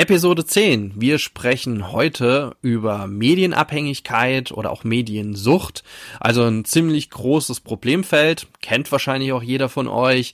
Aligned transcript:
Episode 0.00 0.46
10. 0.46 0.94
Wir 0.96 1.18
sprechen 1.18 1.92
heute 1.92 2.56
über 2.62 3.06
Medienabhängigkeit 3.06 4.50
oder 4.50 4.70
auch 4.70 4.82
Mediensucht. 4.82 5.84
Also 6.18 6.42
ein 6.44 6.64
ziemlich 6.64 7.10
großes 7.10 7.60
Problemfeld. 7.60 8.46
Kennt 8.62 8.90
wahrscheinlich 8.92 9.32
auch 9.32 9.42
jeder 9.42 9.68
von 9.68 9.88
euch. 9.88 10.32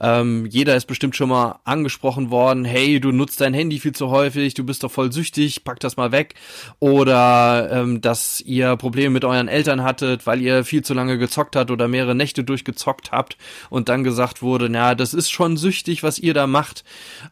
Ähm, 0.00 0.46
jeder 0.46 0.76
ist 0.76 0.84
bestimmt 0.84 1.16
schon 1.16 1.30
mal 1.30 1.58
angesprochen 1.64 2.30
worden. 2.30 2.64
Hey, 2.64 3.00
du 3.00 3.10
nutzt 3.10 3.40
dein 3.40 3.54
Handy 3.54 3.80
viel 3.80 3.90
zu 3.90 4.10
häufig. 4.10 4.54
Du 4.54 4.62
bist 4.62 4.84
doch 4.84 4.90
voll 4.92 5.10
süchtig. 5.10 5.64
Pack 5.64 5.80
das 5.80 5.96
mal 5.96 6.12
weg. 6.12 6.36
Oder 6.78 7.70
ähm, 7.72 8.00
dass 8.00 8.40
ihr 8.40 8.76
Probleme 8.76 9.10
mit 9.10 9.24
euren 9.24 9.48
Eltern 9.48 9.82
hattet, 9.82 10.28
weil 10.28 10.40
ihr 10.40 10.62
viel 10.62 10.84
zu 10.84 10.94
lange 10.94 11.18
gezockt 11.18 11.56
habt 11.56 11.72
oder 11.72 11.88
mehrere 11.88 12.14
Nächte 12.14 12.44
durchgezockt 12.44 13.10
habt 13.10 13.36
und 13.68 13.88
dann 13.88 14.04
gesagt 14.04 14.42
wurde, 14.42 14.68
na, 14.68 14.94
das 14.94 15.12
ist 15.12 15.28
schon 15.28 15.56
süchtig, 15.56 16.04
was 16.04 16.20
ihr 16.20 16.34
da 16.34 16.46
macht. 16.46 16.84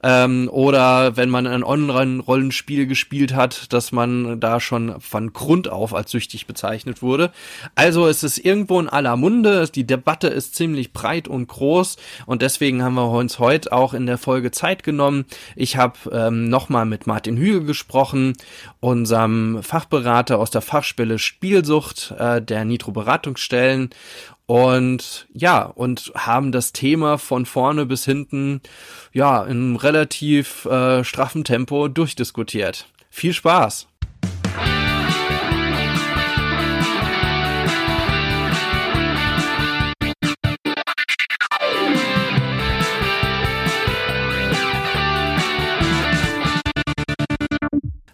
Ähm, 0.02 0.48
oder 0.50 1.16
wenn 1.16 1.30
man 1.30 1.46
ein 1.46 1.62
Online-Rollenspiel 1.76 2.86
gespielt 2.86 3.34
hat, 3.34 3.72
dass 3.72 3.92
man 3.92 4.40
da 4.40 4.60
schon 4.60 5.00
von 5.00 5.32
Grund 5.32 5.68
auf 5.68 5.94
als 5.94 6.10
süchtig 6.10 6.46
bezeichnet 6.46 7.02
wurde. 7.02 7.32
Also 7.74 8.06
es 8.06 8.22
ist 8.22 8.38
irgendwo 8.38 8.80
in 8.80 8.88
aller 8.88 9.16
Munde, 9.16 9.68
die 9.68 9.86
Debatte 9.86 10.28
ist 10.28 10.54
ziemlich 10.54 10.92
breit 10.92 11.28
und 11.28 11.48
groß 11.48 11.96
und 12.26 12.42
deswegen 12.42 12.82
haben 12.82 12.94
wir 12.94 13.10
uns 13.10 13.38
heute 13.38 13.72
auch 13.72 13.94
in 13.94 14.06
der 14.06 14.18
Folge 14.18 14.50
Zeit 14.50 14.82
genommen. 14.82 15.26
Ich 15.54 15.76
habe 15.76 15.98
ähm, 16.10 16.48
nochmal 16.48 16.86
mit 16.86 17.06
Martin 17.06 17.36
Hügel 17.36 17.64
gesprochen, 17.64 18.34
unserem 18.80 19.62
Fachberater 19.62 20.38
aus 20.38 20.50
der 20.50 20.62
Fachstelle 20.62 21.18
Spielsucht 21.18 22.14
äh, 22.18 22.40
der 22.40 22.64
Nitro 22.64 22.92
Beratungsstellen 22.92 23.90
und 24.46 25.26
ja, 25.32 25.62
und 25.64 26.12
haben 26.14 26.52
das 26.52 26.72
Thema 26.72 27.18
von 27.18 27.46
vorne 27.46 27.84
bis 27.84 28.04
hinten 28.04 28.60
ja 29.12 29.44
in 29.44 29.76
relativ 29.76 30.64
äh, 30.66 31.02
straffen 31.04 31.44
Tempo 31.44 31.88
durchdiskutiert. 31.88 32.86
Viel 33.10 33.32
Spaß! 33.32 33.88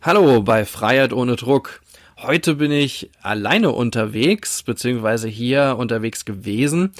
Hallo 0.05 0.42
bei 0.42 0.64
Freiheit 0.64 1.12
ohne 1.12 1.36
Druck. 1.36 1.81
Heute 2.22 2.54
bin 2.54 2.70
ich 2.70 3.10
alleine 3.20 3.72
unterwegs, 3.72 4.62
beziehungsweise 4.62 5.26
hier 5.26 5.74
unterwegs 5.76 6.24
gewesen. 6.24 6.92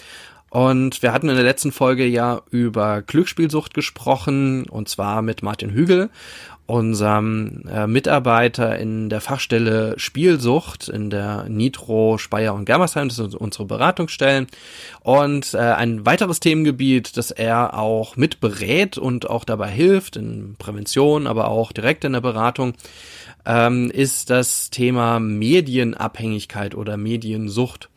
Und 0.51 1.01
wir 1.01 1.13
hatten 1.13 1.29
in 1.29 1.37
der 1.37 1.45
letzten 1.45 1.71
Folge 1.71 2.05
ja 2.05 2.43
über 2.51 3.03
Glücksspielsucht 3.03 3.73
gesprochen, 3.73 4.65
und 4.69 4.89
zwar 4.89 5.23
mit 5.23 5.45
Martin 5.45 5.71
Hügel, 5.71 6.11
unserem 6.67 7.63
äh, 7.73 7.87
Mitarbeiter 7.87 8.77
in 8.79 9.11
der 9.11 9.21
Fachstelle 9.21 9.95
Spielsucht 9.97 10.89
in 10.89 11.09
der 11.09 11.45
Nitro, 11.49 12.19
Speyer 12.19 12.55
und 12.55 12.65
Germersheim, 12.65 13.09
das 13.09 13.19
sind 13.19 13.37
unsere 13.37 13.65
Beratungsstellen. 13.65 14.49
Und 15.03 15.55
äh, 15.55 15.59
ein 15.59 16.05
weiteres 16.05 16.41
Themengebiet, 16.41 17.17
das 17.17 17.31
er 17.31 17.79
auch 17.79 18.17
mit 18.17 18.41
berät 18.41 18.99
und 18.99 19.31
auch 19.31 19.45
dabei 19.45 19.69
hilft, 19.69 20.17
in 20.17 20.57
Prävention, 20.59 21.29
aber 21.29 21.47
auch 21.47 21.71
direkt 21.71 22.05
in 22.05 22.13
der 22.13 22.21
Beratung, 22.21 22.75
ähm, 23.45 23.91
ist 23.91 24.31
das 24.31 24.71
Thema 24.71 25.21
Medienabhängigkeit 25.21 26.75
oder 26.75 26.97
Mediensucht. 26.97 27.89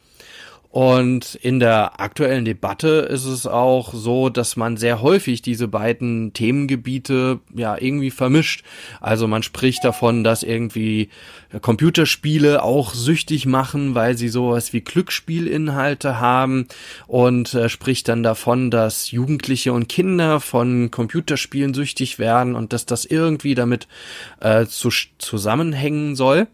Und 0.75 1.35
in 1.35 1.61
der 1.61 2.01
aktuellen 2.01 2.43
Debatte 2.43 3.07
ist 3.09 3.23
es 3.23 3.47
auch 3.47 3.93
so, 3.93 4.27
dass 4.27 4.57
man 4.57 4.75
sehr 4.75 5.01
häufig 5.01 5.41
diese 5.41 5.69
beiden 5.69 6.33
Themengebiete 6.33 7.39
ja 7.55 7.77
irgendwie 7.79 8.11
vermischt. 8.11 8.65
Also 8.99 9.25
man 9.25 9.41
spricht 9.41 9.85
davon, 9.85 10.25
dass 10.25 10.43
irgendwie 10.43 11.07
Computerspiele 11.61 12.61
auch 12.61 12.93
süchtig 12.93 13.45
machen, 13.45 13.95
weil 13.95 14.17
sie 14.17 14.27
sowas 14.27 14.73
wie 14.73 14.81
Glücksspielinhalte 14.81 16.19
haben 16.19 16.67
und 17.08 17.53
äh, 17.53 17.69
spricht 17.69 18.09
dann 18.09 18.21
davon, 18.21 18.69
dass 18.69 19.11
Jugendliche 19.11 19.71
und 19.71 19.87
Kinder 19.87 20.41
von 20.41 20.91
Computerspielen 20.91 21.73
süchtig 21.73 22.19
werden 22.19 22.53
und 22.53 22.73
dass 22.73 22.85
das 22.85 23.05
irgendwie 23.05 23.55
damit 23.55 23.87
äh, 24.41 24.65
zu, 24.65 24.89
zusammenhängen 25.19 26.17
soll. 26.17 26.47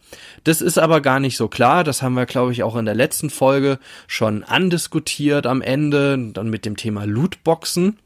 Das 0.43 0.61
ist 0.61 0.77
aber 0.77 1.01
gar 1.01 1.19
nicht 1.19 1.37
so 1.37 1.47
klar. 1.47 1.83
Das 1.83 2.03
haben 2.03 2.13
wir, 2.13 2.27
glaube 2.27 2.51
ich, 2.51 2.61
auch 2.61 2.75
in 2.75 2.85
der 2.85 2.95
letzten 2.95 3.31
Folge 3.31 3.79
schon 4.11 4.43
andiskutiert 4.43 5.47
am 5.47 5.61
Ende, 5.61 6.17
dann 6.33 6.49
mit 6.49 6.65
dem 6.65 6.75
Thema 6.75 7.05
Lootboxen. 7.05 7.97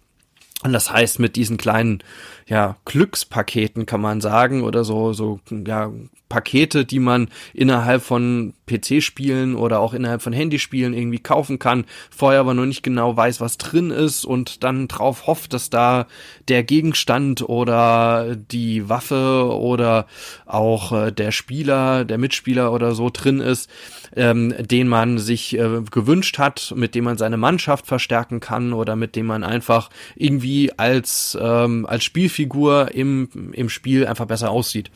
Und 0.61 0.71
das 0.71 0.91
heißt, 0.91 1.17
mit 1.17 1.35
diesen 1.35 1.57
kleinen, 1.57 2.03
ja, 2.47 2.77
Glückspaketen 2.85 3.85
kann 3.85 4.01
man 4.01 4.21
sagen, 4.21 4.63
oder 4.63 4.83
so, 4.83 5.13
so, 5.13 5.39
ja, 5.65 5.91
Pakete, 6.29 6.85
die 6.85 6.99
man 6.99 7.29
innerhalb 7.53 8.01
von 8.01 8.53
PC-Spielen 8.67 9.55
oder 9.55 9.79
auch 9.79 9.93
innerhalb 9.93 10.21
von 10.21 10.33
Handyspielen 10.33 10.93
irgendwie 10.93 11.19
kaufen 11.19 11.59
kann, 11.59 11.85
vorher 12.09 12.39
aber 12.39 12.53
noch 12.53 12.65
nicht 12.65 12.81
genau 12.81 13.15
weiß, 13.15 13.41
was 13.41 13.57
drin 13.57 13.91
ist 13.91 14.25
und 14.25 14.63
dann 14.63 14.87
drauf 14.87 15.27
hofft, 15.27 15.53
dass 15.53 15.69
da 15.69 16.07
der 16.47 16.63
Gegenstand 16.63 17.47
oder 17.47 18.35
die 18.35 18.89
Waffe 18.89 19.49
oder 19.55 20.07
auch 20.45 20.91
äh, 20.91 21.11
der 21.11 21.31
Spieler, 21.31 22.05
der 22.05 22.17
Mitspieler 22.17 22.73
oder 22.73 22.95
so 22.95 23.09
drin 23.13 23.39
ist, 23.39 23.69
ähm, 24.15 24.53
den 24.59 24.87
man 24.87 25.19
sich 25.19 25.57
äh, 25.57 25.81
gewünscht 25.91 26.39
hat, 26.39 26.73
mit 26.75 26.95
dem 26.95 27.03
man 27.03 27.17
seine 27.17 27.37
Mannschaft 27.37 27.85
verstärken 27.85 28.39
kann 28.39 28.73
oder 28.73 28.95
mit 28.95 29.15
dem 29.15 29.27
man 29.27 29.43
einfach 29.43 29.89
irgendwie 30.15 30.71
als, 30.77 31.37
ähm, 31.39 31.85
als 31.85 32.03
Spielfigur 32.35 32.93
im, 32.93 33.53
im 33.53 33.69
Spiel 33.69 34.05
einfach 34.05 34.25
besser 34.25 34.51
aussieht. 34.51 34.91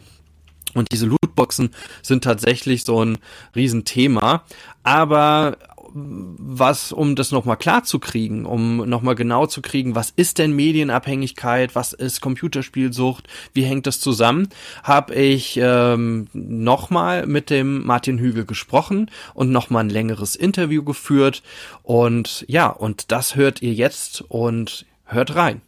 Und 0.76 0.92
diese 0.92 1.08
Lootboxen 1.08 1.72
sind 2.04 2.24
tatsächlich 2.24 2.84
so 2.84 3.04
ein 3.04 3.18
Riesenthema. 3.56 4.44
Aber 4.84 5.58
was, 5.92 6.92
um 6.92 7.16
das 7.16 7.32
nochmal 7.32 7.58
klar 7.58 7.84
zu 7.84 7.98
kriegen, 7.98 8.46
um 8.46 8.88
nochmal 8.88 9.16
genau 9.16 9.48
zu 9.48 9.64
kriegen, 9.64 9.96
was 9.96 10.12
ist 10.12 10.38
denn 10.38 10.56
Medienabhängigkeit, 10.56 11.74
was 11.74 11.94
ist 11.94 12.22
Computerspielsucht, 12.22 13.28
wie 13.54 13.64
hängt 13.64 13.88
das 13.88 14.00
zusammen, 14.00 14.50
habe 14.84 15.16
ich 15.16 15.58
ähm, 15.60 16.28
nochmal 16.34 17.26
mit 17.26 17.50
dem 17.50 17.88
Martin 17.88 18.20
Hügel 18.20 18.46
gesprochen 18.46 19.10
und 19.34 19.50
nochmal 19.50 19.86
ein 19.86 19.90
längeres 19.90 20.36
Interview 20.36 20.84
geführt. 20.84 21.42
Und 21.82 22.46
ja, 22.48 22.68
und 22.68 23.12
das 23.12 23.36
hört 23.36 23.64
ihr 23.64 23.74
jetzt 23.74 24.22
und 24.28 24.86
hört 25.06 25.36
rein. 25.36 25.62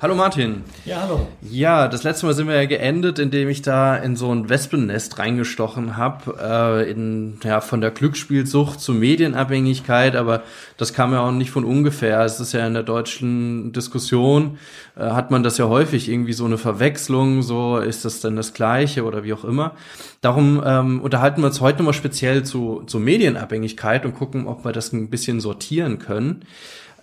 Hallo 0.00 0.14
Martin. 0.14 0.62
Ja, 0.84 1.00
hallo. 1.02 1.26
Ja, 1.42 1.88
das 1.88 2.04
letzte 2.04 2.26
Mal 2.26 2.32
sind 2.32 2.46
wir 2.46 2.54
ja 2.54 2.66
geendet, 2.66 3.18
indem 3.18 3.48
ich 3.48 3.62
da 3.62 3.96
in 3.96 4.14
so 4.14 4.30
ein 4.30 4.48
Wespennest 4.48 5.18
reingestochen 5.18 5.96
habe, 5.96 6.36
äh, 6.40 6.88
in 6.88 7.40
ja 7.42 7.60
von 7.60 7.80
der 7.80 7.90
Glücksspielsucht 7.90 8.80
zur 8.80 8.94
Medienabhängigkeit, 8.94 10.14
aber 10.14 10.44
das 10.76 10.92
kam 10.92 11.12
ja 11.12 11.22
auch 11.22 11.32
nicht 11.32 11.50
von 11.50 11.64
ungefähr. 11.64 12.20
Es 12.20 12.38
ist 12.38 12.52
ja 12.52 12.64
in 12.64 12.74
der 12.74 12.84
deutschen 12.84 13.72
Diskussion 13.72 14.58
äh, 14.94 15.00
hat 15.00 15.32
man 15.32 15.42
das 15.42 15.58
ja 15.58 15.66
häufig 15.66 16.08
irgendwie 16.08 16.32
so 16.32 16.44
eine 16.44 16.58
Verwechslung, 16.58 17.42
so 17.42 17.78
ist 17.78 18.04
das 18.04 18.20
denn 18.20 18.36
das 18.36 18.54
Gleiche 18.54 19.02
oder 19.02 19.24
wie 19.24 19.32
auch 19.32 19.44
immer. 19.44 19.72
Darum 20.20 20.62
ähm, 20.64 21.00
unterhalten 21.00 21.42
wir 21.42 21.48
uns 21.48 21.60
heute 21.60 21.78
nochmal 21.78 21.92
speziell 21.92 22.44
zu, 22.44 22.84
zu 22.86 23.00
Medienabhängigkeit 23.00 24.04
und 24.04 24.14
gucken, 24.14 24.46
ob 24.46 24.64
wir 24.64 24.70
das 24.70 24.92
ein 24.92 25.10
bisschen 25.10 25.40
sortieren 25.40 25.98
können. 25.98 26.44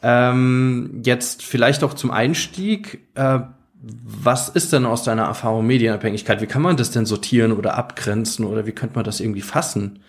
Ähm, 0.08 1.02
jetzt 1.04 1.42
vielleicht 1.42 1.84
auch 1.84 1.96
zum 1.96 2.12
Einstieg. 2.12 3.08
Äh, 3.16 3.40
was 3.82 4.50
ist 4.50 4.72
denn 4.72 4.86
aus 4.86 5.04
deiner 5.04 5.24
Erfahrung 5.24 5.66
Medienabhängigkeit? 5.66 6.42
Wie 6.42 6.46
kann 6.46 6.62
man 6.62 6.78
das 6.78 6.92
denn 6.92 7.08
sortieren 7.08 7.52
oder 7.52 7.76
abgrenzen 7.76 8.46
oder 8.46 8.68
wie 8.68 8.72
könnte 8.72 8.94
man 8.96 9.04
das 9.04 9.20
irgendwie 9.20 9.42
fassen? 9.42 10.04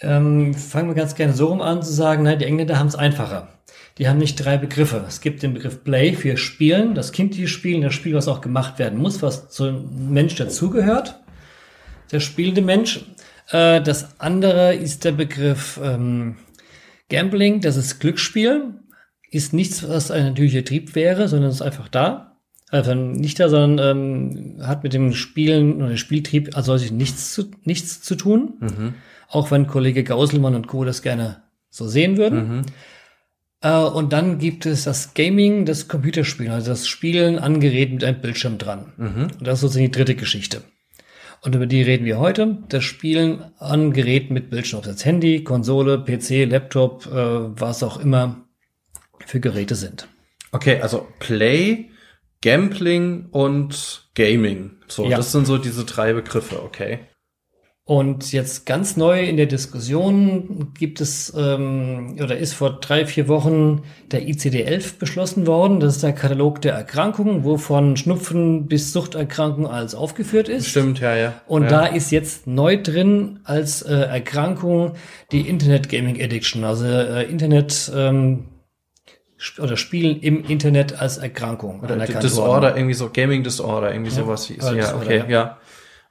Ähm, 0.00 0.52
fangen 0.52 0.88
wir 0.88 0.96
ganz 0.96 1.14
gerne 1.14 1.32
so 1.32 1.46
rum 1.46 1.62
an 1.62 1.80
zu 1.80 1.92
sagen, 1.92 2.24
nein, 2.24 2.40
die 2.40 2.44
Engländer 2.44 2.76
haben 2.76 2.88
es 2.88 2.96
einfacher. 2.96 3.46
Die 3.98 4.08
haben 4.08 4.18
nicht 4.18 4.34
drei 4.34 4.56
Begriffe. 4.56 5.04
Es 5.06 5.20
gibt 5.20 5.44
den 5.44 5.54
Begriff 5.54 5.84
Play 5.84 6.14
für 6.14 6.36
Spielen, 6.36 6.96
das 6.96 7.12
kindliche 7.12 7.46
Spielen, 7.46 7.82
das 7.82 7.94
Spiel, 7.94 8.16
was 8.16 8.26
auch 8.26 8.40
gemacht 8.40 8.80
werden 8.80 8.98
muss, 8.98 9.22
was 9.22 9.48
zum 9.48 10.12
Mensch 10.12 10.34
dazugehört, 10.34 11.20
der 12.10 12.18
spielende 12.18 12.62
Mensch. 12.62 13.04
Äh, 13.50 13.80
das 13.80 14.20
andere 14.20 14.74
ist 14.74 15.04
der 15.04 15.12
Begriff 15.12 15.78
ähm, 15.80 16.36
Gambling, 17.08 17.60
das 17.60 17.76
ist 17.76 18.00
Glücksspiel, 18.00 18.74
ist 19.30 19.52
nichts, 19.52 19.88
was 19.88 20.10
ein 20.10 20.24
natürlicher 20.24 20.64
Trieb 20.64 20.94
wäre, 20.94 21.28
sondern 21.28 21.50
ist 21.50 21.62
einfach 21.62 21.88
da. 21.88 22.36
Also 22.70 22.94
nicht 22.94 23.40
da, 23.40 23.48
sondern 23.48 23.96
ähm, 23.96 24.66
hat 24.66 24.82
mit 24.82 24.92
dem 24.92 25.12
Spielen 25.14 25.82
oder 25.82 25.96
Spieltrieb 25.96 26.54
als 26.56 26.66
solches 26.66 26.90
nichts 26.90 27.32
zu, 27.32 27.50
nichts 27.64 28.02
zu 28.02 28.14
tun. 28.14 28.54
Mhm. 28.60 28.94
Auch 29.28 29.50
wenn 29.50 29.66
Kollege 29.66 30.04
Gauselmann 30.04 30.54
und 30.54 30.66
Co. 30.66 30.84
das 30.84 31.02
gerne 31.02 31.42
so 31.70 31.88
sehen 31.88 32.18
würden. 32.18 32.56
Mhm. 32.56 32.62
Äh, 33.62 33.78
und 33.78 34.12
dann 34.12 34.38
gibt 34.38 34.66
es 34.66 34.84
das 34.84 35.14
Gaming, 35.14 35.64
das 35.64 35.88
Computerspielen, 35.88 36.52
also 36.52 36.70
das 36.70 36.86
Spielen 36.86 37.38
an 37.38 37.60
Geräten 37.60 37.94
mit 37.94 38.04
einem 38.04 38.20
Bildschirm 38.20 38.58
dran. 38.58 38.92
Mhm. 38.96 39.22
Und 39.38 39.46
das 39.46 39.54
ist 39.54 39.60
sozusagen 39.62 39.86
die 39.86 39.90
dritte 39.98 40.14
Geschichte. 40.14 40.62
Und 41.40 41.54
über 41.54 41.66
die 41.66 41.82
reden 41.82 42.04
wir 42.04 42.18
heute. 42.18 42.58
Das 42.68 42.84
Spielen 42.84 43.44
an 43.58 43.92
Geräten 43.92 44.34
mit 44.34 44.50
Bildschirm, 44.50 44.80
ob 44.80 44.84
das 44.84 45.04
Handy, 45.04 45.44
Konsole, 45.44 46.04
PC, 46.04 46.44
Laptop, 46.50 47.06
äh, 47.06 47.60
was 47.60 47.82
auch 47.82 48.00
immer 48.00 48.47
für 49.28 49.40
Geräte 49.40 49.74
sind. 49.74 50.08
Okay, 50.52 50.80
also 50.80 51.06
Play, 51.18 51.90
Gambling 52.40 53.26
und 53.30 54.08
Gaming. 54.14 54.70
So, 54.88 55.06
ja. 55.06 55.16
das 55.18 55.32
sind 55.32 55.46
so 55.46 55.58
diese 55.58 55.84
drei 55.84 56.14
Begriffe, 56.14 56.62
okay. 56.62 57.00
Und 57.84 58.32
jetzt 58.32 58.66
ganz 58.66 58.98
neu 58.98 59.24
in 59.24 59.38
der 59.38 59.46
Diskussion 59.46 60.74
gibt 60.78 61.00
es 61.00 61.32
ähm, 61.34 62.16
oder 62.22 62.36
ist 62.36 62.52
vor 62.52 62.80
drei, 62.80 63.06
vier 63.06 63.28
Wochen 63.28 63.82
der 64.12 64.28
ICD-11 64.28 64.98
beschlossen 64.98 65.46
worden. 65.46 65.80
Das 65.80 65.96
ist 65.96 66.02
der 66.02 66.12
Katalog 66.12 66.60
der 66.60 66.74
Erkrankungen, 66.74 67.44
wo 67.44 67.56
von 67.56 67.96
Schnupfen 67.96 68.66
bis 68.66 68.92
Suchterkrankungen 68.92 69.70
alles 69.70 69.94
aufgeführt 69.94 70.50
ist. 70.50 70.68
Stimmt, 70.68 71.00
ja, 71.00 71.16
ja. 71.16 71.40
Und 71.46 71.62
ja. 71.62 71.68
da 71.68 71.86
ist 71.86 72.10
jetzt 72.10 72.46
neu 72.46 72.76
drin 72.76 73.40
als 73.44 73.80
äh, 73.80 73.94
Erkrankung 73.94 74.92
die 75.32 75.48
Internet 75.48 75.88
Gaming 75.88 76.22
Addiction, 76.22 76.64
also 76.64 76.84
äh, 76.84 77.24
Internet 77.24 77.90
ähm, 77.96 78.44
oder 79.58 79.76
Spielen 79.76 80.20
im 80.20 80.44
Internet 80.44 81.00
als 81.00 81.18
Erkrankung. 81.18 81.80
Oder 81.80 81.96
Disorder, 81.96 82.68
worden. 82.68 82.76
irgendwie 82.76 82.94
so 82.94 83.10
Gaming 83.12 83.44
Disorder, 83.44 83.92
irgendwie 83.92 84.10
ja. 84.10 84.16
sowas. 84.16 84.48
Ja, 84.48 84.96
okay, 84.96 85.24
ja. 85.28 85.58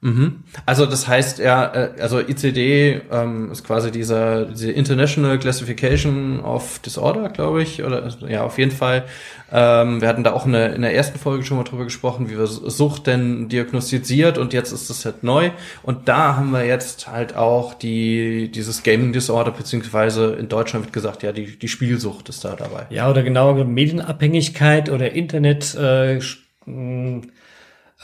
Mhm. 0.00 0.44
Also 0.64 0.86
das 0.86 1.08
heißt 1.08 1.40
ja, 1.40 1.74
äh, 1.74 1.90
also 2.00 2.20
ICD 2.20 3.00
ähm, 3.10 3.50
ist 3.50 3.64
quasi 3.64 3.90
dieser 3.90 4.44
diese 4.44 4.70
International 4.70 5.40
Classification 5.40 6.38
of 6.38 6.78
Disorder, 6.78 7.30
glaube 7.30 7.64
ich, 7.64 7.82
oder 7.82 8.08
ja 8.28 8.44
auf 8.44 8.58
jeden 8.58 8.70
Fall. 8.70 9.06
Ähm, 9.50 10.00
wir 10.00 10.06
hatten 10.06 10.22
da 10.22 10.34
auch 10.34 10.46
in 10.46 10.52
der, 10.52 10.74
in 10.76 10.82
der 10.82 10.94
ersten 10.94 11.18
Folge 11.18 11.42
schon 11.44 11.56
mal 11.56 11.64
drüber 11.64 11.82
gesprochen, 11.82 12.30
wie 12.30 12.38
wir 12.38 12.46
Sucht 12.46 13.08
denn 13.08 13.48
diagnostiziert 13.48 14.38
und 14.38 14.52
jetzt 14.52 14.70
ist 14.70 14.88
das 14.88 15.04
halt 15.04 15.24
neu 15.24 15.50
und 15.82 16.08
da 16.08 16.36
haben 16.36 16.50
wir 16.50 16.64
jetzt 16.64 17.08
halt 17.08 17.34
auch 17.34 17.74
die 17.74 18.52
dieses 18.52 18.84
Gaming 18.84 19.12
Disorder 19.12 19.50
beziehungsweise 19.50 20.34
in 20.34 20.48
Deutschland 20.48 20.84
wird 20.84 20.92
gesagt, 20.92 21.24
ja 21.24 21.32
die 21.32 21.58
die 21.58 21.68
Spielsucht 21.68 22.28
ist 22.28 22.44
da 22.44 22.54
dabei. 22.54 22.86
Ja 22.90 23.10
oder 23.10 23.24
genau 23.24 23.52
Medienabhängigkeit 23.64 24.90
oder 24.90 25.10
Internet. 25.10 25.74
Äh, 25.74 26.20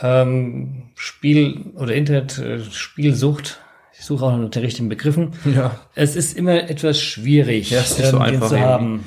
ähm, 0.01 0.89
Spiel 0.95 1.71
oder 1.75 1.93
Internet-Spielsucht. 1.93 3.59
Äh, 3.61 3.97
ich 3.97 4.05
suche 4.05 4.25
auch 4.25 4.37
nach 4.37 4.49
den 4.49 4.63
richtigen 4.63 4.89
Begriffen. 4.89 5.31
Ja. 5.55 5.79
Es 5.95 6.15
ist 6.15 6.37
immer 6.37 6.69
etwas 6.69 6.99
schwierig, 7.01 7.69
ja, 7.71 7.79
ist 7.79 7.97
nicht 7.97 8.09
so 8.09 8.17
ähm, 8.17 8.21
einfach 8.21 8.49
zu 8.49 8.59
haben. 8.59 9.05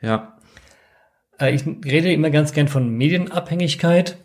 Ja. 0.00 0.38
Äh, 1.38 1.54
ich 1.54 1.64
rede 1.84 2.12
immer 2.12 2.30
ganz 2.30 2.52
gern 2.52 2.68
von 2.68 2.88
Medienabhängigkeit, 2.88 4.16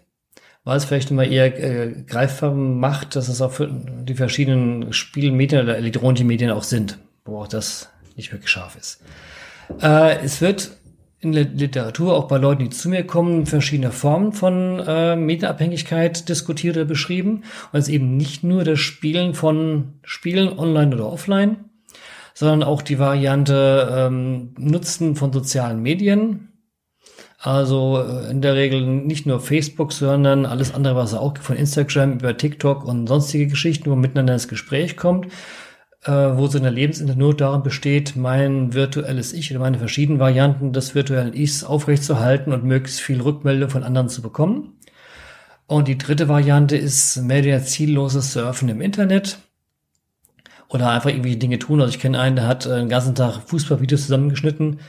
weil 0.63 0.77
es 0.77 0.85
vielleicht 0.85 1.11
immer 1.11 1.25
eher 1.25 1.57
äh, 1.59 2.03
greifbar 2.03 2.53
macht, 2.53 3.15
dass 3.15 3.27
es 3.27 3.41
auch 3.41 3.51
für 3.51 3.67
die 3.67 4.15
verschiedenen 4.15 4.93
Spielmedien 4.93 5.63
oder 5.63 5.77
elektronische 5.77 6.23
Medien 6.23 6.51
auch 6.51 6.63
sind, 6.63 6.97
wo 7.25 7.41
auch 7.41 7.47
das 7.47 7.89
nicht 8.15 8.31
wirklich 8.31 8.49
scharf 8.49 8.77
ist. 8.77 9.01
Äh, 9.81 10.23
es 10.23 10.41
wird 10.41 10.71
in 11.25 11.31
der 11.33 11.45
Literatur, 11.45 12.15
auch 12.15 12.27
bei 12.27 12.37
Leuten, 12.37 12.63
die 12.63 12.69
zu 12.69 12.89
mir 12.89 13.05
kommen, 13.05 13.45
verschiedene 13.45 13.91
Formen 13.91 14.31
von 14.33 14.79
äh, 14.79 15.15
Medienabhängigkeit 15.15 16.29
diskutiert 16.29 16.77
oder 16.77 16.85
beschrieben. 16.85 17.43
Und 17.71 17.79
es 17.79 17.89
eben 17.89 18.15
nicht 18.15 18.43
nur 18.43 18.63
das 18.63 18.79
Spielen 18.79 19.33
von 19.33 19.99
Spielen 20.03 20.57
online 20.57 20.95
oder 20.95 21.11
offline, 21.11 21.65
sondern 22.33 22.63
auch 22.63 22.81
die 22.81 22.99
Variante 22.99 23.89
ähm, 23.91 24.53
Nutzen 24.57 25.15
von 25.15 25.33
sozialen 25.33 25.81
Medien. 25.81 26.53
Also 27.39 28.01
äh, 28.01 28.31
in 28.31 28.41
der 28.41 28.55
Regel 28.55 28.81
nicht 28.85 29.25
nur 29.25 29.39
Facebook, 29.39 29.93
sondern 29.93 30.45
alles 30.45 30.73
andere, 30.73 30.95
was 30.95 31.13
auch 31.13 31.37
von 31.39 31.55
Instagram 31.55 32.13
über 32.13 32.37
TikTok 32.37 32.85
und 32.85 33.07
sonstige 33.07 33.47
Geschichten, 33.47 33.89
wo 33.89 33.95
miteinander 33.95 34.33
ins 34.33 34.47
Gespräch 34.47 34.97
kommt 34.97 35.27
äh, 36.05 36.11
wo 36.11 36.47
so 36.47 36.59
eine 36.59 36.69
Lebensinhalt 36.69 37.17
nur 37.17 37.35
darin 37.35 37.63
besteht, 37.63 38.15
mein 38.15 38.73
virtuelles 38.73 39.33
Ich 39.33 39.51
oder 39.51 39.59
meine 39.59 39.79
verschiedenen 39.79 40.19
Varianten 40.19 40.71
des 40.71 40.93
virtuellen 40.95 41.33
Ichs 41.33 41.63
aufrechtzuerhalten 41.63 42.53
und 42.53 42.63
möglichst 42.63 43.01
viel 43.01 43.21
Rückmeldung 43.21 43.69
von 43.69 43.83
anderen 43.83 44.09
zu 44.09 44.21
bekommen. 44.21 44.73
Und 45.67 45.87
die 45.87 45.97
dritte 45.97 46.29
Variante 46.29 46.77
ist 46.77 47.17
mehr 47.17 47.41
der 47.41 47.63
ziellose 47.63 48.21
Surfen 48.21 48.69
im 48.69 48.81
Internet 48.81 49.39
oder 50.67 50.91
einfach 50.91 51.09
irgendwie 51.09 51.37
Dinge 51.37 51.57
tun. 51.57 51.81
Also 51.81 51.91
ich 51.91 51.99
kenne 51.99 52.19
einen, 52.19 52.35
der 52.35 52.47
hat 52.47 52.65
äh, 52.67 52.77
den 52.77 52.89
ganzen 52.89 53.15
Tag 53.15 53.41
Fußballvideos 53.47 54.03
zusammengeschnitten. 54.03 54.79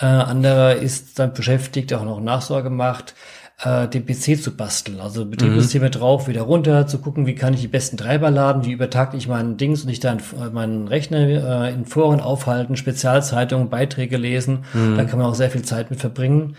Äh, 0.00 0.06
anderer 0.06 0.74
ist 0.74 1.20
dann 1.20 1.34
beschäftigt, 1.34 1.94
auch 1.94 2.04
noch 2.04 2.20
Nachsorge 2.20 2.70
macht, 2.70 3.14
äh, 3.62 3.88
den 3.88 4.04
PC 4.04 4.42
zu 4.42 4.56
basteln. 4.56 5.00
Also 5.00 5.24
Betriebssysteme 5.26 5.86
mhm. 5.86 5.92
drauf, 5.92 6.28
wieder 6.28 6.42
runter, 6.42 6.86
zu 6.86 6.98
gucken, 6.98 7.26
wie 7.26 7.34
kann 7.34 7.54
ich 7.54 7.60
die 7.60 7.68
besten 7.68 7.96
Treiber 7.96 8.30
laden, 8.30 8.64
wie 8.64 8.72
übertag 8.72 9.14
ich 9.14 9.28
meinen 9.28 9.56
Dings 9.56 9.84
und 9.84 9.90
ich 9.90 10.00
dann 10.00 10.18
äh, 10.18 10.50
meinen 10.52 10.88
Rechner 10.88 11.18
äh, 11.66 11.72
in 11.72 11.86
Foren 11.86 12.20
aufhalten, 12.20 12.76
Spezialzeitungen, 12.76 13.70
Beiträge 13.70 14.16
lesen. 14.16 14.64
Mhm. 14.72 14.96
Da 14.96 15.04
kann 15.04 15.18
man 15.18 15.28
auch 15.28 15.34
sehr 15.34 15.50
viel 15.50 15.62
Zeit 15.62 15.90
mit 15.90 16.00
verbringen. 16.00 16.56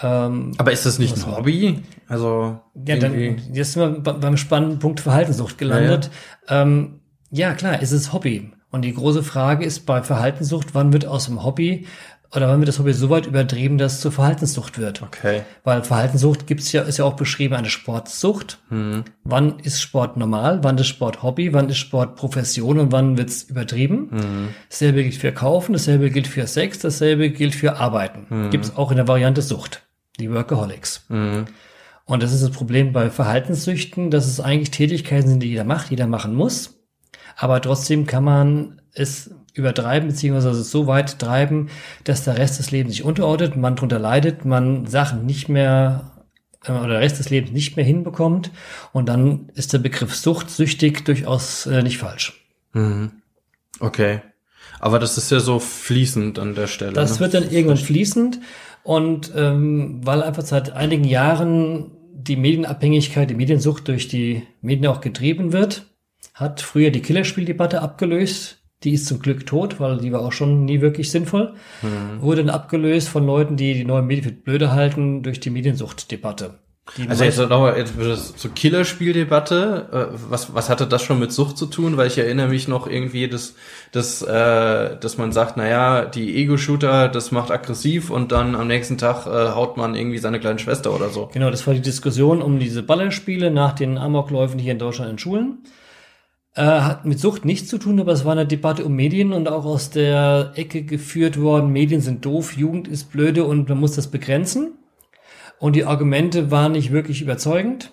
Ähm, 0.00 0.52
Aber 0.58 0.70
ist 0.70 0.86
das 0.86 0.98
nicht 0.98 1.16
ein 1.16 1.36
Hobby? 1.36 1.82
Also 2.06 2.60
ja, 2.86 2.96
dann 2.96 3.38
jetzt 3.52 3.72
sind 3.72 3.82
wir 3.82 4.14
beim 4.14 4.36
spannenden 4.36 4.78
Punkt 4.78 5.00
Verhaltenssucht 5.00 5.58
gelandet. 5.58 6.10
Ja, 6.48 6.56
ja. 6.56 6.62
Ähm, 6.62 7.00
ja, 7.30 7.52
klar, 7.54 7.78
es 7.80 7.92
ist 7.92 8.12
Hobby. 8.12 8.52
Und 8.70 8.82
die 8.82 8.94
große 8.94 9.22
Frage 9.22 9.64
ist 9.64 9.86
bei 9.86 10.02
Verhaltenssucht, 10.02 10.74
wann 10.74 10.92
wird 10.92 11.06
aus 11.06 11.24
dem 11.24 11.42
Hobby 11.42 11.86
oder 12.34 12.52
wenn 12.52 12.60
wir 12.60 12.66
das 12.66 12.78
Hobby 12.78 12.92
so 12.92 13.08
weit 13.08 13.26
übertrieben, 13.26 13.78
dass 13.78 13.94
es 13.94 14.00
zur 14.00 14.12
Verhaltenssucht 14.12 14.78
wird. 14.78 15.00
Okay. 15.00 15.42
Weil 15.64 15.82
Verhaltenssucht 15.82 16.46
gibt's 16.46 16.72
ja, 16.72 16.82
ist 16.82 16.98
ja 16.98 17.04
auch 17.04 17.16
beschrieben 17.16 17.54
eine 17.54 17.70
Sportsucht. 17.70 18.58
Hm. 18.68 19.04
Wann 19.24 19.58
ist 19.60 19.80
Sport 19.80 20.18
normal? 20.18 20.62
Wann 20.62 20.76
ist 20.76 20.88
Sport 20.88 21.22
Hobby? 21.22 21.54
Wann 21.54 21.70
ist 21.70 21.78
Sport 21.78 22.16
Profession? 22.16 22.78
Und 22.78 22.92
wann 22.92 23.16
wird's 23.16 23.44
übertrieben? 23.44 24.10
Hm. 24.10 24.48
Dasselbe 24.68 25.04
gilt 25.04 25.14
für 25.14 25.32
Kaufen, 25.32 25.72
dasselbe 25.72 26.10
gilt 26.10 26.26
für 26.26 26.46
Sex, 26.46 26.80
dasselbe 26.80 27.30
gilt 27.30 27.54
für 27.54 27.76
Arbeiten. 27.76 28.26
Hm. 28.28 28.50
Gibt's 28.50 28.76
auch 28.76 28.90
in 28.90 28.98
der 28.98 29.08
Variante 29.08 29.40
Sucht. 29.40 29.86
Die 30.20 30.30
Workaholics. 30.30 31.06
Hm. 31.08 31.46
Und 32.04 32.22
das 32.22 32.32
ist 32.32 32.42
das 32.42 32.50
Problem 32.50 32.92
bei 32.92 33.08
Verhaltenssüchten, 33.08 34.10
dass 34.10 34.26
es 34.26 34.40
eigentlich 34.40 34.70
Tätigkeiten 34.70 35.28
sind, 35.28 35.42
die 35.42 35.48
jeder 35.48 35.64
macht, 35.64 35.90
jeder 35.90 36.06
machen 36.06 36.34
muss. 36.34 36.78
Aber 37.36 37.62
trotzdem 37.62 38.06
kann 38.06 38.24
man 38.24 38.82
es 38.92 39.30
übertreiben, 39.58 40.08
beziehungsweise 40.08 40.62
so 40.62 40.86
weit 40.86 41.18
treiben, 41.18 41.68
dass 42.04 42.24
der 42.24 42.38
Rest 42.38 42.58
des 42.58 42.70
Lebens 42.70 42.94
sich 42.94 43.04
unterordnet, 43.04 43.56
man 43.56 43.76
darunter 43.76 43.98
leidet, 43.98 44.44
man 44.44 44.86
Sachen 44.86 45.26
nicht 45.26 45.48
mehr 45.48 46.12
äh, 46.64 46.72
oder 46.72 46.88
der 46.88 47.00
Rest 47.00 47.18
des 47.18 47.30
Lebens 47.30 47.52
nicht 47.52 47.76
mehr 47.76 47.84
hinbekommt 47.84 48.50
und 48.92 49.08
dann 49.08 49.50
ist 49.54 49.72
der 49.72 49.78
Begriff 49.78 50.14
Sucht, 50.14 50.50
süchtig 50.50 51.04
durchaus 51.04 51.66
äh, 51.66 51.82
nicht 51.82 51.98
falsch. 51.98 52.44
Mhm. 52.72 53.10
Okay. 53.80 54.20
Aber 54.80 54.98
das 54.98 55.18
ist 55.18 55.30
ja 55.30 55.40
so 55.40 55.58
fließend 55.58 56.38
an 56.38 56.54
der 56.54 56.66
Stelle. 56.66 56.92
Das 56.92 57.14
ne? 57.14 57.20
wird 57.20 57.34
dann 57.34 57.50
irgendwann 57.50 57.78
fließend 57.78 58.40
und 58.84 59.32
ähm, 59.34 60.00
weil 60.04 60.22
einfach 60.22 60.44
seit 60.44 60.72
einigen 60.72 61.04
Jahren 61.04 61.90
die 62.12 62.36
Medienabhängigkeit, 62.36 63.30
die 63.30 63.34
Mediensucht 63.34 63.88
durch 63.88 64.08
die 64.08 64.42
Medien 64.60 64.86
auch 64.86 65.00
getrieben 65.00 65.52
wird, 65.52 65.86
hat 66.34 66.60
früher 66.60 66.90
die 66.90 67.00
Killerspieldebatte 67.00 67.80
abgelöst 67.82 68.57
die 68.84 68.92
ist 68.92 69.06
zum 69.06 69.20
Glück 69.20 69.46
tot, 69.46 69.80
weil 69.80 69.98
die 69.98 70.12
war 70.12 70.20
auch 70.20 70.32
schon 70.32 70.64
nie 70.64 70.80
wirklich 70.80 71.10
sinnvoll. 71.10 71.54
Mhm. 71.82 72.22
Wurde 72.22 72.44
dann 72.44 72.54
abgelöst 72.54 73.08
von 73.08 73.26
Leuten, 73.26 73.56
die 73.56 73.74
die 73.74 73.84
neuen 73.84 74.06
Medien 74.06 74.24
für 74.24 74.32
blöde 74.32 74.72
halten, 74.72 75.22
durch 75.22 75.40
die 75.40 75.50
Mediensuchtdebatte. 75.50 76.58
Die 76.96 77.08
also 77.08 77.24
jetzt 77.24 77.38
nochmal, 77.38 77.76
jetzt 77.76 77.94
so 78.38 78.48
Killerspieldebatte, 78.48 79.88
äh, 79.92 80.18
was, 80.30 80.54
was 80.54 80.70
hatte 80.70 80.86
das 80.86 81.02
schon 81.02 81.18
mit 81.18 81.32
Sucht 81.32 81.58
zu 81.58 81.66
tun? 81.66 81.96
Weil 81.96 82.06
ich 82.06 82.16
erinnere 82.16 82.48
mich 82.48 82.66
noch 82.66 82.86
irgendwie, 82.86 83.28
dass, 83.28 83.54
dass, 83.92 84.22
äh, 84.22 84.96
dass 84.96 85.18
man 85.18 85.32
sagt, 85.32 85.56
naja, 85.56 86.06
die 86.06 86.36
Ego-Shooter, 86.36 87.08
das 87.08 87.30
macht 87.30 87.50
aggressiv 87.50 88.10
und 88.10 88.32
dann 88.32 88.54
am 88.54 88.68
nächsten 88.68 88.96
Tag 88.96 89.26
äh, 89.26 89.50
haut 89.50 89.76
man 89.76 89.94
irgendwie 89.94 90.18
seine 90.18 90.40
kleine 90.40 90.58
Schwester 90.58 90.94
oder 90.94 91.10
so. 91.10 91.28
Genau, 91.32 91.50
das 91.50 91.66
war 91.66 91.74
die 91.74 91.82
Diskussion 91.82 92.40
um 92.40 92.58
diese 92.58 92.82
Ballerspiele 92.82 93.50
nach 93.50 93.72
den 93.72 93.98
Amokläufen 93.98 94.58
hier 94.58 94.72
in 94.72 94.78
Deutschland 94.78 95.10
in 95.10 95.18
Schulen. 95.18 95.58
Äh, 96.58 96.80
hat 96.80 97.04
mit 97.04 97.20
Sucht 97.20 97.44
nichts 97.44 97.68
zu 97.68 97.78
tun, 97.78 98.00
aber 98.00 98.10
es 98.10 98.24
war 98.24 98.32
eine 98.32 98.44
Debatte 98.44 98.84
um 98.84 98.96
Medien 98.96 99.32
und 99.32 99.46
auch 99.46 99.64
aus 99.64 99.90
der 99.90 100.54
Ecke 100.56 100.82
geführt 100.82 101.40
worden, 101.40 101.70
Medien 101.70 102.00
sind 102.00 102.24
doof, 102.24 102.56
Jugend 102.56 102.88
ist 102.88 103.12
blöde 103.12 103.44
und 103.44 103.68
man 103.68 103.78
muss 103.78 103.92
das 103.92 104.08
begrenzen. 104.08 104.72
Und 105.60 105.76
die 105.76 105.84
Argumente 105.84 106.50
waren 106.50 106.72
nicht 106.72 106.90
wirklich 106.90 107.22
überzeugend, 107.22 107.92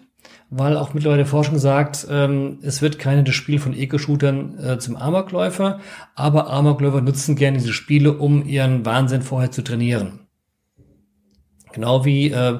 weil 0.49 0.77
auch 0.77 0.95
mittlerweile 0.95 1.27
Forschung 1.27 1.59
sagt, 1.59 2.07
ähm, 2.09 2.57
es 2.63 2.81
wird 2.81 2.97
keine 2.97 3.23
das 3.23 3.35
Spiel 3.35 3.59
von 3.59 3.75
Eco-Shootern 3.75 4.57
äh, 4.57 4.79
zum 4.79 4.95
Amokläufer, 4.95 5.79
aber 6.15 6.49
Amokläufer 6.49 7.01
nutzen 7.01 7.35
gerne 7.35 7.59
diese 7.59 7.71
Spiele, 7.71 8.13
um 8.13 8.47
ihren 8.47 8.83
Wahnsinn 8.83 9.21
vorher 9.21 9.51
zu 9.51 9.63
trainieren. 9.63 10.21
Genau 11.71 12.03
wie 12.03 12.31
äh, 12.31 12.57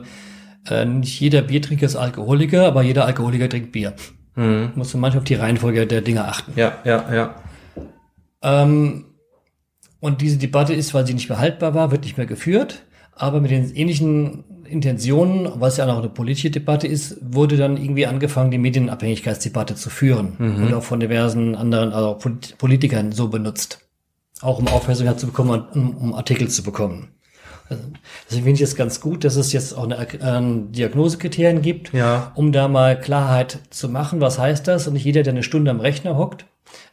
äh, 0.70 0.86
nicht 0.86 1.20
jeder 1.20 1.42
Biertrinker 1.42 1.88
ist 1.88 1.96
Alkoholiker, 1.96 2.68
aber 2.68 2.84
jeder 2.84 3.08
Alkoholiker 3.08 3.50
trinkt 3.50 3.72
Bier. 3.72 3.96
Mhm. 4.36 4.72
Musst 4.76 4.94
du 4.94 4.98
manchmal 4.98 5.20
auf 5.20 5.26
die 5.26 5.36
Reihenfolge 5.36 5.88
der 5.88 6.02
Dinge 6.02 6.26
achten. 6.26 6.54
Ja, 6.56 6.78
ja, 6.84 7.14
ja. 7.14 7.36
Ähm, 8.42 9.06
und 10.00 10.22
diese 10.22 10.38
Debatte 10.38 10.74
ist, 10.74 10.94
weil 10.94 11.08
sie 11.08 11.14
nicht 11.14 11.30
mehr 11.30 11.40
haltbar 11.40 11.74
war, 11.74 11.92
wird 11.92 12.04
nicht 12.04 12.18
mehr 12.18 12.28
geführt. 12.28 12.84
Aber 13.14 13.40
mit 13.40 13.50
den 13.50 13.74
ähnlichen 13.74 14.44
Intentionen, 14.66 15.50
was 15.56 15.78
ja 15.78 15.88
auch 15.88 16.00
eine 16.00 16.10
politische 16.10 16.52
Debatte 16.52 16.86
ist, 16.86 17.18
wurde 17.22 17.56
dann 17.56 17.78
irgendwie 17.78 18.06
angefangen, 18.06 18.52
die 18.52 18.58
Medienabhängigkeitsdebatte 18.58 19.76
zu 19.76 19.90
führen. 19.90 20.34
Mhm. 20.38 20.66
Und 20.66 20.74
auch 20.74 20.84
von 20.84 21.00
diversen 21.00 21.56
anderen, 21.56 21.94
also 21.94 22.20
Politikern 22.58 23.14
so 23.14 23.30
benutzt. 23.30 23.80
Auch 24.42 24.60
um 24.60 24.68
Aufmerksamkeit 24.68 25.20
zu 25.20 25.28
bekommen 25.28 25.52
und 25.52 25.76
um, 25.76 25.98
um 25.98 26.14
Artikel 26.14 26.50
zu 26.50 26.62
bekommen. 26.62 27.08
Also, 27.68 27.84
deswegen 28.30 28.44
finde 28.46 28.56
ich 28.58 28.62
es 28.62 28.76
ganz 28.76 29.02
gut, 29.02 29.24
dass 29.24 29.36
es 29.36 29.52
jetzt 29.52 29.74
auch 29.74 29.86
eine 29.90 29.98
äh, 29.98 30.72
Diagnosekriterien 30.72 31.62
gibt, 31.62 31.94
Ja. 31.94 32.32
um 32.36 32.52
da 32.52 32.68
mal 32.68 33.00
Klarheit 33.00 33.60
zu 33.72 33.90
machen, 33.90 34.22
was 34.22 34.38
heißt 34.38 34.68
das 34.68 34.88
und 34.88 34.94
nicht 34.94 35.06
jeder, 35.06 35.24
der 35.24 35.34
eine 35.34 35.44
Stunde 35.44 35.72
am 35.72 35.80
Rechner 35.80 36.16
hockt, 36.18 36.46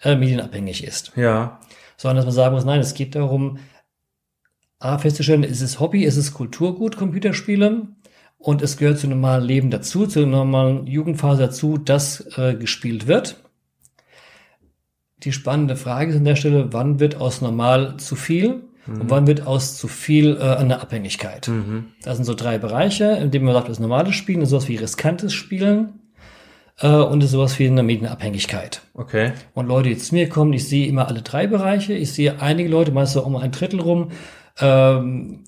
äh, 0.03 0.17
medienabhängig 0.17 0.85
ist. 0.85 1.13
Ja. 1.17 1.61
Sondern 1.99 2.17
dass 2.17 2.25
man 2.25 2.35
sagen 2.35 2.55
muss, 2.55 2.65
nein, 2.65 2.81
es 2.81 2.95
geht 2.95 3.15
darum, 3.15 3.59
A, 4.79 4.99
festzustellen, 4.99 5.45
ist 5.45 5.61
es 5.61 5.79
Hobby, 5.79 6.05
ist 6.05 6.17
es 6.17 6.33
Kulturgut, 6.35 6.97
Computerspiele 6.97 7.83
und 8.39 8.63
es 8.63 8.77
gehört 8.79 8.99
zu 8.99 9.07
normalen 9.07 9.45
Leben 9.45 9.71
dazu, 9.71 10.07
zur 10.07 10.27
normalen 10.27 10.87
Jugendphase 10.87 11.43
dazu, 11.43 11.79
dass 11.79 12.37
äh, 12.39 12.55
gespielt 12.55 13.07
wird. 13.07 13.37
Die 15.19 15.33
spannende 15.33 15.77
Frage 15.77 16.11
ist 16.11 16.17
an 16.17 16.25
der 16.25 16.35
Stelle, 16.35 16.73
wann 16.73 16.99
wird 16.99 17.15
aus 17.17 17.41
normal 17.43 17.97
zu 17.99 18.17
viel 18.17 18.63
und 18.87 19.11
wann 19.11 19.27
wird 19.27 19.47
aus 19.47 19.77
zu 19.77 19.87
viel 19.87 20.37
äh, 20.37 20.57
eine 20.57 20.81
Abhängigkeit? 20.81 21.49
Mhm. 21.49 21.87
Das 22.03 22.17
sind 22.17 22.25
so 22.25 22.35
drei 22.35 22.59
Bereiche, 22.59 23.05
in 23.13 23.31
denen 23.31 23.45
man 23.45 23.55
sagt, 23.55 23.69
das 23.69 23.79
normale 23.79 24.13
Spielen 24.13 24.43
ist 24.43 24.51
sowas 24.51 24.69
wie 24.69 24.77
riskantes 24.77 25.33
Spielen 25.33 26.01
äh, 26.81 26.89
und 26.89 27.23
ist 27.23 27.31
sowas 27.31 27.59
wie 27.59 27.67
eine 27.69 27.83
Medienabhängigkeit. 27.83 28.83
Okay. 28.95 29.33
Und 29.55 29.67
Leute, 29.67 29.91
die 29.91 29.99
zu 29.99 30.15
mir 30.15 30.29
kommen, 30.29 30.53
ich 30.53 30.69
sehe 30.69 30.87
immer 30.87 31.07
alle 31.07 31.23
drei 31.23 31.47
Bereiche. 31.47 31.93
Ich 31.93 32.13
sehe 32.13 32.41
einige 32.41 32.69
Leute, 32.69 32.91
meist 32.91 33.13
so 33.13 33.23
um 33.25 33.37
ein 33.37 33.53
Drittel 33.53 33.81
rum, 33.81 34.11
ähm, 34.61 35.45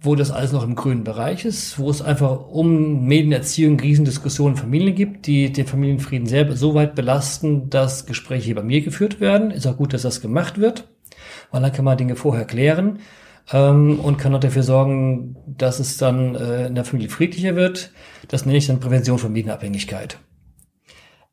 wo 0.00 0.14
das 0.14 0.30
alles 0.30 0.52
noch 0.52 0.62
im 0.62 0.74
grünen 0.74 1.02
Bereich 1.02 1.46
ist, 1.46 1.78
wo 1.78 1.88
es 1.88 2.02
einfach 2.02 2.48
um 2.48 3.06
Medienerziehung, 3.06 3.80
Riesendiskussionen, 3.80 4.56
Familien 4.56 4.94
gibt, 4.94 5.26
die 5.26 5.50
den 5.50 5.66
Familienfrieden 5.66 6.26
selber 6.26 6.56
so 6.56 6.74
weit 6.74 6.94
belasten, 6.94 7.70
dass 7.70 8.04
Gespräche 8.04 8.44
hier 8.44 8.54
bei 8.54 8.62
mir 8.62 8.82
geführt 8.82 9.20
werden. 9.20 9.50
Ist 9.50 9.66
auch 9.66 9.78
gut, 9.78 9.94
dass 9.94 10.02
das 10.02 10.20
gemacht 10.20 10.58
wird, 10.58 10.86
weil 11.50 11.62
dann 11.62 11.72
kann 11.72 11.84
man 11.84 11.96
Dinge 11.96 12.16
vorher 12.16 12.44
klären 12.44 13.00
ähm, 13.52 14.00
und 14.00 14.18
kann 14.18 14.34
auch 14.34 14.40
dafür 14.40 14.62
sorgen, 14.62 15.36
dass 15.46 15.80
es 15.80 15.96
dann 15.96 16.34
äh, 16.34 16.66
in 16.66 16.74
der 16.74 16.84
Familie 16.84 17.10
friedlicher 17.10 17.56
wird. 17.56 17.92
Das 18.28 18.46
nenne 18.46 18.58
ich 18.58 18.66
dann 18.66 18.80
Prävention 18.80 19.18
von 19.18 19.32
Medienabhängigkeit. 19.32 20.18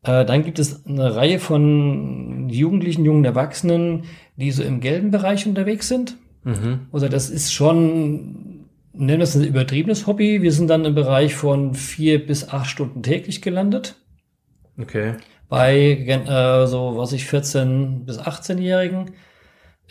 Äh, 0.04 0.26
dann 0.26 0.44
gibt 0.44 0.60
es 0.60 0.86
eine 0.86 1.16
Reihe 1.16 1.40
von 1.40 2.50
Jugendlichen, 2.50 3.06
jungen 3.06 3.26
Erwachsenen, 3.26 4.04
die 4.36 4.52
so 4.52 4.64
im 4.64 4.80
gelben 4.80 5.12
Bereich 5.12 5.46
unterwegs 5.46 5.88
sind. 5.88 6.18
Mhm. 6.44 6.88
Also 6.92 7.08
das 7.08 7.30
ist 7.30 7.54
schon, 7.54 8.66
nennen 8.94 9.20
wir 9.20 9.24
es 9.24 9.36
ein 9.36 9.44
übertriebenes 9.44 10.08
Hobby. 10.08 10.42
Wir 10.42 10.52
sind 10.52 10.70
dann 10.70 10.86
im 10.86 10.96
Bereich 10.96 11.36
von 11.36 11.76
vier 11.76 12.26
bis 12.26 12.50
acht 12.50 12.70
Stunden 12.70 13.04
täglich 13.04 13.42
gelandet. 13.42 13.96
Okay. 14.80 15.16
Bei 15.50 15.76
äh, 15.78 16.66
so, 16.66 16.98
was 16.98 17.14
ich 17.14 17.26
14 17.26 18.06
bis 18.06 18.20
18-Jährigen. 18.20 19.12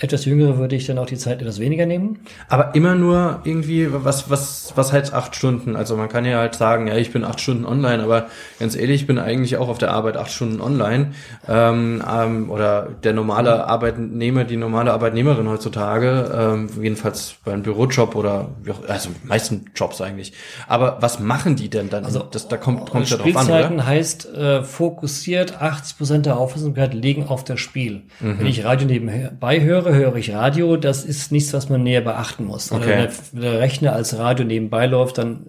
Etwas 0.00 0.25
jüngere 0.25 0.57
würde 0.57 0.76
ich 0.76 0.87
dann 0.87 0.99
auch 0.99 1.07
die 1.07 1.19
Zeit 1.19 1.42
etwas 1.42 1.61
weniger 1.61 1.85
nehmen. 1.85 2.21
Aber 2.49 2.75
immer 2.75 2.95
nur 2.95 3.40
irgendwie, 3.45 3.88
was, 3.90 4.30
was, 4.30 4.73
was 4.75 4.92
heißt 4.92 5.12
acht 5.12 5.37
Stunden? 5.37 5.76
Also 5.76 5.95
man 5.97 6.09
kann 6.09 6.25
ja 6.25 6.38
halt 6.38 6.54
sagen, 6.54 6.87
ja, 6.87 6.97
ich 6.97 7.12
bin 7.12 7.23
acht 7.23 7.38
Stunden 7.38 7.66
online, 7.66 8.02
aber 8.02 8.26
ganz 8.59 8.76
ehrlich, 8.76 9.02
ich 9.02 9.07
bin 9.07 9.19
eigentlich 9.19 9.59
auch 9.59 9.69
auf 9.69 9.76
der 9.76 9.90
Arbeit 9.90 10.16
acht 10.16 10.30
Stunden 10.30 10.62
online. 10.62 11.12
Ähm, 11.47 12.02
ähm, 12.11 12.50
oder 12.50 12.88
der 13.02 13.12
normale 13.12 13.66
Arbeitnehmer, 13.66 14.45
die 14.45 14.57
normale 14.57 14.92
Arbeitnehmerin 14.92 15.49
heutzutage, 15.49 16.30
ähm, 16.35 16.71
jedenfalls 16.80 17.35
beim 17.45 17.62
Bürojob 17.62 18.16
oder 18.16 18.49
also 18.88 19.11
meisten 19.23 19.66
Jobs 19.75 20.00
eigentlich. 20.00 20.33
Aber 20.66 20.97
was 21.00 21.21
machen 21.21 21.57
die 21.57 21.69
denn 21.69 21.90
dann? 21.90 22.07
Also 22.07 22.21
das, 22.21 22.49
da 22.49 22.57
kommt, 22.57 22.90
kommt 22.90 23.11
ja 23.11 23.19
drauf 23.19 23.26
an, 23.26 23.33
Spielzeiten 23.33 23.87
heißt 23.87 24.35
äh, 24.35 24.62
fokussiert, 24.62 25.61
80 25.61 25.99
Prozent 25.99 26.26
der 26.26 26.38
Aufmerksamkeit 26.38 26.95
liegen 26.95 27.26
auf 27.28 27.45
das 27.45 27.61
Spiel. 27.61 28.02
Mhm. 28.21 28.38
Wenn 28.38 28.47
ich 28.47 28.64
Radio 28.64 28.87
nebenbei 28.87 29.61
höre, 29.61 29.89
höre 29.94 30.16
ich 30.16 30.32
Radio. 30.32 30.76
Das 30.76 31.04
ist 31.04 31.32
nichts, 31.32 31.52
was 31.52 31.68
man 31.68 31.82
näher 31.82 32.00
beachten 32.00 32.44
muss. 32.44 32.70
Oder 32.73 32.80
Okay. 32.82 32.90
wenn 32.90 32.99
der, 32.99 33.11
wenn 33.32 33.42
der 33.42 33.61
Rechner 33.61 33.92
als 33.92 34.16
Radio 34.18 34.44
nebenbei 34.44 34.87
läuft, 34.87 35.18
dann 35.18 35.47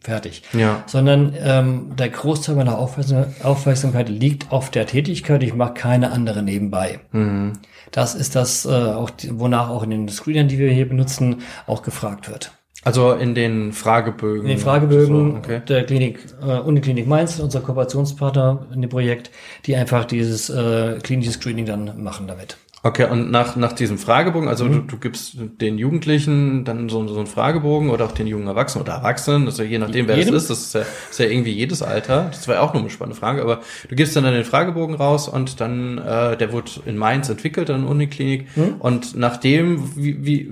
fertig. 0.00 0.42
Ja. 0.52 0.84
Sondern 0.86 1.34
ähm, 1.42 1.96
der 1.98 2.08
Großteil 2.10 2.54
meiner 2.54 2.78
Aufmerksam 2.78 3.26
Aufmerksamkeit 3.42 4.08
liegt 4.08 4.52
auf 4.52 4.70
der 4.70 4.86
Tätigkeit. 4.86 5.42
Ich 5.42 5.54
mache 5.54 5.74
keine 5.74 6.12
andere 6.12 6.42
nebenbei. 6.42 7.00
Mhm. 7.12 7.54
Das 7.90 8.14
ist 8.14 8.36
das, 8.36 8.64
äh, 8.66 8.68
auch 8.70 9.10
wonach 9.30 9.68
auch 9.70 9.82
in 9.82 9.90
den 9.90 10.08
Screenern, 10.08 10.48
die 10.48 10.58
wir 10.58 10.70
hier 10.70 10.88
benutzen, 10.88 11.42
auch 11.66 11.82
gefragt 11.82 12.28
wird. 12.28 12.52
Also 12.84 13.12
in 13.14 13.34
den 13.34 13.72
Fragebögen. 13.72 14.42
In 14.42 14.48
den 14.48 14.58
Fragebögen 14.58 15.32
So, 15.32 15.38
okay. 15.38 15.60
der 15.68 15.84
Klinik, 15.86 16.20
äh, 16.40 16.58
Uniklinik 16.60 17.08
Mainz, 17.08 17.40
unser 17.40 17.60
Kooperationspartner 17.60 18.66
in 18.72 18.80
dem 18.80 18.90
Projekt, 18.90 19.32
die 19.66 19.74
einfach 19.74 20.04
dieses 20.04 20.50
äh, 20.50 20.98
klinische 21.02 21.32
Screening 21.32 21.66
dann 21.66 22.00
machen 22.02 22.28
damit. 22.28 22.58
Okay, 22.86 23.08
und 23.10 23.32
nach, 23.32 23.56
nach 23.56 23.72
diesem 23.72 23.98
Fragebogen, 23.98 24.48
also 24.48 24.64
Mhm. 24.64 24.72
du, 24.72 24.80
du 24.82 24.96
gibst 24.98 25.36
den 25.60 25.76
Jugendlichen 25.76 26.64
dann 26.64 26.88
so, 26.88 27.04
so 27.08 27.16
einen 27.18 27.26
Fragebogen 27.26 27.90
oder 27.90 28.04
auch 28.04 28.12
den 28.12 28.28
jungen 28.28 28.46
Erwachsenen 28.46 28.84
oder 28.84 28.94
Erwachsenen, 28.94 29.46
also 29.46 29.64
je 29.64 29.78
nachdem, 29.78 30.06
wer 30.06 30.16
Jedem. 30.16 30.34
das 30.34 30.44
ist, 30.44 30.50
das 30.50 30.60
ist 30.60 30.74
ja, 30.74 30.80
ist 31.10 31.18
ja 31.18 31.26
irgendwie 31.26 31.50
jedes 31.50 31.82
Alter. 31.82 32.28
Das 32.30 32.46
war 32.46 32.54
ja 32.56 32.60
auch 32.60 32.74
noch 32.74 32.80
eine 32.80 32.90
spannende 32.90 33.18
Frage, 33.18 33.42
aber 33.42 33.60
du 33.88 33.96
gibst 33.96 34.14
dann, 34.14 34.22
dann 34.22 34.34
den 34.34 34.44
Fragebogen 34.44 34.94
raus 34.94 35.26
und 35.28 35.60
dann, 35.60 35.98
äh, 35.98 36.36
der 36.36 36.52
wurde 36.52 36.70
in 36.86 36.96
Mainz 36.96 37.28
entwickelt, 37.28 37.70
an 37.70 37.80
der 37.82 37.90
Uniklinik. 37.90 38.46
Mhm. 38.56 38.74
Und 38.78 39.16
nachdem, 39.16 39.96
wie, 39.96 40.24
wie, 40.24 40.50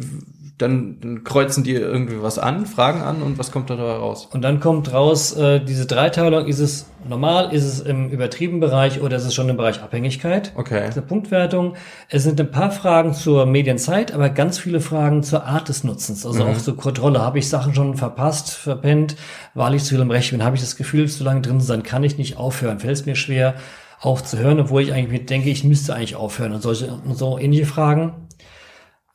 dann, 0.65 0.99
dann 1.01 1.25
kreuzen 1.25 1.63
die 1.63 1.75
irgendwie 1.75 2.23
was 2.23 2.39
an, 2.39 2.67
Fragen 2.67 3.03
an 3.03 3.23
und 3.23 3.39
was 3.39 3.53
kommt 3.53 3.71
da 3.71 3.77
dabei 3.77 3.95
raus? 3.95 4.29
Und 4.33 4.43
dann 4.43 4.61
kommt 4.61 4.93
raus, 4.93 5.37
äh, 5.37 5.61
diese 5.61 5.87
Dreiteilung, 5.87 6.47
ist 6.47 6.59
es 6.59 6.87
normal, 7.09 7.53
ist 7.53 7.65
es 7.65 7.81
im 7.81 8.09
übertriebenen 8.09 8.61
Bereich 8.61 9.01
oder 9.01 9.17
ist 9.17 9.25
es 9.25 9.35
schon 9.35 9.49
im 9.49 9.57
Bereich 9.57 9.83
Abhängigkeit? 9.83 10.53
Okay. 10.57 10.85
Diese 10.89 11.03
Punktwertung. 11.03 11.75
Es 12.09 12.23
sind 12.23 12.41
ein 12.41 12.51
paar 12.51 12.71
Fragen 12.71 13.13
zur 13.13 13.47
Medienzeit, 13.47 14.13
aber 14.13 14.31
ganz 14.31 14.59
viele 14.59 14.81
Fragen 14.81 15.23
zur 15.23 15.45
Art 15.45 15.69
des 15.69 15.85
Nutzens. 15.85 16.25
Also 16.25 16.45
auch 16.45 16.59
zur 16.59 16.77
Kontrolle. 16.77 17.21
Habe 17.21 17.39
ich 17.39 17.49
Sachen 17.49 17.75
schon 17.75 17.97
verpasst, 17.97 18.51
verpennt? 18.51 19.17
Weil 19.55 19.75
ich 19.75 19.85
zu 19.85 19.91
viel 19.91 20.01
im 20.01 20.11
Recht 20.11 20.31
bin? 20.31 20.43
Habe 20.43 20.57
ich 20.57 20.63
das 20.63 20.77
Gefühl, 20.77 21.09
zu 21.09 21.25
lange 21.25 21.43
drin 21.43 21.61
zu 21.61 21.67
sein? 21.67 21.83
Kann 21.83 22.05
ich 22.05 22.19
nicht 22.19 22.37
aufhören? 22.39 22.81
Fällt 22.81 22.97
es 22.97 23.07
mir 23.07 23.17
schwer 23.17 23.55
aufzuhören, 24.01 24.61
obwohl 24.61 24.83
ich 24.83 24.93
eigentlich 24.93 25.21
mit 25.21 25.31
denke, 25.31 25.51
ich 25.51 25.65
müsste 25.65 25.95
eigentlich 25.95 26.17
aufhören? 26.17 26.53
Und 26.53 26.63
solche 26.63 26.93
und 26.93 27.17
so 27.17 27.39
ähnliche 27.39 27.67
Fragen 27.67 28.29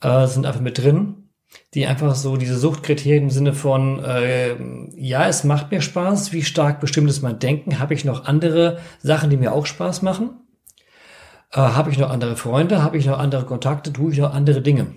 äh, 0.02 0.28
sind 0.28 0.46
einfach 0.46 0.62
mit 0.62 0.78
drin 0.78 1.19
die 1.74 1.86
einfach 1.86 2.16
so 2.16 2.38
diese 2.38 2.58
Suchtkriterien 2.58 3.24
im 3.24 3.30
Sinne 3.30 3.54
von, 3.54 4.04
äh, 4.04 4.56
ja, 4.96 5.28
es 5.28 5.44
macht 5.44 5.72
mir 5.72 5.82
Spaß, 5.82 6.32
wie 6.34 6.44
stark 6.44 6.80
bestimmt 6.80 7.10
ist 7.10 7.22
mein 7.22 7.40
Denken, 7.40 7.80
habe 7.80 7.94
ich 7.94 8.06
noch 8.06 8.26
andere 8.26 8.80
Sachen, 9.02 9.30
die 9.30 9.38
mir 9.38 9.54
auch 9.54 9.66
Spaß 9.66 10.02
machen? 10.02 10.32
Äh, 11.52 11.58
habe 11.60 11.90
ich 11.92 11.98
noch 11.98 12.10
andere 12.10 12.36
Freunde, 12.36 12.84
habe 12.84 12.98
ich 12.98 13.06
noch 13.06 13.20
andere 13.20 13.46
Kontakte, 13.46 13.92
tue 13.92 14.12
ich 14.12 14.20
noch 14.20 14.34
andere 14.34 14.62
Dinge? 14.62 14.96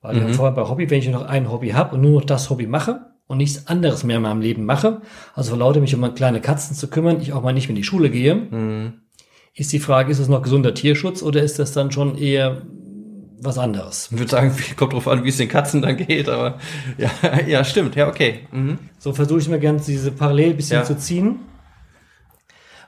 Weil 0.00 0.16
Mhm. 0.16 0.34
vorher 0.34 0.54
bei 0.54 0.68
Hobby, 0.68 0.90
wenn 0.90 0.98
ich 0.98 1.08
noch 1.08 1.22
ein 1.22 1.50
Hobby 1.50 1.70
habe 1.70 1.94
und 1.94 2.00
nur 2.02 2.20
noch 2.20 2.26
das 2.26 2.50
Hobby 2.50 2.66
mache 2.66 3.12
und 3.28 3.38
nichts 3.38 3.68
anderes 3.68 4.02
mehr 4.02 4.16
in 4.16 4.22
meinem 4.22 4.40
Leben 4.40 4.64
mache, 4.64 5.00
also 5.34 5.50
vor 5.50 5.58
lauter 5.58 5.80
mich 5.80 5.94
um 5.94 6.14
kleine 6.14 6.40
Katzen 6.40 6.74
zu 6.74 6.88
kümmern, 6.88 7.20
ich 7.20 7.32
auch 7.32 7.42
mal 7.42 7.52
nicht 7.52 7.68
mehr 7.68 7.76
in 7.76 7.82
die 7.82 7.84
Schule 7.84 8.10
gehe, 8.10 8.34
Mhm. 8.34 8.94
ist 9.54 9.72
die 9.72 9.78
Frage, 9.78 10.10
ist 10.10 10.20
das 10.20 10.28
noch 10.28 10.42
gesunder 10.42 10.74
Tierschutz 10.74 11.22
oder 11.22 11.40
ist 11.42 11.58
das 11.60 11.72
dann 11.72 11.92
schon 11.92 12.18
eher 12.18 12.62
was 13.44 13.58
anderes? 13.58 14.08
Ich 14.12 14.18
würde 14.18 14.30
sagen, 14.30 14.54
kommt 14.76 14.92
drauf 14.92 15.08
an, 15.08 15.24
wie 15.24 15.28
es 15.28 15.36
den 15.36 15.48
Katzen 15.48 15.82
dann 15.82 15.96
geht, 15.96 16.28
aber 16.28 16.58
ja, 16.98 17.10
ja, 17.46 17.64
stimmt, 17.64 17.96
ja, 17.96 18.08
okay. 18.08 18.40
Mhm. 18.52 18.78
So 18.98 19.12
versuche 19.12 19.40
ich 19.40 19.48
mir 19.48 19.58
ganz 19.60 19.86
diese 19.86 20.12
Parallel 20.12 20.50
ein 20.50 20.56
bisschen 20.56 20.78
Ja. 20.80 20.84
zu 20.84 20.96
ziehen. 20.96 21.40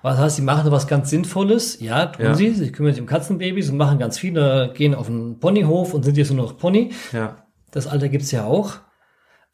Was 0.02 0.18
heißt, 0.18 0.36
sie 0.36 0.42
machen 0.42 0.70
was 0.70 0.86
ganz 0.86 1.08
Sinnvolles. 1.08 1.80
Ja, 1.80 2.06
tun 2.06 2.26
Ja. 2.26 2.34
sie. 2.34 2.50
Sie 2.50 2.70
kümmern 2.72 2.92
sich 2.92 3.00
um 3.00 3.06
Katzenbabys 3.06 3.70
und 3.70 3.78
machen 3.78 3.98
ganz 3.98 4.18
viele, 4.18 4.70
gehen 4.74 4.94
auf 4.94 5.08
einen 5.08 5.38
Ponyhof 5.40 5.94
und 5.94 6.02
sind 6.04 6.18
jetzt 6.18 6.30
nur 6.30 6.44
noch 6.44 6.58
Pony. 6.58 6.90
Ja. 7.12 7.36
Das 7.70 7.86
Alter 7.86 8.10
gibt's 8.10 8.30
ja 8.30 8.44
auch. 8.44 8.74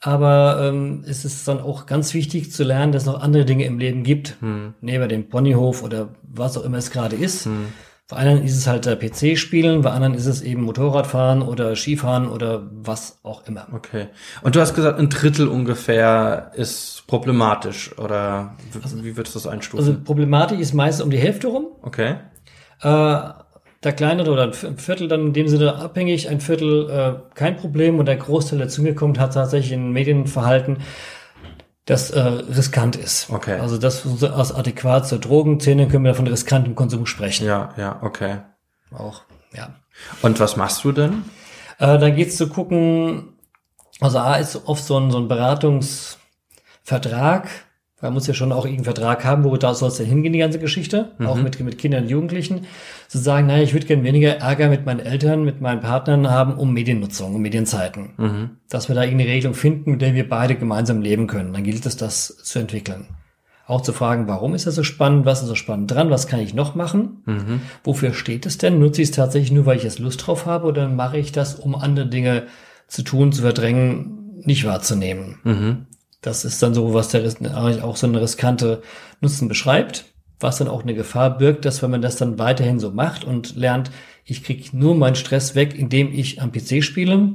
Aber 0.03 0.59
ähm, 0.63 1.05
es 1.07 1.25
ist 1.25 1.47
dann 1.47 1.61
auch 1.61 1.87
ganz 1.87 2.15
wichtig 2.15 2.51
zu 2.51 2.65
lernen, 2.65 2.91
dass 2.91 3.03
es 3.03 3.07
noch 3.07 3.21
andere 3.21 3.45
Dinge 3.45 3.65
im 3.65 3.79
Leben 3.79 4.03
gibt. 4.03 4.39
Hm. 4.41 4.75
Neben 4.81 5.09
dem 5.09 5.29
Ponyhof 5.29 5.83
oder 5.85 6.09
was 6.23 6.57
auch 6.57 6.65
immer 6.65 6.79
es 6.79 6.91
gerade 6.91 7.15
ist. 7.17 7.47
Bei 8.11 8.17
anderen 8.17 8.43
ist 8.43 8.57
es 8.57 8.67
halt 8.67 8.87
äh, 8.87 8.97
PC-Spielen, 8.97 9.83
bei 9.83 9.91
anderen 9.93 10.15
ist 10.15 10.27
es 10.27 10.43
eben 10.43 10.63
Motorradfahren 10.63 11.43
oder 11.43 11.77
Skifahren 11.77 12.29
oder 12.29 12.69
was 12.73 13.21
auch 13.23 13.47
immer. 13.47 13.69
Okay. 13.73 14.09
Und 14.43 14.57
du 14.57 14.61
hast 14.61 14.75
gesagt, 14.75 14.99
ein 14.99 15.09
Drittel 15.09 15.47
ungefähr 15.47 16.51
ist 16.57 17.05
problematisch 17.07 17.97
oder 17.99 18.57
wie, 18.73 19.05
wie 19.05 19.17
würdest 19.17 19.37
du 19.37 19.39
das 19.39 19.47
einstufen? 19.47 19.87
Also 19.87 20.01
Problematik 20.03 20.59
ist 20.59 20.75
meistens 20.75 21.05
um 21.05 21.11
die 21.11 21.19
Hälfte 21.19 21.47
rum. 21.47 21.69
okay. 21.83 22.17
Äh, 22.83 23.19
der 23.83 23.93
kleinere 23.93 24.31
oder 24.31 24.45
ein 24.45 24.77
Viertel 24.77 25.09
dann 25.09 25.29
in 25.29 25.33
dem 25.33 25.49
Sinne 25.49 25.77
abhängig, 25.77 26.29
ein 26.29 26.41
Viertel 26.41 26.91
äh, 26.91 27.35
kein 27.35 27.57
Problem 27.57 27.99
und 27.99 28.07
der 28.07 28.17
Großteil, 28.17 28.59
der 28.59 28.69
zu 28.69 28.83
mir 28.83 28.95
kommt, 28.95 29.19
hat 29.19 29.33
tatsächlich 29.33 29.73
ein 29.73 29.93
Medienverhalten, 29.93 30.79
das 31.91 32.11
äh, 32.11 32.21
riskant 32.21 32.95
ist. 32.95 33.31
Okay. 33.31 33.59
Also 33.59 33.77
das 33.77 34.07
als 34.23 34.55
adäquat 34.55 35.09
zur 35.09 35.19
Drogenszene 35.19 35.89
können 35.89 36.05
wir 36.05 36.15
von 36.15 36.29
riskantem 36.29 36.77
Konsum 36.77 37.05
sprechen. 37.05 37.47
Ja, 37.47 37.75
ja, 37.77 37.99
okay. 38.03 38.43
Auch, 38.97 39.23
ja. 39.53 39.71
Und 40.23 40.39
was 40.39 40.57
machst 40.57 40.85
du 40.85 40.93
denn? 40.93 41.25
Äh, 41.79 41.99
dann 41.99 42.15
geht's 42.15 42.37
zu 42.37 42.49
gucken, 42.49 43.33
also 44.01 44.19
A 44.19 44.37
ist 44.37 44.69
oft 44.69 44.85
so 44.85 45.01
ein, 45.01 45.11
so 45.11 45.19
ein 45.19 45.27
Beratungsvertrag, 45.27 47.49
Man 48.03 48.15
muss 48.15 48.27
ja 48.27 48.33
schon 48.35 48.51
auch 48.53 48.65
irgendeinen 48.65 48.85
Vertrag 48.95 49.25
haben, 49.25 49.45
wo 49.45 49.57
da 49.57 49.75
soll 49.75 49.89
es 49.89 49.97
denn 49.99 50.07
hingehen, 50.07 50.33
die 50.33 50.39
ganze 50.39 50.59
Geschichte, 50.59 51.13
Mhm. 51.19 51.27
auch 51.27 51.37
mit, 51.37 51.61
mit 51.61 51.77
Kindern 51.79 52.05
und 52.05 52.09
Jugendlichen, 52.11 52.63
zu 53.09 53.19
sagen, 53.19 53.47
naja, 53.47 53.63
ich 53.63 53.73
würde 53.75 53.87
gerne 53.87 54.05
weniger 54.05 54.37
Ärger 54.39 54.69
mit 54.69 54.87
meinen 54.87 55.01
Eltern, 55.01 55.45
mit 55.45 55.61
meinen 55.61 55.81
Partnern 55.81 56.31
haben 56.31 56.55
um 56.55 56.73
Mediennutzung, 56.73 57.35
um 57.35 57.43
Medienzeiten. 57.43 58.11
Mhm. 58.17 58.51
Dass 58.71 58.89
wir 58.89 58.95
da 58.95 59.03
irgendeine 59.03 59.31
Regelung 59.31 59.55
finden, 59.55 59.93
mit 59.93 60.01
der 60.03 60.15
wir 60.15 60.29
beide 60.29 60.55
gemeinsam 60.55 61.03
leben 61.03 61.27
können. 61.27 61.53
Dann 61.53 61.65
gilt 61.65 61.85
es, 61.85 61.97
das 61.97 62.37
zu 62.43 62.59
entwickeln. 62.59 63.07
Auch 63.67 63.83
zu 63.83 63.93
fragen, 63.93 64.27
warum 64.27 64.55
ist 64.55 64.67
das 64.67 64.75
so 64.75 64.83
spannend, 64.83 65.27
was 65.27 65.43
ist 65.43 65.49
so 65.49 65.55
spannend 65.55 65.91
dran, 65.93 66.11
was 66.11 66.27
kann 66.27 66.41
ich 66.41 66.55
noch 66.55 66.75
machen, 66.75 67.23
Mhm. 67.27 67.61
wofür 67.85 68.15
steht 68.15 68.47
es 68.47 68.59
denn? 68.59 68.79
Nutze 68.81 69.03
ich 69.03 69.11
es 69.11 69.15
tatsächlich 69.15 69.53
nur, 69.53 69.67
weil 69.67 69.77
ich 69.77 69.85
jetzt 69.85 69.99
Lust 70.01 70.27
drauf 70.27 70.47
habe 70.47 70.67
oder 70.67 70.89
mache 70.89 71.19
ich 71.19 71.31
das, 71.33 71.55
um 71.55 71.75
andere 71.77 72.07
Dinge 72.09 72.45
zu 72.89 73.03
tun, 73.03 73.31
zu 73.33 73.43
verdrängen, 73.43 74.41
nicht 74.43 74.65
wahrzunehmen? 74.67 75.87
Das 76.21 76.45
ist 76.45 76.63
dann 76.63 76.75
so, 76.75 76.93
was 76.93 77.09
der 77.09 77.33
auch 77.83 77.97
so 77.97 78.07
eine 78.07 78.21
riskante 78.21 78.83
Nutzen 79.21 79.49
beschreibt, 79.49 80.05
was 80.39 80.59
dann 80.59 80.69
auch 80.69 80.83
eine 80.83 80.95
Gefahr 80.95 81.39
birgt, 81.39 81.65
dass 81.65 81.83
wenn 81.83 81.91
man 81.91 82.03
das 82.03 82.17
dann 82.17 82.39
weiterhin 82.39 82.79
so 82.79 82.91
macht 82.91 83.25
und 83.25 83.57
lernt, 83.57 83.91
ich 84.25 84.45
kriege 84.45 84.77
nur 84.77 84.95
meinen 84.95 85.17
Stress 85.17 85.55
weg, 85.55 85.79
indem 85.79 86.13
ich 86.13 86.41
am 86.43 86.53
PC 86.53 86.83
spiele, 86.85 87.35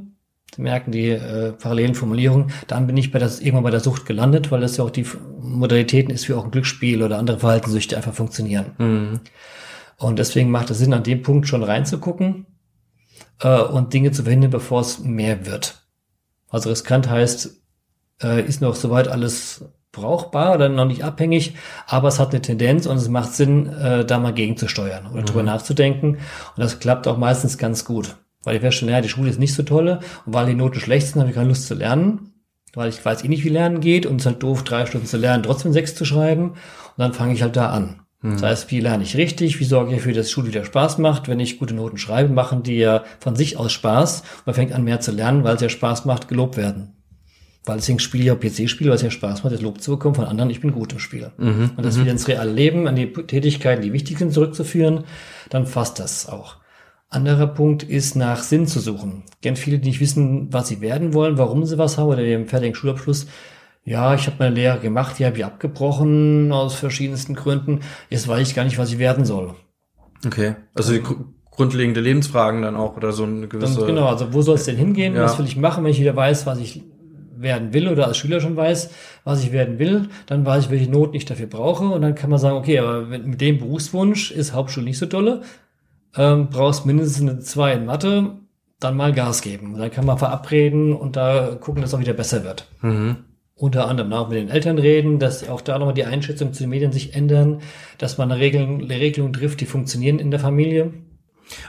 Sie 0.54 0.62
merken 0.62 0.92
die 0.92 1.10
äh, 1.10 1.52
parallelen 1.52 1.94
Formulierungen, 1.94 2.52
dann 2.66 2.86
bin 2.86 2.96
ich 2.96 3.10
bei 3.10 3.18
das, 3.18 3.40
irgendwann 3.40 3.64
bei 3.64 3.70
der 3.70 3.80
Sucht 3.80 4.06
gelandet, 4.06 4.50
weil 4.50 4.60
das 4.60 4.76
ja 4.76 4.84
auch 4.84 4.90
die 4.90 5.04
Modalitäten 5.40 6.10
ist, 6.10 6.28
wie 6.28 6.34
auch 6.34 6.44
ein 6.44 6.50
Glücksspiel 6.50 7.02
oder 7.02 7.18
andere 7.18 7.40
Verhaltenssüchte 7.40 7.96
einfach 7.96 8.14
funktionieren. 8.14 8.72
Mhm. 8.78 9.20
Und 9.98 10.18
deswegen 10.18 10.50
macht 10.50 10.70
es 10.70 10.78
Sinn, 10.78 10.94
an 10.94 11.02
dem 11.02 11.22
Punkt 11.22 11.48
schon 11.48 11.62
reinzugucken 11.62 12.46
äh, 13.40 13.60
und 13.60 13.92
Dinge 13.92 14.12
zu 14.12 14.22
verhindern, 14.22 14.50
bevor 14.50 14.80
es 14.80 15.00
mehr 15.00 15.46
wird. 15.46 15.82
Also 16.48 16.70
riskant 16.70 17.10
heißt, 17.10 17.60
äh, 18.22 18.42
ist 18.42 18.60
noch 18.60 18.74
soweit 18.74 19.08
alles 19.08 19.64
brauchbar 19.92 20.54
oder 20.54 20.68
noch 20.68 20.84
nicht 20.84 21.04
abhängig, 21.04 21.54
aber 21.86 22.08
es 22.08 22.18
hat 22.18 22.30
eine 22.30 22.42
Tendenz 22.42 22.86
und 22.86 22.96
es 22.96 23.08
macht 23.08 23.32
Sinn, 23.32 23.66
äh, 23.66 24.04
da 24.04 24.18
mal 24.18 24.34
gegenzusteuern 24.34 25.06
oder 25.12 25.22
drüber 25.22 25.42
nachzudenken. 25.42 26.16
Und 26.16 26.18
das 26.56 26.78
klappt 26.78 27.08
auch 27.08 27.16
meistens 27.16 27.56
ganz 27.58 27.84
gut. 27.84 28.16
Weil 28.44 28.56
ich 28.56 28.60
feststelle, 28.60 28.92
ja, 28.92 29.00
die 29.00 29.08
Schule 29.08 29.30
ist 29.30 29.40
nicht 29.40 29.54
so 29.54 29.62
tolle 29.62 30.00
und 30.24 30.34
weil 30.34 30.46
die 30.46 30.54
Noten 30.54 30.78
schlecht 30.78 31.08
sind, 31.08 31.20
habe 31.20 31.30
ich 31.30 31.34
keine 31.34 31.48
Lust 31.48 31.66
zu 31.66 31.74
lernen, 31.74 32.34
weil 32.74 32.90
ich 32.90 33.04
weiß 33.04 33.24
eh 33.24 33.28
nicht, 33.28 33.44
wie 33.44 33.48
Lernen 33.48 33.80
geht 33.80 34.06
und 34.06 34.16
es 34.16 34.22
ist 34.22 34.32
halt 34.32 34.42
doof, 34.42 34.62
drei 34.62 34.86
Stunden 34.86 35.06
zu 35.06 35.16
lernen, 35.16 35.42
trotzdem 35.42 35.72
sechs 35.72 35.94
zu 35.94 36.04
schreiben. 36.04 36.50
Und 36.50 36.58
dann 36.98 37.14
fange 37.14 37.32
ich 37.32 37.42
halt 37.42 37.56
da 37.56 37.70
an. 37.70 38.02
Das 38.32 38.42
heißt, 38.42 38.70
wie 38.70 38.80
lerne 38.80 39.04
ich 39.04 39.16
richtig? 39.16 39.60
Wie 39.60 39.64
sorge 39.64 39.92
ich 39.92 39.98
dafür, 39.98 40.14
dass 40.14 40.30
Schule 40.30 40.48
wieder 40.48 40.64
Spaß 40.64 40.98
macht? 40.98 41.28
Wenn 41.28 41.38
ich 41.38 41.58
gute 41.58 41.74
Noten 41.74 41.98
schreibe, 41.98 42.32
machen 42.32 42.62
die 42.62 42.76
ja 42.76 43.04
von 43.20 43.36
sich 43.36 43.56
aus 43.56 43.72
Spaß. 43.72 44.24
Man 44.46 44.54
fängt 44.54 44.72
an 44.72 44.84
mehr 44.84 45.00
zu 45.00 45.12
lernen, 45.12 45.44
weil 45.44 45.56
es 45.56 45.62
ja 45.62 45.68
Spaß 45.68 46.06
macht, 46.06 46.26
gelobt 46.28 46.56
werden. 46.56 46.96
Weil 47.66 47.76
deswegen 47.76 47.98
spiele 47.98 48.24
ich 48.24 48.30
auch 48.30 48.38
PC-Spiele, 48.38 48.90
weil 48.90 48.96
es 48.96 49.02
ja 49.02 49.10
Spaß 49.10 49.42
macht, 49.42 49.52
das 49.52 49.60
Lob 49.60 49.80
zu 49.82 49.90
bekommen 49.90 50.14
von 50.14 50.24
anderen, 50.24 50.50
ich 50.50 50.60
bin 50.60 50.70
gut 50.72 50.92
im 50.92 51.00
Spiel. 51.00 51.32
Und 51.36 51.72
das 51.84 52.00
wieder 52.00 52.12
ins 52.12 52.28
reale 52.28 52.52
Leben, 52.52 52.86
an 52.86 52.94
die 52.96 53.12
Tätigkeiten, 53.12 53.82
die 53.82 53.92
wichtig 53.92 54.18
sind, 54.18 54.32
zurückzuführen, 54.32 55.04
dann 55.50 55.66
fasst 55.66 55.98
das 55.98 56.28
auch. 56.28 56.56
Anderer 57.08 57.46
Punkt 57.48 57.82
ist, 57.82 58.14
nach 58.16 58.42
Sinn 58.42 58.66
zu 58.66 58.78
suchen. 58.80 59.24
Gern 59.40 59.56
viele, 59.56 59.78
die 59.78 59.88
nicht 59.88 60.00
wissen, 60.00 60.52
was 60.52 60.68
sie 60.68 60.80
werden 60.80 61.12
wollen, 61.12 61.38
warum 61.38 61.64
sie 61.64 61.76
was 61.78 61.98
haben 61.98 62.08
oder 62.08 62.22
den 62.22 62.46
fertigen 62.46 62.74
Schulabschluss. 62.74 63.26
Ja, 63.84 64.14
ich 64.14 64.26
habe 64.26 64.36
meine 64.40 64.54
Lehre 64.54 64.78
gemacht, 64.80 65.18
die 65.18 65.26
habe 65.26 65.36
ich 65.36 65.44
abgebrochen 65.44 66.50
aus 66.52 66.74
verschiedensten 66.74 67.34
Gründen. 67.34 67.80
Jetzt 68.10 68.26
weiß 68.28 68.48
ich 68.48 68.54
gar 68.54 68.64
nicht, 68.64 68.78
was 68.78 68.90
ich 68.92 68.98
werden 68.98 69.24
soll. 69.24 69.54
Okay. 70.26 70.56
Also 70.74 70.92
die 70.92 71.02
gru- 71.02 71.24
grundlegende 71.50 72.00
Lebensfragen 72.00 72.62
dann 72.62 72.74
auch 72.76 72.96
oder 72.96 73.12
so 73.12 73.22
eine 73.24 73.40
Dann, 73.42 73.48
gewisse. 73.48 73.86
genau, 73.86 74.06
also 74.08 74.32
wo 74.32 74.42
soll 74.42 74.56
es 74.56 74.64
denn 74.64 74.76
hingehen? 74.76 75.14
Ja. 75.14 75.22
Was 75.24 75.38
will 75.38 75.46
ich 75.46 75.56
machen, 75.56 75.84
wenn 75.84 75.92
ich 75.92 76.00
wieder 76.00 76.16
weiß, 76.16 76.46
was 76.46 76.58
ich 76.58 76.82
werden 77.40 77.72
will 77.72 77.88
oder 77.88 78.06
als 78.06 78.16
Schüler 78.16 78.40
schon 78.40 78.56
weiß, 78.56 78.90
was 79.24 79.42
ich 79.42 79.52
werden 79.52 79.78
will, 79.78 80.08
dann 80.26 80.44
weiß 80.44 80.64
ich, 80.64 80.70
welche 80.70 80.90
Noten 80.90 81.14
ich 81.14 81.24
dafür 81.24 81.46
brauche 81.46 81.84
und 81.84 82.02
dann 82.02 82.14
kann 82.14 82.30
man 82.30 82.38
sagen, 82.38 82.56
okay, 82.56 82.78
aber 82.78 83.02
mit 83.02 83.40
dem 83.40 83.58
Berufswunsch 83.58 84.30
ist 84.30 84.52
Hauptschule 84.52 84.86
nicht 84.86 84.98
so 84.98 85.06
dolle, 85.06 85.42
ähm, 86.16 86.48
brauchst 86.50 86.86
mindestens 86.86 87.28
eine 87.28 87.40
2 87.40 87.72
in 87.74 87.86
Mathe, 87.86 88.36
dann 88.80 88.96
mal 88.96 89.12
Gas 89.12 89.42
geben. 89.42 89.76
Dann 89.78 89.90
kann 89.90 90.06
man 90.06 90.18
verabreden 90.18 90.92
und 90.92 91.16
da 91.16 91.56
gucken, 91.60 91.80
dass 91.80 91.90
es 91.90 91.94
auch 91.94 92.00
wieder 92.00 92.12
besser 92.12 92.44
wird. 92.44 92.66
Mhm. 92.82 93.16
Unter 93.54 93.88
anderem 93.88 94.12
auch 94.12 94.28
mit 94.28 94.36
den 94.36 94.50
Eltern 94.50 94.78
reden, 94.78 95.18
dass 95.18 95.48
auch 95.48 95.62
da 95.62 95.78
nochmal 95.78 95.94
die 95.94 96.04
Einschätzung 96.04 96.52
zu 96.52 96.64
den 96.64 96.70
Medien 96.70 96.92
sich 96.92 97.14
ändern, 97.14 97.62
dass 97.96 98.18
man 98.18 98.30
eine 98.30 98.40
Regelung, 98.40 98.82
eine 98.82 99.00
Regelung 99.00 99.32
trifft, 99.32 99.60
die 99.60 99.66
funktionieren 99.66 100.18
in 100.18 100.30
der 100.30 100.40
Familie. 100.40 100.92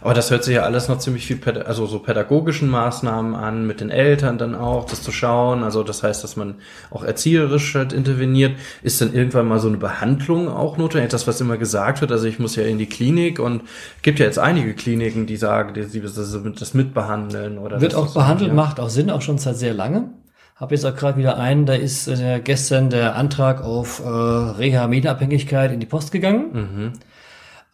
Aber 0.01 0.13
das 0.13 0.31
hört 0.31 0.43
sich 0.43 0.55
ja 0.55 0.63
alles 0.63 0.87
noch 0.87 0.97
ziemlich 0.97 1.25
viel, 1.25 1.39
also 1.65 1.85
so 1.85 1.99
pädagogischen 1.99 2.69
Maßnahmen 2.69 3.35
an, 3.35 3.67
mit 3.67 3.79
den 3.79 3.89
Eltern 3.89 4.37
dann 4.37 4.55
auch, 4.55 4.85
das 4.85 5.03
zu 5.03 5.11
schauen. 5.11 5.63
Also 5.63 5.83
das 5.83 6.03
heißt, 6.03 6.23
dass 6.23 6.35
man 6.35 6.55
auch 6.89 7.03
erzieherisch 7.03 7.75
halt 7.75 7.93
interveniert. 7.93 8.57
Ist 8.81 9.01
dann 9.01 9.13
irgendwann 9.13 9.47
mal 9.47 9.59
so 9.59 9.67
eine 9.67 9.77
Behandlung 9.77 10.49
auch 10.49 10.77
notwendig? 10.77 11.11
Das, 11.11 11.27
was 11.27 11.41
immer 11.41 11.57
gesagt 11.57 12.01
wird, 12.01 12.11
also 12.11 12.25
ich 12.25 12.39
muss 12.39 12.55
ja 12.55 12.63
in 12.63 12.77
die 12.77 12.87
Klinik 12.87 13.39
und 13.39 13.61
gibt 14.01 14.19
ja 14.19 14.25
jetzt 14.25 14.39
einige 14.39 14.73
Kliniken, 14.73 15.27
die 15.27 15.37
sagen, 15.37 15.73
die, 15.73 15.85
die 15.85 16.01
das, 16.01 16.73
mitbehandeln 16.73 17.57
oder 17.57 17.79
Wird 17.79 17.95
auch 17.95 18.13
behandelt, 18.13 18.49
ja. 18.49 18.55
macht 18.55 18.79
auch 18.79 18.89
Sinn, 18.89 19.09
auch 19.09 19.21
schon 19.21 19.37
seit 19.37 19.57
sehr 19.57 19.73
lange. 19.73 20.09
Habe 20.55 20.73
jetzt 20.73 20.85
auch 20.85 20.95
gerade 20.95 21.19
wieder 21.19 21.37
einen, 21.37 21.67
da 21.67 21.75
ist 21.75 22.07
äh, 22.07 22.41
gestern 22.43 22.89
der 22.89 23.15
Antrag 23.15 23.63
auf 23.63 23.99
äh, 24.03 24.07
Reha-Medienabhängigkeit 24.07 25.71
in 25.71 25.79
die 25.79 25.85
Post 25.85 26.11
gegangen. 26.11 26.45
Mhm. 26.51 26.93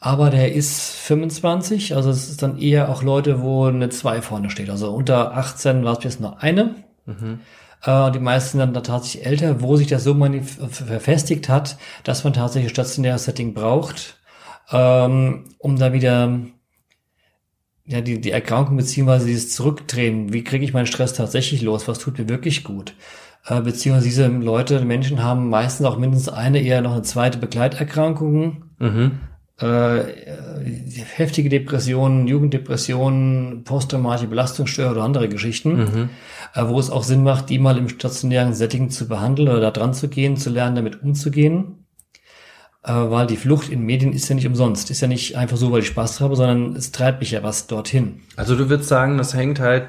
Aber 0.06 0.30
der 0.30 0.54
ist 0.54 0.92
25, 0.98 1.96
also 1.96 2.10
es 2.10 2.30
ist 2.30 2.44
dann 2.44 2.58
eher 2.58 2.90
auch 2.90 3.04
Leute, 3.04 3.42
wo 3.42 3.68
eine 3.68 3.88
2 3.88 4.22
vorne 4.22 4.50
steht. 4.50 4.70
Also 4.70 4.92
unter 4.92 5.38
18 5.38 5.86
war 5.86 5.98
es 5.98 6.04
jetzt 6.04 6.20
nur 6.20 6.44
eine. 6.44 6.76
Mhm. 7.06 7.40
Äh, 7.82 8.12
die 8.12 8.20
meisten 8.20 8.58
dann 8.58 8.74
da 8.74 8.82
tatsächlich 8.82 9.26
älter, 9.26 9.62
wo 9.62 9.78
sich 9.78 9.88
das 9.88 10.04
so 10.04 10.14
verfestigt 10.70 11.48
hat, 11.48 11.78
dass 12.04 12.26
man 12.26 12.34
tatsächlich 12.34 12.72
ein 12.72 12.76
stationäres 12.76 13.24
Setting 13.24 13.54
braucht, 13.54 14.18
ähm, 14.74 15.46
um 15.58 15.80
da 15.80 15.94
wieder 15.94 16.38
ja, 17.86 18.02
die, 18.02 18.20
die 18.20 18.32
Erkrankung 18.32 18.76
beziehungsweise 18.76 19.26
dieses 19.26 19.52
Zurückdrehen, 19.56 20.34
wie 20.34 20.44
kriege 20.44 20.66
ich 20.66 20.74
meinen 20.74 20.86
Stress 20.86 21.14
tatsächlich 21.14 21.62
los, 21.62 21.88
was 21.88 22.00
tut 22.00 22.20
mir 22.20 22.28
wirklich 22.28 22.66
gut. 22.66 22.94
Äh, 23.46 23.62
beziehungsweise 23.62 24.10
diese 24.10 24.28
Leute, 24.28 24.84
Menschen 24.84 25.24
haben 25.24 25.48
meistens 25.48 25.86
auch 25.86 25.98
mindestens 25.98 26.34
eine, 26.34 26.60
eher 26.60 26.82
noch 26.82 26.92
eine 26.92 27.04
zweite 27.04 27.38
Begleiterkrankung, 27.38 28.66
Mhm. 28.80 29.20
Äh, 29.64 30.04
heftige 31.16 31.50
Depressionen, 31.50 32.28
Jugenddepressionen, 32.28 33.64
posttraumatische 33.64 34.28
Belastungsstörungen 34.28 34.98
oder 34.98 35.06
andere 35.06 35.30
Geschichten, 35.30 35.76
Mhm. 35.78 36.10
äh, 36.56 36.68
wo 36.68 36.80
es 36.80 36.90
auch 36.90 37.04
Sinn 37.04 37.24
macht, 37.24 37.50
die 37.50 37.60
mal 37.60 37.78
im 37.78 37.90
stationären 37.90 38.54
Setting 38.54 38.90
zu 38.90 39.08
behandeln 39.08 39.50
oder 39.50 39.62
da 39.62 39.72
dran 39.72 39.94
zu 39.94 40.08
gehen, 40.10 40.38
zu 40.38 40.50
lernen, 40.50 40.76
damit 40.76 41.02
umzugehen. 41.02 41.86
Äh, 42.86 42.92
weil 42.92 43.28
die 43.28 43.38
Flucht 43.38 43.70
in 43.70 43.82
Medien 43.84 44.12
ist 44.12 44.28
ja 44.28 44.36
nicht 44.36 44.48
umsonst. 44.48 44.92
Ist 44.92 45.00
ja 45.02 45.08
nicht 45.08 45.38
einfach 45.38 45.56
so, 45.56 45.72
weil 45.72 45.80
ich 45.80 45.88
Spaß 45.88 46.20
habe, 46.20 46.36
sondern 46.36 46.76
es 46.76 46.92
treibt 46.92 47.22
mich 47.22 47.32
ja 47.32 47.42
was 47.42 47.68
dorthin. 47.68 48.20
Also 48.36 48.56
du 48.58 48.70
würdest 48.70 48.90
sagen, 48.90 49.18
das 49.18 49.34
hängt 49.34 49.60
halt 49.62 49.86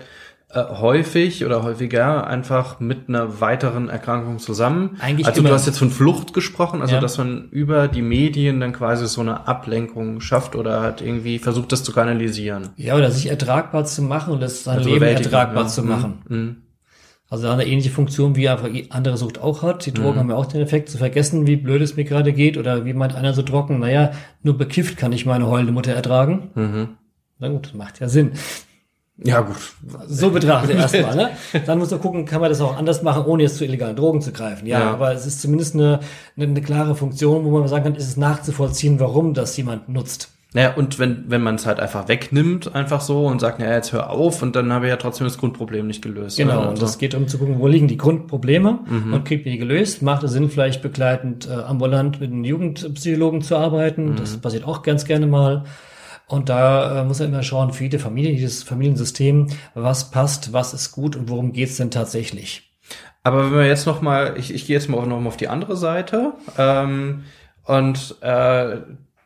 häufig 0.55 1.45
oder 1.45 1.63
häufiger 1.63 2.27
einfach 2.27 2.81
mit 2.81 3.09
einer 3.09 3.41
weiteren 3.41 3.89
Erkrankung 3.89 4.39
zusammen. 4.39 4.97
Eigentlich 5.01 5.27
also 5.27 5.41
immer. 5.41 5.51
du 5.51 5.55
hast 5.55 5.67
jetzt 5.67 5.79
von 5.79 5.91
Flucht 5.91 6.33
gesprochen, 6.35 6.81
also 6.81 6.95
Ja. 6.95 7.01
dass 7.01 7.19
man 7.19 7.49
über 7.51 7.89
die 7.89 8.03
Medien 8.03 8.61
dann 8.61 8.73
quasi 8.73 9.07
so 9.07 9.21
eine 9.21 9.47
Ablenkung 9.49 10.21
schafft 10.21 10.55
oder 10.57 10.81
halt 10.81 11.01
irgendwie 11.01 11.39
versucht, 11.39 11.73
das 11.73 11.83
zu 11.83 11.93
kanalisieren. 11.93 12.71
Ja, 12.77 12.95
oder 12.97 13.11
sich 13.11 13.29
ertragbar 13.29 13.85
zu 13.85 14.03
machen 14.03 14.33
und 14.35 14.41
das 14.41 14.65
sein 14.65 14.79
Also 14.79 14.91
Leben 14.91 15.05
ertragbar 15.05 15.65
ja. 15.65 15.69
zu 15.69 15.83
machen. 15.83 16.23
Mhm. 16.29 16.57
Also 17.29 17.49
eine 17.49 17.67
ähnliche 17.67 17.91
Funktion, 17.91 18.37
wie 18.37 18.49
einfach 18.49 18.69
andere 18.91 19.17
Sucht 19.17 19.41
auch 19.41 19.63
hat. 19.63 19.87
Die 19.87 19.93
Drogen 19.93 20.19
haben 20.21 20.31
ja 20.31 20.37
auch 20.37 20.47
den 20.47 20.61
Effekt, 20.61 20.89
zu 20.89 20.99
vergessen, 20.99 21.47
wie 21.47 21.57
blöd 21.57 21.83
es 21.83 21.97
mir 21.97 22.05
gerade 22.05 22.33
geht 22.33 22.57
oder 22.57 22.85
wie 22.85 22.93
meint 22.93 23.17
einer 23.17 23.33
so 23.33 23.43
trocken, 23.43 23.81
naja, 23.81 24.13
nur 24.43 24.57
bekifft 24.57 24.99
kann 24.99 25.13
ich 25.13 25.27
meine 25.27 25.49
heulende 25.49 25.73
Mutter 25.73 25.93
ertragen. 25.93 26.51
Mhm. 26.55 26.89
Na 27.39 27.49
gut, 27.49 27.73
macht 27.75 27.99
ja 27.99 28.09
Sinn. 28.09 28.33
Ja 29.23 29.41
gut. 29.43 29.57
So 30.09 30.31
betrachtet 30.31 30.77
erstmal, 30.77 31.15
ne? 31.15 31.31
Dann 31.67 31.79
muss 31.79 31.91
man 31.93 32.01
gucken, 32.01 32.25
kann 32.25 32.41
man 32.41 32.51
das 32.51 32.61
auch 32.61 32.77
anders 32.77 33.03
machen, 33.03 33.25
ohne 33.27 33.45
jetzt 33.45 33.57
zu 33.59 33.65
illegalen 33.65 33.95
Drogen 33.95 34.21
zu 34.21 34.33
greifen. 34.33 34.67
Ja, 34.67 34.81
Ja. 34.81 34.91
aber 34.93 35.13
es 35.13 35.25
ist 35.25 35.41
zumindest 35.41 35.75
eine, 35.75 36.01
eine, 36.37 36.47
eine 36.47 36.61
klare 36.63 36.97
Funktion, 36.97 37.45
wo 37.45 37.51
man 37.59 37.69
sagen 37.69 37.85
kann, 37.85 37.95
ist 37.95 38.09
es 38.09 38.17
nachzuvollziehen, 38.17 38.99
warum 38.99 39.33
das 39.33 39.57
jemand 39.57 39.89
nutzt. 39.89 40.31
Naja, 40.53 40.75
und 40.75 41.01
wenn, 41.01 41.25
wenn 41.29 41.43
man 41.43 41.57
es 41.57 41.67
halt 41.67 41.81
einfach 41.81 42.07
wegnimmt, 42.07 42.75
einfach 42.77 43.01
so 43.01 43.27
und 43.27 43.41
sagt, 43.41 43.59
naja, 43.59 43.75
jetzt 43.75 43.93
hör 43.93 44.11
auf 44.11 44.41
und 44.41 44.55
dann 44.55 44.73
habe 44.73 44.87
ich 44.87 44.91
ja 44.91 44.97
trotzdem 44.97 45.27
das 45.27 45.37
Grundproblem 45.39 45.87
nicht 45.87 46.01
gelöst. 46.03 46.37
Genau, 46.37 46.69
und 46.69 46.81
es 46.81 46.99
geht 46.99 47.15
um 47.17 47.27
zu 47.27 47.39
gucken, 47.39 47.59
wo 47.59 47.67
liegen 47.67 47.89
die 47.89 47.97
Grundprobleme 47.97 48.79
Mhm. 48.89 49.15
und 49.15 49.25
kriegt 49.25 49.47
die 49.47 49.59
gelöst. 49.59 50.03
Macht 50.03 50.23
es 50.23 50.31
Sinn, 50.33 50.51
vielleicht 50.51 50.81
begleitend 50.83 51.49
äh, 51.49 51.55
ambulant 51.55 52.21
mit 52.21 52.31
einem 52.31 52.45
Jugendpsychologen 52.45 53.43
zu 53.43 53.57
arbeiten. 53.57 54.11
Mhm. 54.11 54.17
Das 54.17 54.37
passiert 54.37 54.65
auch 54.65 54.83
ganz 54.83 55.05
gerne 55.05 55.27
mal. 55.27 55.65
Und 56.27 56.49
da 56.49 57.01
äh, 57.01 57.05
muss 57.05 57.19
man 57.19 57.29
immer 57.29 57.43
schauen, 57.43 57.73
für 57.73 57.85
jede 57.85 57.99
Familie, 57.99 58.33
jedes 58.33 58.63
Familiensystem, 58.63 59.49
was 59.75 60.11
passt, 60.11 60.53
was 60.53 60.73
ist 60.73 60.93
gut 60.93 61.17
und 61.17 61.29
worum 61.29 61.53
geht's 61.53 61.77
denn 61.77 61.91
tatsächlich. 61.91 62.75
Aber 63.23 63.47
wenn 63.47 63.59
wir 63.59 63.67
jetzt 63.67 63.87
noch 63.87 64.03
mal, 64.03 64.35
ich, 64.37 64.53
ich 64.53 64.67
gehe 64.67 64.77
jetzt 64.77 64.89
mal 64.89 65.07
noch 65.07 65.21
mal 65.21 65.29
auf 65.29 65.37
die 65.37 65.49
andere 65.49 65.77
Seite 65.77 66.33
ähm, 66.59 67.25
und 67.65 68.17
äh, 68.21 68.77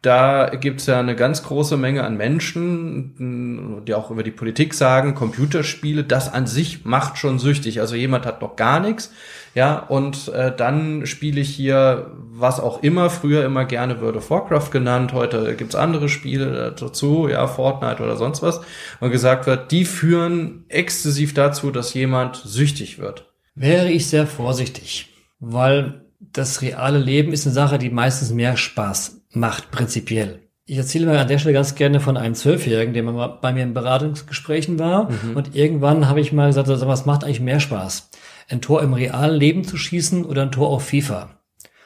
da 0.03 0.51
gibt's 0.55 0.87
ja 0.87 1.01
eine 1.01 1.17
ganz 1.17 1.43
große 1.43 1.77
Menge 1.77 2.05
an 2.05 2.17
Menschen, 2.17 3.85
die 3.85 3.95
auch 3.95 4.13
über 4.13 4.23
die 4.23 4.31
Politik 4.31 4.75
sagen, 4.75 5.17
Computerspiele, 5.17 6.05
das 6.05 6.33
an 6.33 6.47
sich 6.47 6.85
macht 6.85 7.19
schon 7.19 7.41
süchtig. 7.41 7.81
Also 7.81 7.97
jemand 7.97 8.25
hat 8.25 8.41
noch 8.41 8.55
gar 8.55 8.79
nichts, 8.79 9.13
ja, 9.59 9.81
und 9.81 10.29
äh, 10.29 10.55
dann 10.57 11.05
spiele 11.05 11.41
ich 11.41 11.49
hier 11.49 12.13
was 12.17 12.61
auch 12.61 12.81
immer, 12.85 13.11
früher 13.11 13.45
immer 13.45 13.65
gerne 13.65 14.01
World 14.01 14.15
of 14.15 14.31
Warcraft 14.31 14.71
genannt, 14.71 15.13
heute 15.13 15.57
gibt's 15.57 15.75
andere 15.75 16.09
Spiele 16.09 16.73
dazu, 16.79 17.27
ja, 17.27 17.45
Fortnite 17.49 18.01
oder 18.01 18.17
sonst 18.17 18.41
was, 18.41 18.61
und 19.01 19.11
gesagt 19.11 19.49
wird, 19.49 19.73
die 19.73 19.85
führen 19.85 20.65
exzessiv 20.69 21.35
dazu, 21.35 21.73
dass 21.73 21.93
jemand 21.93 22.37
süchtig 22.37 23.01
wird. 23.01 23.33
Wäre 23.57 23.91
ich 23.91 24.07
sehr 24.07 24.29
vorsichtig, 24.29 25.09
weil 25.41 26.05
das 26.21 26.63
reale 26.63 26.99
Leben 26.99 27.33
ist 27.33 27.45
eine 27.45 27.55
Sache, 27.55 27.79
die 27.79 27.91
meistens 27.91 28.31
mehr 28.31 28.57
Spaß 28.57 29.23
macht, 29.33 29.73
prinzipiell. 29.73 30.39
Ich 30.67 30.77
erzähle 30.77 31.07
mal 31.07 31.19
an 31.19 31.27
der 31.27 31.39
Stelle 31.39 31.55
ganz 31.55 31.75
gerne 31.75 31.99
von 31.99 32.17
einem 32.17 32.37
Zwölfjährigen, 32.37 32.95
der 32.95 33.03
mal 33.03 33.39
bei 33.43 33.53
mir 33.53 33.65
in 33.65 33.75
Beratungsgesprächen 33.75 34.79
war. 34.79 35.11
Mhm. 35.11 35.35
Und 35.35 35.57
irgendwann 35.57 36.09
habe 36.09 36.21
ich 36.21 36.33
mal 36.33 36.47
gesagt, 36.47 36.69
also, 36.69 36.87
was 36.87 37.07
macht 37.07 37.25
eigentlich 37.25 37.41
mehr 37.41 37.59
Spaß? 37.59 38.11
Ein 38.49 38.61
Tor 38.61 38.83
im 38.83 38.95
realen 38.95 39.39
Leben 39.39 39.65
zu 39.65 39.77
schießen 39.77 40.25
oder 40.25 40.43
ein 40.43 40.53
Tor 40.53 40.69
auf 40.69 40.89
FIFA? 40.89 41.23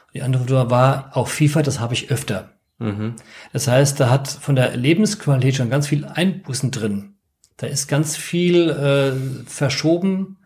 Und 0.07 0.13
die 0.13 0.21
Antwort 0.21 0.69
war, 0.69 1.15
auf 1.15 1.31
FIFA, 1.31 1.61
das 1.61 1.79
habe 1.79 1.93
ich 1.93 2.09
öfter. 2.09 2.53
Mhm. 2.79 3.15
Das 3.51 3.67
heißt, 3.67 3.99
da 3.99 4.09
hat 4.09 4.27
von 4.27 4.55
der 4.55 4.75
Lebensqualität 4.75 5.55
schon 5.55 5.69
ganz 5.69 5.87
viel 5.87 6.05
Einbußen 6.05 6.71
drin. 6.71 7.15
Da 7.57 7.67
ist 7.67 7.87
ganz 7.87 8.15
viel 8.15 8.69
äh, 8.69 9.49
verschoben, 9.49 10.37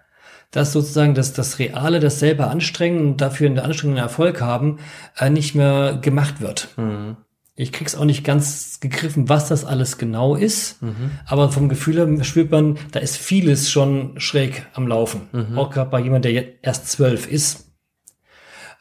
dass 0.51 0.73
sozusagen 0.73 1.13
das, 1.13 1.33
das 1.33 1.59
Reale, 1.59 1.99
das 1.99 2.19
selber 2.19 2.49
anstrengen 2.49 3.05
und 3.05 3.21
dafür 3.21 3.47
einen 3.47 3.59
anstrengenden 3.59 4.03
Erfolg 4.03 4.41
haben, 4.41 4.79
äh, 5.17 5.29
nicht 5.29 5.55
mehr 5.55 5.97
gemacht 6.01 6.41
wird. 6.41 6.69
Mhm. 6.77 7.17
Ich 7.59 7.71
krieg's 7.71 7.95
auch 7.95 8.05
nicht 8.05 8.23
ganz 8.23 8.79
gegriffen, 8.79 9.29
was 9.29 9.47
das 9.47 9.65
alles 9.65 9.97
genau 9.97 10.35
ist, 10.35 10.79
mhm. 10.81 11.11
aber 11.25 11.51
vom 11.51 11.69
Gefühl 11.69 11.95
her 11.95 12.23
spürt 12.23 12.51
man, 12.51 12.77
da 12.91 12.99
ist 12.99 13.17
vieles 13.17 13.71
schon 13.71 14.19
schräg 14.19 14.67
am 14.73 14.87
Laufen. 14.87 15.27
Mhm. 15.31 15.57
Auch 15.57 15.71
gerade 15.71 15.89
bei 15.89 15.99
jemand, 15.99 16.23
der 16.23 16.33
jetzt 16.33 16.53
erst 16.61 16.87
zwölf 16.91 17.27
ist. 17.27 17.71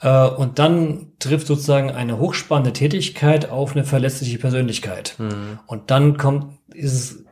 Äh, 0.03 0.27
und 0.29 0.59
dann 0.59 1.12
trifft 1.19 1.47
sozusagen 1.47 1.91
eine 1.91 2.19
hochspannende 2.19 2.75
Tätigkeit 2.75 3.49
auf 3.49 3.75
eine 3.75 3.85
verletzliche 3.85 4.39
Persönlichkeit. 4.39 5.15
Mhm. 5.19 5.59
Und 5.67 5.91
dann 5.91 6.19
kommt, 6.19 6.53
ist 6.75 7.25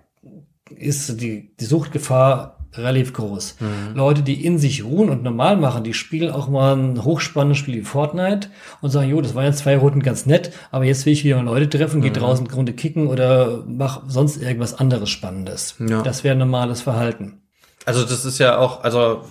ist 0.71 1.21
die, 1.21 1.55
die 1.61 1.65
Suchtgefahr 1.65 2.54
relativ 2.77 3.13
groß. 3.13 3.57
Mhm. 3.61 3.97
Leute, 3.97 4.23
die 4.23 4.45
in 4.45 4.59
sich 4.59 4.85
ruhen 4.85 5.09
und 5.09 5.23
normal 5.23 5.57
machen, 5.57 5.85
die 5.85 5.95
spielen 5.95 6.31
auch 6.31 6.49
mal 6.49 6.77
ein 6.77 7.05
hochspannendes 7.05 7.59
Spiel 7.59 7.77
wie 7.77 7.83
Fortnite 7.83 8.49
und 8.81 8.91
sagen, 8.91 9.09
jo, 9.09 9.21
das 9.21 9.35
waren 9.35 9.45
jetzt 9.45 9.59
zwei 9.59 9.77
Runden 9.77 10.03
ganz 10.03 10.27
nett, 10.27 10.53
aber 10.71 10.85
jetzt 10.85 11.07
will 11.07 11.13
ich 11.13 11.25
wieder 11.25 11.37
mal 11.37 11.45
Leute 11.45 11.69
treffen, 11.79 12.01
mhm. 12.01 12.13
draußen 12.13 12.47
eine 12.47 12.55
Runde 12.55 12.73
kicken 12.73 13.07
oder 13.07 13.65
mach 13.67 14.03
sonst 14.09 14.43
irgendwas 14.43 14.75
anderes 14.79 15.11
Spannendes. 15.11 15.77
Ja. 15.79 16.03
Das 16.03 16.25
wäre 16.25 16.37
normales 16.37 16.83
Verhalten. 16.83 17.41
Also 17.87 18.03
das 18.03 18.25
ist 18.25 18.39
ja 18.39 18.57
auch, 18.57 18.83
also 18.83 19.25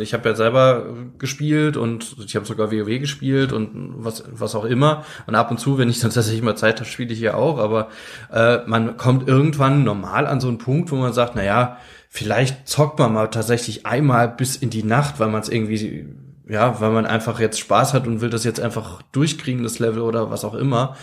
ich 0.00 0.12
habe 0.12 0.28
ja 0.28 0.34
selber 0.34 0.86
gespielt 1.18 1.76
und 1.76 2.16
ich 2.24 2.34
habe 2.34 2.44
sogar 2.44 2.72
WoW 2.72 2.98
gespielt 2.98 3.52
und 3.52 3.94
was 3.98 4.24
was 4.32 4.56
auch 4.56 4.64
immer. 4.64 5.04
Und 5.26 5.36
ab 5.36 5.52
und 5.52 5.58
zu, 5.58 5.78
wenn 5.78 5.88
ich 5.88 6.00
dann 6.00 6.10
tatsächlich 6.14 6.42
mal 6.42 6.56
Zeit 6.56 6.80
habe, 6.80 6.90
spiele 6.90 7.12
ich 7.12 7.20
ja 7.20 7.34
auch. 7.34 7.58
Aber 7.58 7.88
äh, 8.32 8.58
man 8.66 8.96
kommt 8.96 9.28
irgendwann 9.28 9.84
normal 9.84 10.26
an 10.26 10.40
so 10.40 10.48
einen 10.48 10.58
Punkt, 10.58 10.90
wo 10.90 10.96
man 10.96 11.12
sagt, 11.12 11.34
na 11.36 11.44
ja, 11.44 11.78
vielleicht 12.08 12.68
zockt 12.68 12.98
man 12.98 13.12
mal 13.12 13.28
tatsächlich 13.28 13.86
einmal 13.86 14.28
bis 14.28 14.56
in 14.56 14.70
die 14.70 14.82
Nacht, 14.82 15.18
weil 15.18 15.28
man 15.28 15.42
es 15.42 15.48
irgendwie, 15.48 16.06
ja, 16.48 16.80
weil 16.80 16.90
man 16.90 17.06
einfach 17.06 17.40
jetzt 17.40 17.58
Spaß 17.58 17.94
hat 17.94 18.06
und 18.06 18.20
will 18.20 18.30
das 18.30 18.44
jetzt 18.44 18.60
einfach 18.60 19.02
durchkriegen, 19.12 19.62
das 19.62 19.78
Level 19.78 20.02
oder 20.02 20.30
was 20.30 20.44
auch 20.44 20.54
immer. 20.54 20.96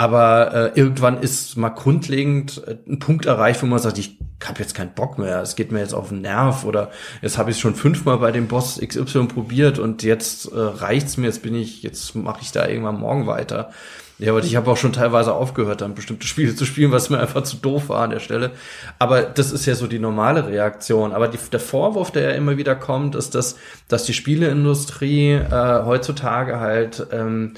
Aber 0.00 0.54
äh, 0.54 0.78
irgendwann 0.80 1.20
ist 1.20 1.58
mal 1.58 1.68
grundlegend 1.68 2.62
äh, 2.66 2.78
ein 2.88 3.00
Punkt 3.00 3.26
erreicht, 3.26 3.62
wo 3.62 3.66
man 3.66 3.78
sagt, 3.78 3.98
ich 3.98 4.16
habe 4.42 4.58
jetzt 4.60 4.74
keinen 4.74 4.94
Bock 4.94 5.18
mehr, 5.18 5.42
es 5.42 5.56
geht 5.56 5.72
mir 5.72 5.80
jetzt 5.80 5.92
auf 5.92 6.08
den 6.08 6.22
Nerv 6.22 6.64
oder 6.64 6.90
jetzt 7.20 7.36
habe 7.36 7.50
ich 7.50 7.60
schon 7.60 7.74
fünfmal 7.74 8.16
bei 8.16 8.32
dem 8.32 8.48
Boss 8.48 8.80
XY 8.80 9.26
probiert 9.26 9.78
und 9.78 10.02
jetzt 10.02 10.50
äh, 10.52 10.58
reicht's 10.58 11.18
mir, 11.18 11.26
jetzt 11.26 11.42
bin 11.42 11.54
ich, 11.54 11.82
jetzt 11.82 12.14
mache 12.14 12.40
ich 12.40 12.50
da 12.50 12.66
irgendwann 12.66 12.98
morgen 12.98 13.26
weiter. 13.26 13.72
Ja, 14.16 14.32
aber 14.32 14.42
ich 14.42 14.56
habe 14.56 14.70
auch 14.70 14.78
schon 14.78 14.94
teilweise 14.94 15.34
aufgehört, 15.34 15.82
dann 15.82 15.94
bestimmte 15.94 16.26
Spiele 16.26 16.56
zu 16.56 16.64
spielen, 16.64 16.92
was 16.92 17.10
mir 17.10 17.20
einfach 17.20 17.42
zu 17.42 17.58
doof 17.58 17.90
war 17.90 18.00
an 18.00 18.08
der 18.08 18.20
Stelle. 18.20 18.52
Aber 18.98 19.20
das 19.20 19.52
ist 19.52 19.66
ja 19.66 19.74
so 19.74 19.86
die 19.86 19.98
normale 19.98 20.46
Reaktion. 20.46 21.12
Aber 21.12 21.28
die, 21.28 21.38
der 21.52 21.60
Vorwurf, 21.60 22.10
der 22.10 22.22
ja 22.22 22.30
immer 22.30 22.56
wieder 22.56 22.74
kommt, 22.74 23.16
ist, 23.16 23.34
dass, 23.34 23.56
dass 23.88 24.04
die 24.04 24.14
Spieleindustrie 24.14 25.32
äh, 25.32 25.84
heutzutage 25.84 26.58
halt 26.58 27.06
ähm, 27.12 27.52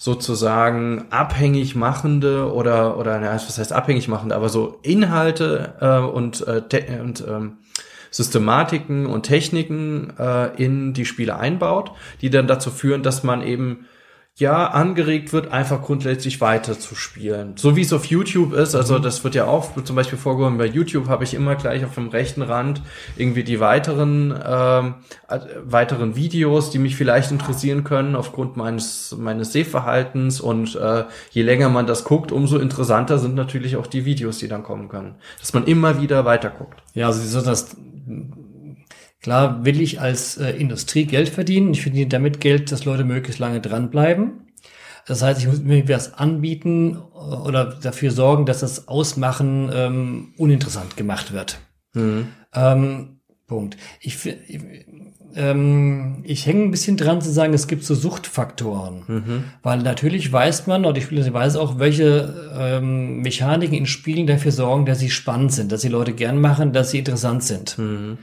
sozusagen 0.00 1.06
abhängig 1.10 1.74
machende 1.74 2.52
oder 2.52 2.96
oder 2.98 3.18
na, 3.18 3.34
was 3.34 3.58
heißt 3.58 3.72
abhängig 3.72 4.06
machende, 4.06 4.36
aber 4.36 4.48
so 4.48 4.78
Inhalte 4.82 5.74
äh, 5.80 5.98
und 5.98 6.46
äh, 6.46 7.00
und 7.00 7.24
ähm, 7.28 7.58
Systematiken 8.12 9.06
und 9.06 9.24
Techniken 9.24 10.14
äh, 10.16 10.54
in 10.62 10.94
die 10.94 11.04
Spiele 11.04 11.36
einbaut, 11.36 11.90
die 12.22 12.30
dann 12.30 12.46
dazu 12.46 12.70
führen, 12.70 13.02
dass 13.02 13.24
man 13.24 13.42
eben 13.42 13.86
ja 14.38 14.68
angeregt 14.68 15.32
wird, 15.32 15.50
einfach 15.50 15.82
grundsätzlich 15.82 16.40
weiter 16.40 16.78
zu 16.78 16.94
spielen. 16.94 17.54
So 17.56 17.74
wie 17.74 17.80
es 17.80 17.92
auf 17.92 18.04
YouTube 18.04 18.52
ist, 18.52 18.76
also 18.76 18.98
mhm. 18.98 19.02
das 19.02 19.24
wird 19.24 19.34
ja 19.34 19.46
auch 19.46 19.70
zum 19.82 19.96
Beispiel 19.96 20.18
vorgehoben, 20.18 20.58
bei 20.58 20.66
YouTube 20.66 21.08
habe 21.08 21.24
ich 21.24 21.34
immer 21.34 21.56
gleich 21.56 21.84
auf 21.84 21.94
dem 21.94 22.08
rechten 22.08 22.42
Rand 22.42 22.80
irgendwie 23.16 23.42
die 23.42 23.58
weiteren, 23.58 24.32
ähm, 24.46 24.94
äh, 25.28 25.40
weiteren 25.64 26.14
Videos, 26.14 26.70
die 26.70 26.78
mich 26.78 26.94
vielleicht 26.94 27.32
interessieren 27.32 27.82
können 27.82 28.14
aufgrund 28.14 28.56
meines, 28.56 29.16
meines 29.18 29.52
Sehverhaltens 29.52 30.40
und 30.40 30.76
äh, 30.76 31.04
je 31.30 31.42
länger 31.42 31.68
man 31.68 31.88
das 31.88 32.04
guckt, 32.04 32.30
umso 32.30 32.58
interessanter 32.58 33.18
sind 33.18 33.34
natürlich 33.34 33.76
auch 33.76 33.88
die 33.88 34.04
Videos, 34.04 34.38
die 34.38 34.46
dann 34.46 34.62
kommen 34.62 34.88
können. 34.88 35.16
Dass 35.40 35.52
man 35.52 35.64
immer 35.64 36.00
wieder 36.00 36.24
weiter 36.24 36.50
guckt. 36.50 36.80
Ja, 36.94 37.08
also 37.08 37.20
so 37.22 37.44
das 37.44 37.76
Klar 39.20 39.64
will 39.64 39.80
ich 39.80 40.00
als 40.00 40.36
äh, 40.36 40.50
Industrie 40.50 41.04
Geld 41.04 41.28
verdienen. 41.28 41.72
Ich 41.72 41.82
verdiene 41.82 42.08
damit 42.08 42.40
Geld, 42.40 42.70
dass 42.70 42.84
Leute 42.84 43.04
möglichst 43.04 43.40
lange 43.40 43.60
dranbleiben. 43.60 44.48
Das 45.06 45.22
heißt, 45.22 45.40
ich 45.40 45.48
muss 45.48 45.60
mir 45.60 45.88
was 45.88 46.14
anbieten 46.14 46.96
äh, 46.96 47.18
oder 47.18 47.64
dafür 47.64 48.10
sorgen, 48.10 48.46
dass 48.46 48.60
das 48.60 48.86
Ausmachen 48.86 49.70
ähm, 49.72 50.34
uninteressant 50.36 50.96
gemacht 50.96 51.32
wird. 51.32 51.58
Mhm. 51.94 52.28
Ähm, 52.54 53.20
Punkt. 53.46 53.76
Ich, 54.00 54.24
ich, 54.26 54.60
ähm, 55.34 56.22
ich 56.24 56.46
hänge 56.46 56.64
ein 56.64 56.70
bisschen 56.70 56.96
dran 56.96 57.22
zu 57.22 57.30
sagen, 57.30 57.54
es 57.54 57.66
gibt 57.66 57.84
so 57.84 57.94
Suchtfaktoren. 57.94 59.02
Mhm. 59.06 59.44
Weil 59.62 59.78
natürlich 59.78 60.30
weiß 60.30 60.66
man, 60.66 60.84
oder 60.84 60.98
ich 60.98 61.10
weiß 61.10 61.56
auch, 61.56 61.78
welche 61.78 62.52
ähm, 62.56 63.22
Mechaniken 63.22 63.76
in 63.76 63.86
Spielen 63.86 64.26
dafür 64.26 64.52
sorgen, 64.52 64.84
dass 64.84 64.98
sie 64.98 65.10
spannend 65.10 65.52
sind, 65.52 65.72
dass 65.72 65.80
sie 65.80 65.88
Leute 65.88 66.12
gern 66.12 66.40
machen, 66.40 66.72
dass 66.72 66.90
sie 66.90 66.98
interessant 66.98 67.42
sind. 67.42 67.78
Mhm. 67.78 68.18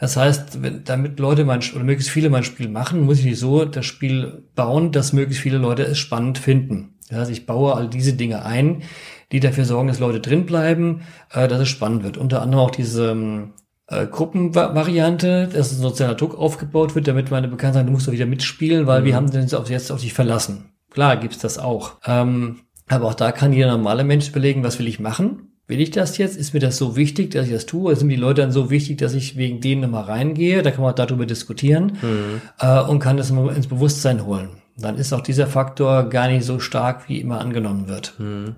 Das 0.00 0.16
heißt, 0.16 0.62
wenn, 0.62 0.82
damit 0.84 1.20
Leute 1.20 1.44
mein 1.44 1.60
oder 1.74 1.84
möglichst 1.84 2.10
viele 2.10 2.30
mein 2.30 2.42
Spiel 2.42 2.68
machen, 2.68 3.02
muss 3.02 3.18
ich 3.18 3.26
nicht 3.26 3.38
so 3.38 3.66
das 3.66 3.84
Spiel 3.84 4.44
bauen, 4.54 4.92
dass 4.92 5.12
möglichst 5.12 5.42
viele 5.42 5.58
Leute 5.58 5.82
es 5.82 5.98
spannend 5.98 6.38
finden. 6.38 6.94
Das 7.10 7.18
heißt, 7.18 7.30
ich 7.30 7.44
baue 7.46 7.74
all 7.74 7.88
diese 7.88 8.14
Dinge 8.14 8.44
ein, 8.44 8.82
die 9.30 9.40
dafür 9.40 9.66
sorgen, 9.66 9.88
dass 9.88 9.98
Leute 9.98 10.20
drin 10.20 10.46
bleiben, 10.46 11.02
äh, 11.32 11.46
dass 11.48 11.60
es 11.60 11.68
spannend 11.68 12.02
wird. 12.02 12.16
Unter 12.16 12.40
anderem 12.40 12.64
auch 12.64 12.70
diese 12.70 13.10
ähm, 13.10 13.52
äh, 13.88 14.06
Gruppenvariante, 14.06 15.48
dass 15.52 15.72
ein 15.72 15.82
sozialer 15.82 16.14
Druck 16.14 16.36
aufgebaut 16.36 16.94
wird, 16.94 17.06
damit 17.06 17.30
meine 17.30 17.48
Bekannten 17.48 17.74
sagen, 17.74 17.86
du 17.86 17.92
musst 17.92 18.08
doch 18.08 18.12
wieder 18.12 18.26
mitspielen, 18.26 18.86
weil 18.86 19.02
mhm. 19.02 19.04
wir 19.04 19.16
haben 19.16 19.24
uns 19.26 19.68
jetzt 19.68 19.90
auf 19.90 20.00
dich 20.00 20.14
verlassen. 20.14 20.72
Klar 20.90 21.18
gibt's 21.18 21.38
das 21.38 21.58
auch. 21.58 21.96
Ähm, 22.06 22.60
aber 22.88 23.06
auch 23.06 23.14
da 23.14 23.32
kann 23.32 23.52
jeder 23.52 23.70
normale 23.70 24.02
Mensch 24.02 24.28
überlegen, 24.28 24.64
was 24.64 24.78
will 24.78 24.88
ich 24.88 24.98
machen? 24.98 25.49
Will 25.70 25.80
ich 25.80 25.90
das 25.90 26.18
jetzt? 26.18 26.36
Ist 26.36 26.52
mir 26.52 26.60
das 26.60 26.76
so 26.76 26.96
wichtig, 26.96 27.30
dass 27.30 27.46
ich 27.46 27.52
das 27.52 27.66
tue? 27.66 27.96
Sind 27.96 28.08
die 28.08 28.16
Leute 28.16 28.42
dann 28.42 28.52
so 28.52 28.70
wichtig, 28.70 28.98
dass 28.98 29.14
ich 29.14 29.36
wegen 29.36 29.60
denen 29.60 29.82
nochmal 29.82 30.04
reingehe? 30.04 30.62
Da 30.62 30.70
kann 30.70 30.82
man 30.82 30.94
darüber 30.94 31.24
diskutieren 31.24 31.98
mhm. 32.02 32.42
äh, 32.58 32.80
und 32.80 32.98
kann 32.98 33.16
das 33.16 33.30
mal 33.30 33.54
ins 33.54 33.68
Bewusstsein 33.68 34.26
holen. 34.26 34.50
Dann 34.76 34.96
ist 34.96 35.12
auch 35.12 35.20
dieser 35.20 35.46
Faktor 35.46 36.08
gar 36.08 36.28
nicht 36.28 36.44
so 36.44 36.58
stark, 36.58 37.08
wie 37.08 37.20
immer 37.20 37.40
angenommen 37.40 37.88
wird. 37.88 38.14
Mhm. 38.18 38.56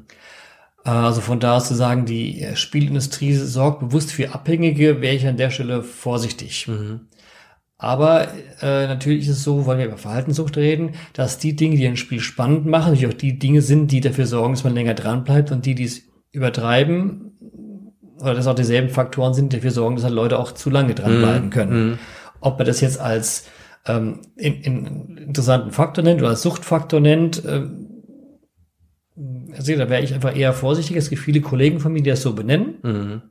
Äh, 0.85 0.91
also 0.91 1.21
von 1.21 1.39
da 1.39 1.57
aus 1.57 1.69
zu 1.69 1.75
sagen, 1.75 2.07
die 2.07 2.47
Spielindustrie 2.55 3.35
sorgt 3.35 3.81
bewusst 3.81 4.11
für 4.11 4.35
Abhängige, 4.35 5.01
wäre 5.01 5.15
ich 5.15 5.27
an 5.27 5.37
der 5.37 5.51
Stelle 5.51 5.83
vorsichtig. 5.83 6.67
Mhm. 6.67 7.09
Aber 7.79 8.29
äh, 8.61 8.87
natürlich 8.87 9.27
ist 9.27 9.39
es 9.39 9.43
so, 9.43 9.67
weil 9.67 9.79
wir 9.79 9.87
über 9.87 9.99
Verhaltenssucht 9.99 10.57
reden, 10.57 10.93
dass 11.15 11.39
die 11.39 11.57
Dinge, 11.57 11.77
die 11.77 11.87
ein 11.89 11.97
Spiel 11.97 12.21
spannend 12.21 12.65
machen, 12.65 12.93
natürlich 12.93 13.13
auch 13.13 13.19
die 13.19 13.41
Dinge 13.41 13.61
sind, 13.61 13.91
die 13.91 14.01
dafür 14.01 14.27
sorgen, 14.27 14.55
dass 14.55 14.63
man 14.63 14.75
länger 14.75 14.95
dran 14.95 15.25
bleibt 15.25 15.51
und 15.51 15.67
die, 15.67 15.75
die 15.75 15.85
es 15.85 16.03
übertreiben 16.33 17.33
oder 18.21 18.35
dass 18.35 18.47
auch 18.47 18.55
dieselben 18.55 18.89
Faktoren 18.89 19.35
sind, 19.35 19.53
die 19.53 19.57
dafür 19.57 19.71
sorgen, 19.71 19.97
dass 19.97 20.05
halt 20.05 20.15
Leute 20.15 20.39
auch 20.39 20.53
zu 20.53 20.71
lange 20.71 20.95
dranbleiben 20.95 21.47
mhm. 21.47 21.51
können. 21.51 21.91
Mm. 21.91 21.99
Ob 22.41 22.59
man 22.59 22.67
das 22.67 22.81
jetzt 22.81 23.01
als 23.01 23.49
ähm, 23.87 24.21
in, 24.37 24.61
in 24.63 25.17
interessanten 25.19 25.73
Faktor 25.73 26.05
nennt 26.05 26.21
oder 26.21 26.31
als 26.31 26.43
Suchtfaktor 26.43 27.01
nennt, 27.01 27.45
äh, 27.45 27.67
also 29.57 29.77
da 29.77 29.91
wäre 29.91 30.03
ich 30.03 30.15
einfach 30.15 30.35
eher 30.35 30.53
vorsichtig. 30.53 30.97
Es 30.97 31.11
gibt 31.11 31.21
viele 31.21 31.41
Kollegen 31.41 31.81
von 31.81 31.93
mir, 31.93 32.03
die 32.03 32.11
das 32.11 32.23
so 32.23 32.33
benennen. 32.33 32.77
Mhm. 32.83 33.23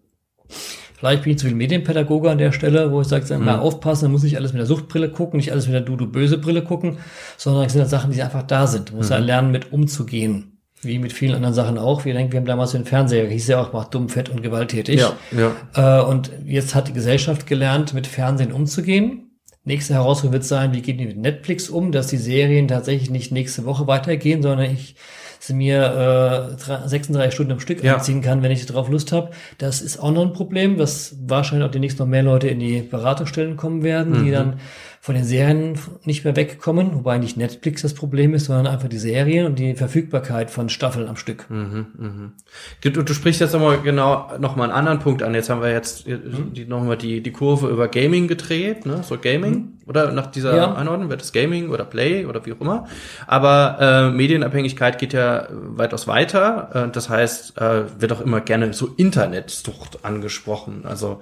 Vielleicht 1.02 1.24
bin 1.24 1.32
ich 1.32 1.40
zu 1.40 1.48
viel 1.48 1.56
Medienpädagoge 1.56 2.30
an 2.30 2.38
der 2.38 2.52
Stelle, 2.52 2.92
wo 2.92 3.02
ich 3.02 3.08
sage, 3.08 3.36
mhm. 3.36 3.46
mal 3.46 3.58
aufpassen, 3.58 4.06
dann 4.06 4.12
muss 4.12 4.22
nicht 4.22 4.38
alles 4.38 4.54
mit 4.54 4.60
der 4.60 4.68
Suchtbrille 4.68 5.10
gucken, 5.10 5.38
nicht 5.38 5.52
alles 5.52 5.66
mit 5.66 5.74
der 5.74 5.82
Du-Du-Böse-Brille 5.82 6.64
gucken, 6.64 7.00
sondern 7.38 7.66
es 7.66 7.74
sind 7.74 7.82
halt 7.82 7.90
Sachen, 7.90 8.12
die 8.12 8.22
einfach 8.22 8.44
da 8.44 8.68
sind. 8.68 8.92
Man 8.92 8.98
muss 8.98 9.10
mhm. 9.10 9.14
halt 9.16 9.26
lernen, 9.26 9.52
mit 9.52 9.72
umzugehen. 9.72 10.51
Wie 10.84 10.98
mit 11.00 11.14
vielen 11.14 11.36
anderen 11.36 11.54
Sachen 11.54 11.78
auch. 11.78 12.06
Wir 12.06 12.14
denken, 12.14 12.32
wir 12.34 12.40
haben 12.40 12.48
damals 12.48 12.72
den 12.72 12.86
Fernseher, 12.86 13.28
hieß 13.28 13.48
ja 13.48 13.62
auch, 13.62 13.72
macht 13.74 13.94
dumm, 13.94 14.10
fett 14.10 14.30
und 14.30 14.42
gewalttätig. 14.42 15.00
Ja, 15.00 15.14
ja. 15.32 16.00
Äh, 16.00 16.04
und 16.04 16.32
jetzt 16.46 16.74
hat 16.74 16.88
die 16.88 16.94
Gesellschaft 16.94 17.46
gelernt, 17.46 17.94
mit 17.94 18.08
Fernsehen 18.08 18.52
umzugehen. 18.52 19.28
Nächste 19.64 19.94
Herausforderung 19.94 20.34
wird 20.34 20.44
sein, 20.46 20.74
wie 20.74 20.82
geht 20.82 21.00
die 21.00 21.06
mit 21.06 21.18
Netflix 21.18 21.70
um, 21.70 21.92
dass 21.92 22.08
die 22.08 22.18
Serien 22.18 22.68
tatsächlich 22.68 23.12
nicht 23.12 23.32
nächste 23.32 23.64
Woche 23.66 23.86
weitergehen, 23.86 24.42
sondern 24.42 24.72
ich 24.72 24.96
sie 25.40 25.54
mir 25.54 26.56
äh, 26.60 26.88
36 26.88 27.34
Stunden 27.34 27.52
am 27.54 27.60
Stück 27.60 27.84
Ja. 27.84 27.96
anziehen 27.96 28.22
kann, 28.22 28.42
wenn 28.44 28.52
ich 28.52 28.66
drauf 28.66 28.90
Lust 28.90 29.12
habe. 29.12 29.32
Das 29.58 29.82
ist 29.82 29.98
auch 30.00 30.12
noch 30.12 30.22
ein 30.24 30.34
Problem, 30.34 30.78
was 30.80 31.16
wahrscheinlich 31.26 31.68
auch 31.68 31.72
demnächst 31.72 32.00
noch 32.00 32.06
mehr 32.08 32.24
Leute 32.24 32.48
in 32.48 32.60
die 32.60 32.82
Beratungsstellen 32.82 33.56
kommen 33.58 33.84
werden, 33.84 34.24
die 34.24 34.32
dann 34.32 34.60
von 35.04 35.16
den 35.16 35.24
Serien 35.24 35.80
nicht 36.06 36.24
mehr 36.26 36.36
wegkommen, 36.36 36.94
wobei 36.94 37.18
nicht 37.18 37.36
Netflix 37.36 37.82
das 37.82 37.96
Problem 37.96 38.36
ist, 38.36 38.46
sondern 38.46 38.68
einfach 38.68 38.88
die 38.88 39.00
Serien 39.00 39.48
und 39.48 39.58
die 39.58 39.74
Verfügbarkeit 39.74 40.52
von 40.52 40.70
Staffeln 40.70 41.08
am 41.08 41.16
Stück. 41.16 41.48
Du, 42.82 42.90
du 42.92 43.14
sprichst 43.14 43.42
jetzt 43.42 43.54
nochmal 43.54 43.82
genau 43.82 44.30
noch 44.38 44.56
mal 44.56 44.66
einen 44.66 44.74
anderen 44.74 45.00
Punkt 45.00 45.24
an. 45.24 45.34
Jetzt 45.34 45.50
haben 45.50 45.62
wir 45.62 45.72
jetzt 45.72 46.08
äh, 46.08 46.18
Mhm. 46.18 46.54
die, 46.54 46.66
nochmal 46.66 46.98
die, 46.98 47.22
die 47.22 47.32
Kurve 47.32 47.70
über 47.70 47.88
Gaming 47.88 48.28
gedreht, 48.28 48.86
ne? 48.86 49.02
So 49.02 49.18
Gaming 49.18 49.80
oder 49.88 50.12
nach 50.12 50.28
dieser 50.28 50.52
Mhm. 50.52 50.58
Ja. 50.58 50.76
Einordnung 50.76 51.10
wird 51.10 51.24
es 51.24 51.34
Gaming 51.34 51.70
oder 51.70 51.84
Play 51.84 52.26
oder 52.28 52.46
wie 52.46 52.54
auch 52.54 52.62
immer. 52.62 52.86
Aber 53.26 53.78
äh, 53.82 54.12
Medienabhängigkeit 54.12 55.00
geht 55.00 55.14
ja 55.14 55.48
weitaus 55.50 56.08
weiter. 56.08 56.70
Äh, 56.74 56.92
das 56.92 57.10
heißt, 57.10 57.58
äh, 57.60 57.86
wird 58.00 58.14
auch 58.14 58.22
immer 58.22 58.40
gerne 58.42 58.72
so 58.74 58.86
Internetsucht 58.98 60.06
angesprochen. 60.06 60.82
Also 60.86 61.22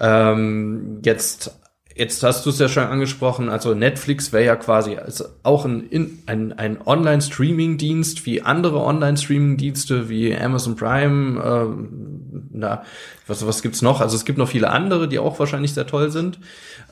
ähm, 0.00 1.00
jetzt 1.04 1.56
Jetzt 1.94 2.22
hast 2.22 2.46
du 2.46 2.50
es 2.50 2.58
ja 2.58 2.68
schon 2.68 2.84
angesprochen, 2.84 3.48
also 3.48 3.74
Netflix 3.74 4.32
wäre 4.32 4.44
ja 4.44 4.56
quasi 4.56 4.96
auch 5.42 5.64
ein, 5.64 5.86
in- 5.88 6.22
ein, 6.26 6.52
ein 6.52 6.78
Online-Streaming-Dienst 6.84 8.24
wie 8.24 8.42
andere 8.42 8.80
Online-Streaming-Dienste 8.80 10.08
wie 10.08 10.34
Amazon 10.36 10.76
Prime, 10.76 11.42
ähm, 11.44 12.48
na, 12.52 12.82
was, 13.26 13.46
was 13.46 13.62
gibt's 13.62 13.82
noch? 13.82 14.00
Also 14.00 14.16
es 14.16 14.24
gibt 14.24 14.38
noch 14.38 14.48
viele 14.48 14.70
andere, 14.70 15.06
die 15.08 15.18
auch 15.18 15.38
wahrscheinlich 15.38 15.74
sehr 15.74 15.86
toll 15.86 16.10
sind. 16.10 16.38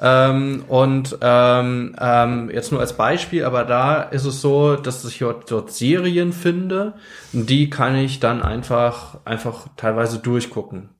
Ähm, 0.00 0.64
und 0.68 1.16
ähm, 1.20 1.94
ähm, 2.00 2.50
jetzt 2.52 2.70
nur 2.72 2.80
als 2.80 2.94
Beispiel, 2.96 3.44
aber 3.44 3.64
da 3.64 4.02
ist 4.02 4.24
es 4.26 4.40
so, 4.40 4.76
dass 4.76 5.04
ich 5.04 5.18
dort, 5.18 5.50
dort 5.50 5.72
Serien 5.72 6.32
finde, 6.32 6.94
die 7.32 7.70
kann 7.70 7.96
ich 7.96 8.20
dann 8.20 8.42
einfach, 8.42 9.18
einfach 9.24 9.68
teilweise 9.76 10.18
durchgucken. 10.18 10.90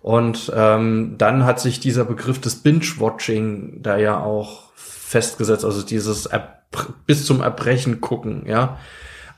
Und 0.00 0.52
ähm, 0.54 1.16
dann 1.18 1.44
hat 1.44 1.60
sich 1.60 1.80
dieser 1.80 2.04
Begriff 2.04 2.40
des 2.40 2.56
Binge-Watching 2.62 3.82
da 3.82 3.96
ja 3.96 4.20
auch 4.20 4.70
festgesetzt, 4.74 5.64
also 5.64 5.82
dieses 5.82 6.28
bis 7.06 7.24
zum 7.26 7.40
Erbrechen 7.40 8.00
gucken, 8.00 8.44
ja. 8.46 8.78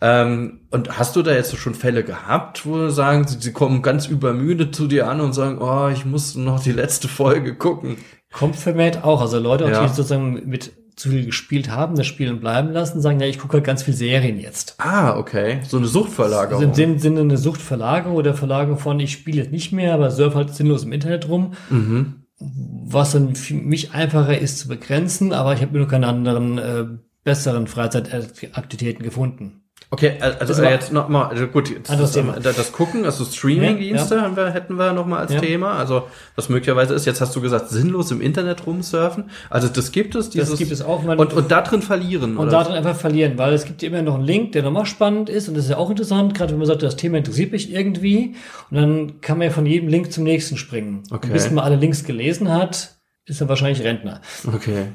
Ähm, 0.03 0.61
und 0.71 0.99
hast 0.99 1.15
du 1.17 1.23
da 1.23 1.33
jetzt 1.33 1.55
schon 1.57 1.75
Fälle 1.75 2.03
gehabt, 2.03 2.65
wo 2.65 2.89
sie 2.89 2.91
sagen, 2.91 3.27
sie, 3.29 3.39
sie 3.39 3.53
kommen 3.53 3.83
ganz 3.83 4.07
übermüdet 4.07 4.75
zu 4.75 4.87
dir 4.87 5.09
an 5.09 5.21
und 5.21 5.35
sagen, 5.35 5.59
oh, 5.61 5.89
ich 5.89 6.07
muss 6.07 6.37
noch 6.37 6.63
die 6.63 6.73
letzte 6.73 7.07
Folge 7.07 7.55
gucken. 7.55 7.99
Kommt 8.33 8.57
vermehrt 8.57 9.05
auch. 9.05 9.21
Also 9.21 9.39
Leute, 9.39 9.65
Ja. 9.69 9.83
die 9.83 9.89
sozusagen 9.89 10.49
mit 10.49 10.73
zu 11.01 11.11
viel 11.11 11.25
gespielt 11.25 11.71
haben, 11.71 11.97
das 11.97 12.07
Spielen 12.07 12.41
bleiben 12.41 12.71
lassen, 12.73 13.01
sagen, 13.01 13.21
ja, 13.21 13.27
ich 13.27 13.39
gucke 13.39 13.55
halt 13.55 13.65
ganz 13.65 13.83
viel 13.83 13.95
Serien 13.95 14.39
jetzt. 14.39 14.75
Ah, 14.79 15.17
okay. 15.19 15.61
So 15.67 15.77
eine 15.79 15.87
Also 15.87 16.01
Suchtverlagerung. 16.01 16.63
im 16.63 16.75
Sinn- 16.75 16.99
Sinne 16.99 17.21
eine 17.21 17.37
Suchtverlagerung 17.39 18.17
oder 18.17 18.35
Verlagerung 18.35 18.79
von, 18.79 19.01
ich 19.01 19.13
spiele 19.13 19.39
jetzt 19.43 19.53
nicht 19.53 19.73
mehr, 19.73 19.95
aber 19.95 20.11
surf 20.11 20.35
halt 20.35 20.55
sinnlos 20.55 20.85
im 20.85 20.93
Internet 20.93 21.29
rum. 21.29 21.53
Was 22.39 23.13
dann 23.13 23.35
für 23.35 23.55
mich 23.55 23.93
einfacher 23.93 24.39
ist 24.39 24.59
zu 24.59 24.69
begrenzen, 24.69 25.33
aber 25.33 25.53
ich 25.55 25.61
habe 25.63 25.73
mir 25.73 25.81
noch 25.81 25.91
keine 25.91 26.07
anderen 26.07 26.59
äh, 26.59 26.85
besseren 27.23 27.67
Freizeitaktivitäten 27.67 29.03
gefunden. 29.05 29.60
Okay, 29.93 30.19
also 30.21 30.39
Das 30.39 30.59
äh, 30.61 30.71
jetzt 30.71 30.93
noch 30.93 31.09
mal, 31.09 31.27
also 31.27 31.49
gut, 31.49 31.69
jetzt 31.69 31.91
Anderes 31.91 32.13
das, 32.13 32.23
Thema. 32.23 32.39
das, 32.39 32.55
das 32.55 32.71
Gucken, 32.71 33.05
also 33.05 33.25
Streaming-Dienste 33.25 34.23
haben 34.23 34.37
wir, 34.37 34.51
hätten 34.51 34.77
wir 34.77 34.93
noch 34.93 35.05
mal 35.05 35.19
als 35.19 35.33
Ja. 35.33 35.41
Thema. 35.41 35.73
Also 35.73 36.05
was 36.37 36.49
möglicherweise 36.49 36.95
ist, 36.95 37.07
jetzt 37.07 37.21
hast 37.21 37.35
du 37.35 37.41
gesagt, 37.41 37.71
sinnlos 37.71 38.13
im 38.13 38.21
Internet 38.21 38.67
rumsurfen. 38.67 39.31
Also 39.51 39.67
das 39.67 39.91
gibt 39.91 40.15
es, 40.15 40.31
dieses 40.31 40.57
gibt 40.59 40.71
es 40.71 40.81
auch. 40.81 41.03
Und 41.03 41.33
und 41.33 41.51
da 41.51 41.63
drin 41.63 41.83
verlieren. 41.83 42.37
Und 42.37 42.49
oder? 42.49 42.59
da 42.59 42.65
dann 42.65 42.75
einfach 42.75 42.95
verlieren, 42.95 43.37
weil 43.37 43.53
es 43.53 43.65
gibt 43.65 43.83
ja 43.83 43.89
immer 43.89 44.03
noch 44.03 44.15
einen 44.15 44.25
Link, 44.25 44.53
der 44.53 44.63
nochmal 44.63 44.87
spannend 44.87 45.29
ist 45.29 45.49
und 45.49 45.57
das 45.57 45.65
ist 45.65 45.71
ja 45.71 45.77
auch 45.77 45.91
interessant, 45.91 46.35
gerade 46.35 46.53
wenn 46.53 46.59
man 46.59 46.69
sagt, 46.69 46.85
das 46.85 46.95
Thema 46.95 47.19
interessiert 47.19 47.51
mich 47.51 47.73
irgendwie 47.73 48.37
und 48.71 48.77
dann 48.77 49.21
kann 49.21 49.39
man 49.39 49.49
ja 49.49 49.53
von 49.53 49.67
jedem 49.67 49.89
Link 49.89 50.13
zum 50.13 50.23
nächsten 50.23 50.57
springen. 50.57 51.03
Okay. 51.11 51.27
Und 51.27 51.33
bis 51.33 51.51
man 51.51 51.65
alle 51.65 51.75
Links 51.77 52.05
gelesen 52.05 52.49
hat, 52.53 52.95
ist 53.25 53.41
er 53.41 53.49
wahrscheinlich 53.49 53.83
Rentner. 53.83 54.21
okay. 54.47 54.87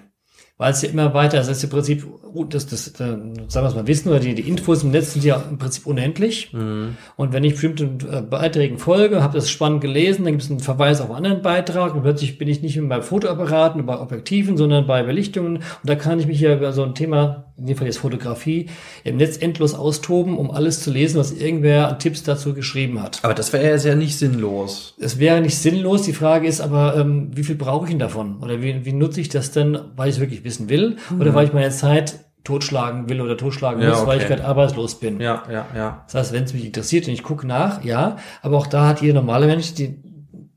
Weil 0.57 0.71
es 0.71 0.81
ja 0.81 0.89
immer 0.89 1.13
weiter, 1.13 1.37
das 1.37 1.49
ist 1.49 1.63
im 1.65 1.69
Prinzip, 1.69 2.05
das, 2.49 2.65
das, 2.65 2.87
äh, 2.87 2.93
sagen 2.93 3.35
wir 3.49 3.63
es 3.65 3.75
mal 3.75 3.87
wissen, 3.87 4.09
oder 4.09 4.19
die, 4.19 4.35
die 4.35 4.47
Infos 4.47 4.83
im 4.83 4.91
Netz 4.91 5.11
sind 5.11 5.25
ja 5.25 5.43
im 5.49 5.57
Prinzip 5.57 5.85
unendlich. 5.85 6.53
Und 6.53 7.33
wenn 7.33 7.43
ich 7.43 7.53
bestimmte 7.53 7.83
äh, 8.09 8.21
Beiträgen 8.21 8.77
folge, 8.77 9.21
habe 9.21 9.33
das 9.33 9.49
spannend 9.49 9.81
gelesen, 9.81 10.23
dann 10.23 10.33
gibt 10.33 10.43
es 10.43 10.49
einen 10.49 10.61
Verweis 10.61 11.01
auf 11.01 11.09
einen 11.09 11.17
anderen 11.17 11.41
Beitrag 11.41 11.93
und 11.93 12.03
plötzlich 12.03 12.37
bin 12.37 12.47
ich 12.47 12.61
nicht 12.61 12.77
mehr 12.77 12.87
bei 12.87 13.01
Fotoapparaten 13.01 13.81
und 13.81 13.87
bei 13.87 13.99
Objektiven, 13.99 14.55
sondern 14.55 14.87
bei 14.87 15.03
Belichtungen. 15.03 15.57
Und 15.57 15.63
da 15.83 15.95
kann 15.95 16.19
ich 16.19 16.27
mich 16.27 16.39
ja 16.39 16.55
über 16.55 16.71
so 16.71 16.83
ein 16.83 16.95
Thema, 16.95 17.53
in 17.57 17.65
dem 17.65 17.75
Fall 17.75 17.87
jetzt 17.87 17.97
Fotografie, 17.97 18.67
im 19.03 19.17
Netz 19.17 19.37
endlos 19.37 19.73
austoben, 19.73 20.37
um 20.37 20.51
alles 20.51 20.81
zu 20.81 20.89
lesen, 20.91 21.19
was 21.19 21.33
irgendwer 21.33 21.89
an 21.89 21.99
Tipps 21.99 22.23
dazu 22.23 22.53
geschrieben 22.53 23.01
hat. 23.01 23.19
Aber 23.23 23.33
das 23.33 23.51
wäre 23.51 23.77
ja 23.77 23.95
nicht 23.95 24.17
sinnlos. 24.17 24.95
Es 24.99 25.19
wäre 25.19 25.41
nicht 25.41 25.57
sinnlos. 25.57 26.03
Die 26.03 26.13
Frage 26.13 26.47
ist 26.47 26.61
aber, 26.61 26.95
ähm, 26.95 27.31
wie 27.33 27.43
viel 27.43 27.55
brauche 27.55 27.85
ich 27.85 27.91
denn 27.91 27.99
davon? 27.99 28.37
Oder 28.41 28.61
wie, 28.61 28.85
wie 28.85 28.93
nutze 28.93 29.19
ich 29.19 29.27
das 29.27 29.51
denn, 29.51 29.77
weil 29.97 30.09
ich 30.09 30.15
es 30.15 30.21
wirklich 30.21 30.44
wissen 30.45 30.69
will? 30.69 30.95
Oder 31.19 31.33
weil 31.33 31.45
ich 31.47 31.53
meine 31.53 31.69
Zeit 31.71 32.19
totschlagen 32.45 33.09
will 33.09 33.19
oder 33.21 33.35
totschlagen 33.35 33.81
Ja, 33.81 33.89
muss, 33.89 34.05
weil 34.05 34.19
ich 34.19 34.25
okay. 34.25 34.35
gerade 34.35 34.47
arbeitslos 34.47 34.99
bin. 34.99 35.19
Ja, 35.19 35.43
ja, 35.51 35.65
ja. 35.75 36.03
Das 36.05 36.15
heißt, 36.15 36.33
wenn 36.33 36.43
es 36.45 36.53
mich 36.53 36.63
interessiert 36.65 37.07
und 37.07 37.13
ich 37.13 37.23
gucke 37.23 37.45
nach, 37.47 37.83
ja, 37.83 38.17
aber 38.41 38.57
auch 38.57 38.67
da 38.67 38.87
hat 38.87 39.01
jeder 39.01 39.15
normale 39.15 39.47
Mensch 39.47 39.73
die, 39.73 39.99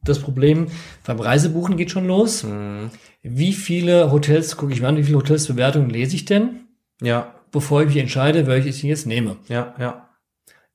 das 0.04 0.18
Problem, 0.20 0.66
beim 1.06 1.18
Reisebuchen 1.18 1.76
geht 1.76 1.90
schon 1.90 2.06
los. 2.06 2.44
Mhm. 2.44 2.90
Wie 3.22 3.52
viele 3.54 4.12
Hotels 4.12 4.56
gucke 4.56 4.72
ich 4.72 4.80
mir 4.80 4.88
an, 4.88 4.96
wie 4.98 5.02
viele 5.02 5.16
Hotelsbewertungen 5.18 5.90
lese 5.90 6.14
ich 6.14 6.24
denn, 6.26 6.66
Ja, 7.02 7.34
bevor 7.50 7.80
ich 7.82 7.88
mich 7.88 7.96
entscheide, 7.96 8.46
welche 8.46 8.68
ich 8.68 8.82
jetzt 8.82 9.06
nehme? 9.06 9.36
ja, 9.48 9.74
ja. 9.78 10.04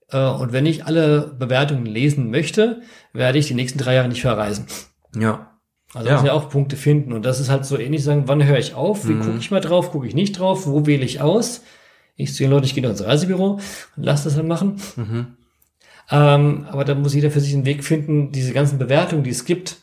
Äh, 0.10 0.17
Und 0.41 0.52
wenn 0.52 0.65
ich 0.65 0.86
alle 0.86 1.34
Bewertungen 1.39 1.86
lesen 1.86 2.30
möchte, 2.32 2.82
werde 3.13 3.38
ich 3.38 3.47
die 3.47 3.54
nächsten 3.54 3.78
drei 3.80 3.95
Jahre 3.95 4.10
nicht 4.10 4.21
verreisen. 4.21 4.65
Ja. 5.15 5.53
Also 5.93 6.10
Ja. 6.10 6.15
muss 6.17 6.25
ja 6.25 6.34
auch 6.34 6.49
Punkte 6.49 6.75
finden. 6.75 7.13
Und 7.13 7.23
das 7.25 7.39
ist 7.39 7.49
halt 7.49 7.65
so 7.65 7.77
ähnlich 7.77 8.03
sagen, 8.03 8.23
wann 8.25 8.43
höre 8.43 8.58
ich 8.58 8.73
auf, 8.73 9.08
wie 9.08 9.13
Mhm. 9.13 9.21
gucke 9.21 9.38
ich 9.39 9.51
mal 9.51 9.62
drauf, 9.62 9.91
gucke 9.91 10.08
ich 10.08 10.15
nicht 10.15 10.39
drauf, 10.39 10.65
wo 10.65 10.86
wähle 10.86 11.06
ich 11.06 11.21
aus? 11.21 11.62
Ich 12.15 12.34
zu 12.34 12.43
den 12.43 12.51
Leuten, 12.51 12.65
ich 12.65 12.73
gehe 12.73 12.84
noch 12.84 12.89
ins 12.91 13.03
Reisebüro 13.03 13.60
und 13.95 14.03
lasse 14.03 14.25
das 14.25 14.36
dann 14.36 14.47
machen. 14.47 14.77
Mhm. 14.95 15.27
Ähm, 16.12 16.65
aber 16.69 16.84
da 16.86 16.95
muss 16.95 17.13
jeder 17.13 17.32
für 17.32 17.39
sich 17.39 17.53
einen 17.53 17.65
Weg 17.65 17.84
finden, 17.84 18.32
diese 18.32 18.53
ganzen 18.53 18.77
Bewertungen, 18.77 19.23
die 19.23 19.29
es 19.29 19.45
gibt, 19.45 19.77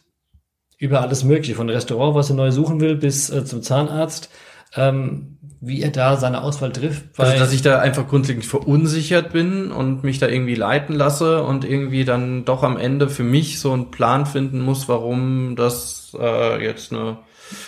über 0.79 1.01
alles 1.01 1.25
Mögliche, 1.25 1.55
von 1.55 1.69
Restaurant, 1.69 2.15
was 2.15 2.31
er 2.31 2.37
neu 2.37 2.51
suchen 2.51 2.81
will, 2.81 2.97
bis 2.97 3.31
äh, 3.31 3.45
zum 3.45 3.63
Zahnarzt, 3.63 4.31
ähm, 4.77 5.39
wie 5.61 5.83
er 5.83 5.91
da 5.91 6.17
seine 6.17 6.43
Auswahl 6.43 6.73
trifft. 6.73 7.05
Also, 7.19 7.39
dass 7.39 7.53
ich 7.53 7.61
da 7.61 7.79
einfach 7.81 8.09
grundlegend 8.09 8.47
verunsichert 8.47 9.33
bin 9.33 9.71
und 9.71 10.03
mich 10.05 10.19
da 10.19 10.27
irgendwie 10.27 10.55
leiten 10.55 10.95
lasse 10.95 11.43
und 11.43 11.67
irgendwie 11.67 12.07
dann 12.07 12.47
doch 12.47 12.63
am 12.63 12.79
Ende 12.79 13.11
für 13.11 13.25
mich 13.25 13.61
so 13.61 13.73
einen 13.73 13.91
Plan 13.91 14.25
finden 14.25 14.61
muss, 14.61 14.89
warum 14.89 15.57
das 15.57 16.17
äh, 16.19 16.65
jetzt 16.65 16.93
eine, 16.93 17.19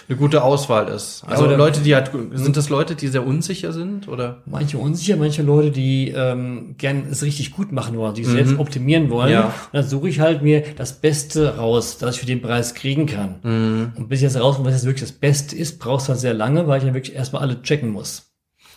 eine 0.08 0.18
gute 0.18 0.42
Auswahl 0.42 0.88
ist. 0.88 1.22
Also 1.26 1.44
oder- 1.44 1.56
Leute, 1.56 1.80
die 1.80 1.94
halt, 1.94 2.10
sind 2.34 2.56
das 2.56 2.68
Leute, 2.68 2.94
die 2.94 3.08
sehr 3.08 3.26
unsicher 3.26 3.72
sind 3.72 4.08
oder? 4.08 4.42
Manche 4.46 4.78
unsicher, 4.78 5.16
manche 5.16 5.42
Leute, 5.42 5.70
die 5.70 6.10
ähm, 6.10 6.74
gern 6.78 7.06
es 7.10 7.22
richtig 7.22 7.52
gut 7.52 7.72
machen 7.72 7.96
wollen, 7.96 8.14
die 8.14 8.22
es 8.22 8.30
selbst 8.30 8.58
optimieren 8.58 9.10
wollen. 9.10 9.28
Mhm. 9.28 9.34
Ja. 9.34 9.44
Und 9.46 9.52
dann 9.72 9.84
suche 9.88 10.08
ich 10.08 10.20
halt 10.20 10.42
mir 10.42 10.62
das 10.76 10.94
Beste 10.94 11.56
raus, 11.56 11.98
das 11.98 12.14
ich 12.14 12.20
für 12.20 12.26
den 12.26 12.42
Preis 12.42 12.74
kriegen 12.74 13.06
kann. 13.06 13.36
Mhm. 13.42 13.92
Und 13.96 14.08
bis 14.08 14.18
ich 14.20 14.24
jetzt 14.24 14.40
rausfinde, 14.40 14.68
was 14.70 14.76
jetzt 14.76 14.86
wirklich 14.86 15.08
das 15.08 15.12
Beste 15.12 15.56
ist, 15.56 15.78
brauchst 15.78 16.08
du 16.08 16.10
halt 16.10 16.20
sehr 16.20 16.34
lange, 16.34 16.66
weil 16.66 16.78
ich 16.78 16.86
ja 16.86 16.94
wirklich 16.94 17.14
erstmal 17.16 17.42
alle 17.42 17.62
checken 17.62 17.90
muss. 17.90 18.31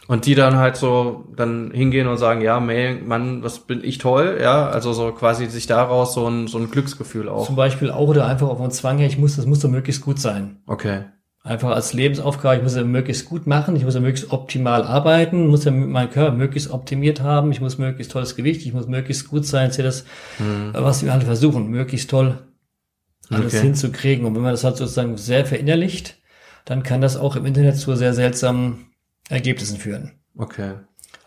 Und 0.07 0.27
die 0.27 0.35
dann 0.35 0.57
halt 0.57 0.75
so 0.75 1.25
dann 1.35 1.71
hingehen 1.71 2.07
und 2.07 2.17
sagen, 2.17 2.41
ja, 2.41 2.59
Mann, 2.59 3.41
was 3.43 3.59
bin 3.59 3.83
ich 3.83 3.97
toll, 3.97 4.37
ja, 4.39 4.67
also 4.67 4.93
so 4.93 5.11
quasi 5.11 5.47
sich 5.47 5.65
daraus 5.65 6.13
so 6.13 6.27
ein, 6.27 6.47
so 6.47 6.59
ein 6.59 6.69
Glücksgefühl 6.69 7.27
auch. 7.27 7.47
Zum 7.47 7.55
Beispiel 7.55 7.89
auch 7.89 8.07
oder 8.09 8.27
einfach 8.27 8.47
auf 8.49 8.61
einen 8.61 8.71
Zwang 8.71 8.99
her, 8.99 9.07
ich 9.07 9.17
muss, 9.17 9.35
das 9.35 9.47
muss 9.47 9.61
doch 9.61 9.69
möglichst 9.69 10.03
gut 10.03 10.19
sein. 10.19 10.61
Okay. 10.67 11.05
Einfach 11.43 11.69
als 11.71 11.93
Lebensaufgabe, 11.93 12.57
ich 12.57 12.63
muss 12.63 12.75
ja 12.75 12.83
möglichst 12.83 13.25
gut 13.25 13.47
machen, 13.47 13.75
ich 13.75 13.83
muss 13.83 13.93
ja 13.95 13.99
möglichst 13.99 14.31
optimal 14.31 14.83
arbeiten, 14.83 15.47
muss 15.47 15.65
ja 15.65 15.71
meinen 15.71 16.09
Körper 16.09 16.35
möglichst 16.35 16.71
optimiert 16.71 17.21
haben, 17.21 17.51
ich 17.51 17.61
muss 17.61 17.77
möglichst 17.77 18.11
tolles 18.11 18.35
Gewicht, 18.35 18.65
ich 18.65 18.73
muss 18.73 18.87
möglichst 18.87 19.27
gut 19.29 19.45
sein, 19.45 19.69
ist 19.69 19.77
ja 19.77 19.83
das, 19.83 20.05
was 20.73 21.03
wir 21.03 21.13
alle 21.13 21.25
versuchen, 21.25 21.67
möglichst 21.67 22.09
toll 22.09 22.37
alles 23.29 23.55
Okay. 23.55 23.63
hinzukriegen. 23.63 24.25
Und 24.25 24.35
wenn 24.35 24.43
man 24.43 24.51
das 24.51 24.63
halt 24.63 24.77
sozusagen 24.77 25.17
sehr 25.17 25.45
verinnerlicht, 25.45 26.17
dann 26.63 26.83
kann 26.83 27.01
das 27.01 27.17
auch 27.17 27.35
im 27.35 27.45
Internet 27.45 27.77
zu 27.77 27.95
sehr 27.95 28.13
seltsamen 28.13 28.87
Ergebnissen 29.29 29.77
führen. 29.77 30.13
Okay. 30.37 30.73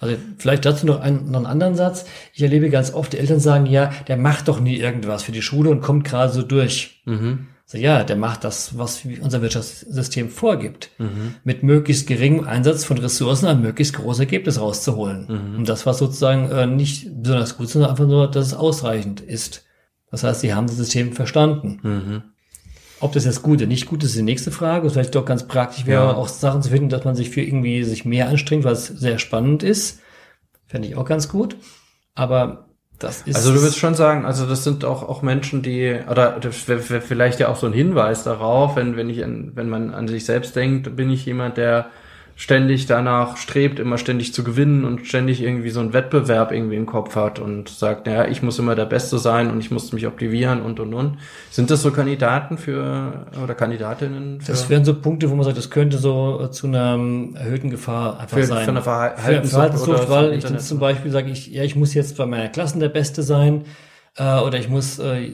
Also 0.00 0.16
vielleicht 0.38 0.64
dazu 0.64 0.86
noch 0.86 1.00
einen, 1.00 1.30
noch 1.30 1.38
einen 1.38 1.46
anderen 1.46 1.74
Satz. 1.74 2.04
Ich 2.32 2.42
erlebe 2.42 2.70
ganz 2.70 2.92
oft, 2.92 3.12
die 3.12 3.18
Eltern 3.18 3.40
sagen, 3.40 3.66
ja, 3.66 3.90
der 4.06 4.16
macht 4.16 4.48
doch 4.48 4.60
nie 4.60 4.76
irgendwas 4.76 5.24
für 5.24 5.32
die 5.32 5.42
Schule 5.42 5.70
und 5.70 5.80
kommt 5.80 6.04
gerade 6.04 6.32
so 6.32 6.42
durch. 6.42 7.02
Mhm. 7.04 7.48
Also 7.64 7.78
ja, 7.78 8.02
der 8.04 8.16
macht 8.16 8.44
das, 8.44 8.78
was 8.78 9.02
unser 9.20 9.42
Wirtschaftssystem 9.42 10.30
vorgibt, 10.30 10.90
mhm. 10.98 11.34
mit 11.44 11.62
möglichst 11.62 12.06
geringem 12.06 12.46
Einsatz 12.46 12.84
von 12.84 12.96
Ressourcen 12.96 13.46
ein 13.46 13.60
möglichst 13.60 13.94
großes 13.94 14.20
Ergebnis 14.20 14.60
rauszuholen. 14.60 15.26
Mhm. 15.28 15.58
Und 15.58 15.68
das 15.68 15.84
war 15.84 15.94
sozusagen 15.94 16.50
äh, 16.50 16.66
nicht 16.66 17.10
besonders 17.22 17.58
gut, 17.58 17.68
sondern 17.68 17.90
einfach 17.90 18.06
nur, 18.06 18.30
dass 18.30 18.46
es 18.46 18.54
ausreichend 18.54 19.20
ist. 19.20 19.66
Das 20.10 20.24
heißt, 20.24 20.40
sie 20.40 20.54
haben 20.54 20.66
das 20.66 20.76
System 20.76 21.12
verstanden. 21.12 22.32
Ob 23.00 23.12
das 23.12 23.24
jetzt 23.24 23.42
gut 23.42 23.58
oder 23.58 23.66
nicht 23.66 23.86
gut 23.86 24.02
ist, 24.02 24.10
ist 24.10 24.18
die 24.18 24.22
nächste 24.22 24.50
Frage. 24.50 24.84
Und 24.84 24.92
vielleicht 24.92 25.14
doch 25.14 25.24
ganz 25.24 25.46
praktisch 25.46 25.86
wäre 25.86 26.04
ja. 26.06 26.14
auch 26.14 26.28
Sachen 26.28 26.62
zu 26.62 26.70
finden, 26.70 26.88
dass 26.88 27.04
man 27.04 27.14
sich 27.14 27.30
für 27.30 27.42
irgendwie 27.42 27.84
sich 27.84 28.04
mehr 28.04 28.28
anstrengt, 28.28 28.64
weil 28.64 28.72
es 28.72 28.86
sehr 28.86 29.18
spannend 29.18 29.62
ist. 29.62 30.00
Fände 30.66 30.88
ich 30.88 30.96
auch 30.96 31.04
ganz 31.04 31.28
gut. 31.28 31.56
Aber 32.14 32.68
das 32.98 33.22
ist 33.22 33.36
also 33.36 33.52
du 33.52 33.60
würdest 33.60 33.78
schon 33.78 33.94
sagen, 33.94 34.26
also 34.26 34.44
das 34.44 34.64
sind 34.64 34.84
auch 34.84 35.08
auch 35.08 35.22
Menschen, 35.22 35.62
die 35.62 36.00
oder 36.10 36.38
das 36.40 36.66
wäre 36.66 36.80
vielleicht 36.80 37.38
ja 37.38 37.48
auch 37.48 37.56
so 37.56 37.66
ein 37.66 37.72
Hinweis 37.72 38.24
darauf, 38.24 38.74
wenn 38.74 38.96
wenn 38.96 39.08
ich 39.08 39.22
an, 39.22 39.52
wenn 39.54 39.68
man 39.68 39.94
an 39.94 40.08
sich 40.08 40.24
selbst 40.24 40.56
denkt, 40.56 40.96
bin 40.96 41.08
ich 41.10 41.24
jemand, 41.24 41.56
der 41.56 41.90
ständig 42.38 42.86
danach 42.86 43.36
strebt, 43.36 43.80
immer 43.80 43.98
ständig 43.98 44.32
zu 44.32 44.44
gewinnen 44.44 44.84
und 44.84 45.04
ständig 45.08 45.42
irgendwie 45.42 45.70
so 45.70 45.80
einen 45.80 45.92
Wettbewerb 45.92 46.52
irgendwie 46.52 46.76
im 46.76 46.86
Kopf 46.86 47.16
hat 47.16 47.40
und 47.40 47.68
sagt, 47.68 48.06
naja, 48.06 48.28
ich 48.28 48.44
muss 48.44 48.60
immer 48.60 48.76
der 48.76 48.84
Beste 48.84 49.18
sein 49.18 49.50
und 49.50 49.58
ich 49.58 49.72
muss 49.72 49.92
mich 49.92 50.06
optimieren 50.06 50.62
und 50.62 50.78
und 50.78 50.94
und. 50.94 51.18
Sind 51.50 51.68
das 51.68 51.82
so 51.82 51.90
Kandidaten 51.90 52.56
für 52.56 53.26
oder 53.42 53.56
Kandidatinnen? 53.56 54.40
Für 54.40 54.52
das 54.52 54.70
wären 54.70 54.84
so 54.84 54.94
Punkte, 54.94 55.28
wo 55.30 55.34
man 55.34 55.44
sagt, 55.44 55.58
das 55.58 55.68
könnte 55.68 55.98
so 55.98 56.46
zu 56.46 56.68
einer 56.68 56.94
ähm, 56.94 57.34
erhöhten 57.34 57.70
Gefahr 57.70 58.20
einfach 58.20 58.36
für, 58.36 58.44
sein. 58.44 58.64
Für 58.64 58.70
eine 58.70 58.82
Verhaltenssucht, 58.82 59.50
Verhaltenssucht 59.50 60.08
weil 60.08 60.32
ich 60.34 60.44
dann 60.44 60.60
zum 60.60 60.78
Beispiel 60.78 61.10
sage, 61.10 61.32
ich, 61.32 61.48
ja, 61.48 61.64
ich 61.64 61.74
muss 61.74 61.92
jetzt 61.92 62.16
bei 62.16 62.26
meiner 62.26 62.50
Klassen 62.50 62.78
der 62.78 62.88
Beste 62.88 63.24
sein 63.24 63.64
äh, 64.16 64.38
oder 64.38 64.60
ich 64.60 64.68
muss 64.68 65.00
äh, 65.00 65.32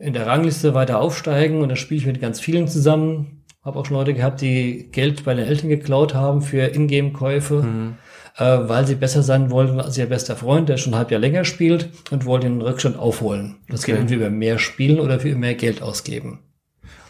in 0.00 0.14
der 0.14 0.26
Rangliste 0.26 0.74
weiter 0.74 1.00
aufsteigen 1.00 1.62
und 1.62 1.68
dann 1.68 1.76
spiele 1.76 2.00
ich 2.00 2.06
mit 2.06 2.20
ganz 2.20 2.40
vielen 2.40 2.66
zusammen 2.66 3.39
habe 3.62 3.78
auch 3.78 3.86
schon 3.86 3.96
Leute 3.96 4.14
gehabt, 4.14 4.40
die 4.40 4.88
Geld 4.90 5.24
bei 5.24 5.34
den 5.34 5.46
Eltern 5.46 5.68
geklaut 5.68 6.14
haben 6.14 6.42
für 6.42 6.74
Ingame-Käufe, 6.74 7.62
mhm. 7.62 7.94
äh, 8.36 8.44
weil 8.44 8.86
sie 8.86 8.94
besser 8.94 9.22
sein 9.22 9.50
wollten 9.50 9.80
als 9.80 9.98
ihr 9.98 10.06
bester 10.06 10.36
Freund, 10.36 10.68
der 10.68 10.78
schon 10.78 10.94
ein 10.94 10.98
halb 10.98 11.10
Jahr 11.10 11.20
länger 11.20 11.44
spielt 11.44 11.90
und 12.10 12.24
wollte 12.24 12.48
den 12.48 12.62
Rückstand 12.62 12.98
aufholen. 12.98 13.56
Das 13.68 13.82
okay. 13.82 13.92
geht 13.92 14.00
entweder 14.00 14.26
über 14.26 14.30
mehr 14.30 14.58
Spielen 14.58 14.98
oder 14.98 15.20
für 15.20 15.34
mehr 15.34 15.54
Geld 15.54 15.82
ausgeben. 15.82 16.40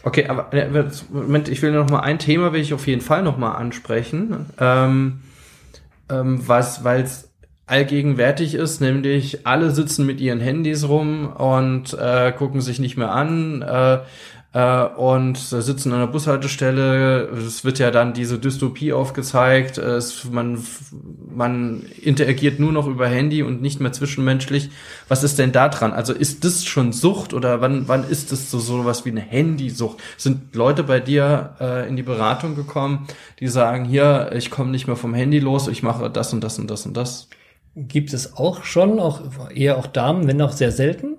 Okay, 0.03 0.27
aber 0.27 0.51
äh, 0.53 0.83
Moment, 1.11 1.47
ich 1.47 1.61
will 1.61 1.71
noch 1.71 1.89
mal 1.89 1.99
ein 1.99 2.19
Thema 2.19 2.53
will 2.53 2.61
ich 2.61 2.73
auf 2.73 2.87
jeden 2.87 3.01
Fall 3.01 3.21
noch 3.21 3.37
mal 3.37 3.53
ansprechen, 3.53 4.47
ähm, 4.59 5.21
ähm, 6.09 6.41
was, 6.47 6.83
weil 6.83 7.03
es 7.03 7.31
allgegenwärtig 7.67 8.55
ist, 8.55 8.81
nämlich 8.81 9.45
alle 9.45 9.71
sitzen 9.71 10.05
mit 10.05 10.19
ihren 10.19 10.41
Handys 10.41 10.89
rum 10.89 11.31
und 11.31 11.93
äh, 11.93 12.33
gucken 12.33 12.59
sich 12.59 12.79
nicht 12.79 12.97
mehr 12.97 13.11
an. 13.11 13.61
Äh, 13.61 13.99
äh, 14.53 14.83
und 14.83 15.37
sitzen 15.37 15.93
an 15.93 15.99
der 15.99 16.07
Bushaltestelle. 16.07 17.29
Es 17.29 17.63
wird 17.63 17.79
ja 17.79 17.91
dann 17.91 18.13
diese 18.13 18.37
Dystopie 18.37 18.91
aufgezeigt. 18.91 19.77
Es, 19.77 20.25
man, 20.25 20.63
man 21.33 21.83
interagiert 22.01 22.59
nur 22.59 22.71
noch 22.71 22.87
über 22.87 23.07
Handy 23.07 23.43
und 23.43 23.61
nicht 23.61 23.79
mehr 23.79 23.93
zwischenmenschlich. 23.93 24.69
Was 25.07 25.23
ist 25.23 25.39
denn 25.39 25.51
da 25.51 25.69
dran? 25.69 25.93
Also 25.93 26.13
ist 26.13 26.43
das 26.43 26.65
schon 26.65 26.91
Sucht 26.91 27.33
oder 27.33 27.61
wann, 27.61 27.87
wann 27.87 28.03
ist 28.03 28.31
das 28.31 28.51
so 28.51 28.59
sowas 28.59 29.05
wie 29.05 29.11
eine 29.11 29.21
Handysucht? 29.21 29.99
Sind 30.17 30.53
Leute 30.55 30.83
bei 30.83 30.99
dir 30.99 31.55
äh, 31.59 31.87
in 31.87 31.95
die 31.95 32.03
Beratung 32.03 32.55
gekommen, 32.55 33.07
die 33.39 33.47
sagen, 33.47 33.85
hier, 33.85 34.31
ich 34.35 34.51
komme 34.51 34.71
nicht 34.71 34.87
mehr 34.87 34.97
vom 34.97 35.13
Handy 35.13 35.39
los, 35.39 35.67
ich 35.67 35.81
mache 35.81 36.09
das 36.09 36.33
und 36.33 36.43
das 36.43 36.59
und 36.59 36.69
das 36.69 36.85
und 36.85 36.97
das? 36.97 37.29
Gibt 37.73 38.11
es 38.11 38.35
auch 38.35 38.65
schon, 38.65 38.99
auch 38.99 39.21
eher 39.49 39.77
auch 39.77 39.87
Damen, 39.87 40.27
wenn 40.27 40.41
auch 40.41 40.51
sehr 40.51 40.73
selten. 40.73 41.10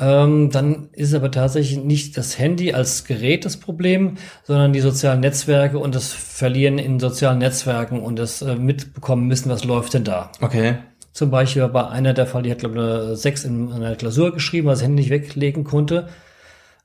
Ähm, 0.00 0.50
dann 0.50 0.90
ist 0.92 1.12
aber 1.12 1.30
tatsächlich 1.30 1.78
nicht 1.82 2.16
das 2.16 2.38
Handy 2.38 2.72
als 2.72 3.04
Gerät 3.04 3.44
das 3.44 3.56
Problem, 3.56 4.16
sondern 4.44 4.72
die 4.72 4.80
sozialen 4.80 5.20
Netzwerke 5.20 5.78
und 5.78 5.94
das 5.94 6.12
Verlieren 6.12 6.78
in 6.78 7.00
sozialen 7.00 7.38
Netzwerken 7.38 8.00
und 8.00 8.16
das 8.16 8.42
äh, 8.42 8.54
mitbekommen 8.54 9.26
müssen, 9.26 9.50
was 9.50 9.64
läuft 9.64 9.94
denn 9.94 10.04
da. 10.04 10.30
Okay. 10.40 10.76
Zum 11.12 11.30
Beispiel 11.32 11.62
war 11.74 11.90
einer 11.90 12.14
der 12.14 12.26
Fall, 12.26 12.42
die 12.42 12.50
hat, 12.52 12.58
glaube 12.58 12.76
ich, 12.76 12.80
eine 12.80 13.16
6 13.16 13.44
in 13.44 13.72
einer 13.72 13.96
Klausur 13.96 14.32
geschrieben, 14.32 14.68
weil 14.68 14.74
das 14.74 14.84
Handy 14.84 15.02
nicht 15.02 15.10
weglegen 15.10 15.64
konnte. 15.64 16.08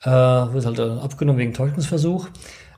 Äh, 0.02 0.10
wurde 0.10 0.65
halt 0.65 0.80
abgenommen 0.80 1.39
wegen 1.39 1.54
Täuschungsversuch. 1.54 2.30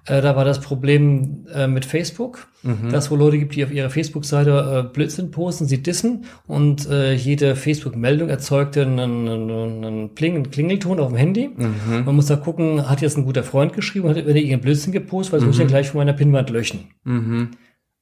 Äh, 0.08 0.22
da 0.22 0.36
war 0.36 0.46
das 0.46 0.62
Problem 0.62 1.46
äh, 1.54 1.68
mit 1.68 1.84
Facebook, 1.84 2.48
mhm. 2.62 2.92
dass 2.92 3.10
wo 3.10 3.16
Leute 3.16 3.40
gibt, 3.40 3.56
die 3.56 3.64
auf 3.64 3.72
ihrer 3.72 3.90
Facebook-Seite 3.90 4.86
äh, 4.86 4.94
Blödsinn 4.94 5.32
posten, 5.32 5.66
sie 5.66 5.82
dissen 5.82 6.26
und 6.46 6.88
äh, 6.90 7.14
jede 7.14 7.56
Facebook-Meldung 7.56 8.30
erzeugte 8.30 8.84
einen, 8.84 9.00
einen, 9.00 9.84
einen, 9.84 10.16
Pling, 10.16 10.36
einen 10.36 10.52
Klingelton 10.52 11.00
auf 11.00 11.10
dem 11.10 11.18
Handy. 11.18 11.50
Mhm. 11.50 12.06
Man 12.06 12.16
muss 12.16 12.28
da 12.28 12.36
gucken, 12.36 12.88
hat 12.88 13.02
jetzt 13.02 13.18
ein 13.18 13.26
guter 13.26 13.44
Freund 13.44 13.74
geschrieben, 13.74 14.08
hat 14.08 14.18
er 14.18 14.28
irgendeinen 14.28 14.62
Blödsinn 14.62 14.94
gepostet, 14.94 15.34
weil 15.34 15.40
das 15.40 15.46
mhm. 15.46 15.50
muss 15.50 15.56
ich 15.58 15.64
ja 15.64 15.68
gleich 15.68 15.90
von 15.90 16.00
meiner 16.00 16.14
Pinwand 16.14 16.52
löschen. 16.52 16.86
Mhm. 17.04 17.50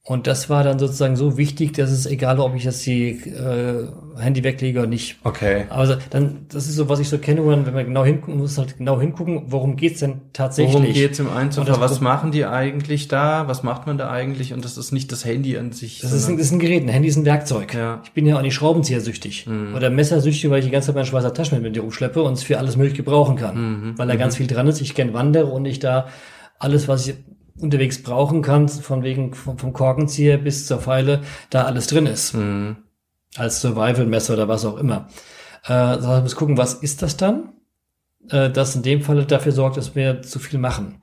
Und 0.06 0.28
das 0.28 0.50
war 0.50 0.66
dann 0.66 0.80
sozusagen 0.80 1.16
so 1.16 1.38
wichtig, 1.38 1.72
dass 1.72 1.90
es 1.90 2.06
egal, 2.06 2.42
ob 2.42 2.56
ich 2.56 2.66
jetzt 2.66 2.86
die 2.86 3.12
äh, 3.12 3.88
Handy 4.18 4.44
weglege 4.44 4.80
oder 4.80 4.90
nicht. 4.90 5.16
Okay. 5.24 5.64
Also 5.70 5.96
dann, 6.10 6.46
das 6.50 6.68
ist 6.68 6.76
so, 6.76 6.90
was 6.90 7.00
ich 7.00 7.08
so 7.08 7.20
kenne, 7.20 7.48
wenn 7.48 7.74
man 7.74 7.86
genau 7.86 8.04
hingucken 8.04 8.38
muss, 8.38 8.58
halt 8.58 8.78
genau 8.78 9.00
hingucken, 9.00 9.44
worum 9.46 9.78
geht's 9.78 10.02
denn 10.02 10.20
tatsächlich? 10.34 10.74
Worum 10.74 10.92
geht's 10.92 11.20
im 11.20 11.30
Einzelfall? 11.30 11.80
Was 11.80 12.02
machen 12.02 12.34
die 12.34 12.44
eigentlich 12.44 13.08
da? 13.08 13.48
Was 13.48 13.64
macht 13.64 13.88
man 13.88 13.98
da 13.98 14.12
eigentlich? 14.12 14.52
Und 14.52 14.66
das 14.66 14.78
ist 14.78 14.92
nicht 14.92 15.10
das 15.14 15.24
Handy 15.24 15.58
an 15.58 15.72
sich. 15.72 16.02
Das 16.02 16.12
ist 16.12 16.28
ein, 16.28 16.36
das 16.36 16.48
ist 16.48 16.52
ein 16.52 16.60
Gerät. 16.60 16.84
Ein 16.84 16.90
Handy 16.90 17.08
ist 17.08 17.16
ein 17.16 17.24
Werkzeug. 17.24 17.74
Ja. 17.74 18.02
Ich 18.04 18.12
bin 18.12 18.26
ja 18.26 18.38
auch 18.38 18.42
nicht 18.42 18.56
Schraubenzieher-süchtig 18.56 19.48
mhm. 19.48 19.74
oder 19.74 19.90
Messersüchtig, 19.90 20.50
weil 20.50 20.60
ich 20.60 20.66
die 20.66 20.72
ganze 20.72 20.88
Zeit 20.88 20.96
meine 20.96 21.08
Schweizer 21.08 21.34
Taschen 21.34 21.62
mit 21.62 21.74
mir 21.74 21.82
rumschleppe 21.82 22.22
und 22.22 22.34
es 22.34 22.44
für 22.44 22.60
alles 22.60 22.76
möglich 22.76 22.98
gebrauchen 22.98 23.38
kann. 23.38 23.56
Mhm. 23.56 23.98
Weil 23.98 24.08
da 24.10 24.16
mhm. 24.16 24.20
ganz 24.20 24.36
viel 24.36 24.48
dran 24.48 24.68
ist. 24.68 24.82
Ich 24.82 24.96
gern 24.96 25.14
wandere 25.14 25.46
und 25.46 25.64
ich 25.64 25.80
da 25.80 26.08
alles, 26.60 26.90
was 26.90 27.08
ich 27.08 27.16
unterwegs 27.64 28.04
brauchen 28.04 28.42
kannst, 28.42 28.84
von 28.84 29.04
wegen 29.04 29.34
vom, 29.34 29.58
vom 29.58 29.74
Korkenzieher 29.74 30.38
bis 30.38 30.68
zur 30.68 30.80
Pfeile, 30.80 31.22
da 31.50 31.64
alles 31.64 31.88
drin 31.88 32.06
ist. 32.06 32.34
Mhm. 32.34 32.78
Als 33.36 33.62
Survival-Messer 33.62 34.34
oder 34.34 34.48
was 34.48 34.66
auch 34.66 34.78
immer. 34.78 35.08
Äh, 35.66 35.70
das 35.70 36.06
heißt, 36.06 36.24
muss 36.24 36.36
gucken, 36.36 36.58
was 36.58 36.76
ist 36.76 37.02
das 37.02 37.18
dann? 37.18 37.54
Äh, 38.30 38.50
das 38.52 38.76
in 38.76 38.84
dem 38.84 39.02
Falle 39.02 39.26
dafür 39.26 39.52
sorgt, 39.52 39.78
dass 39.78 39.96
wir 39.96 40.22
zu 40.22 40.40
viel 40.40 40.60
machen. 40.60 41.02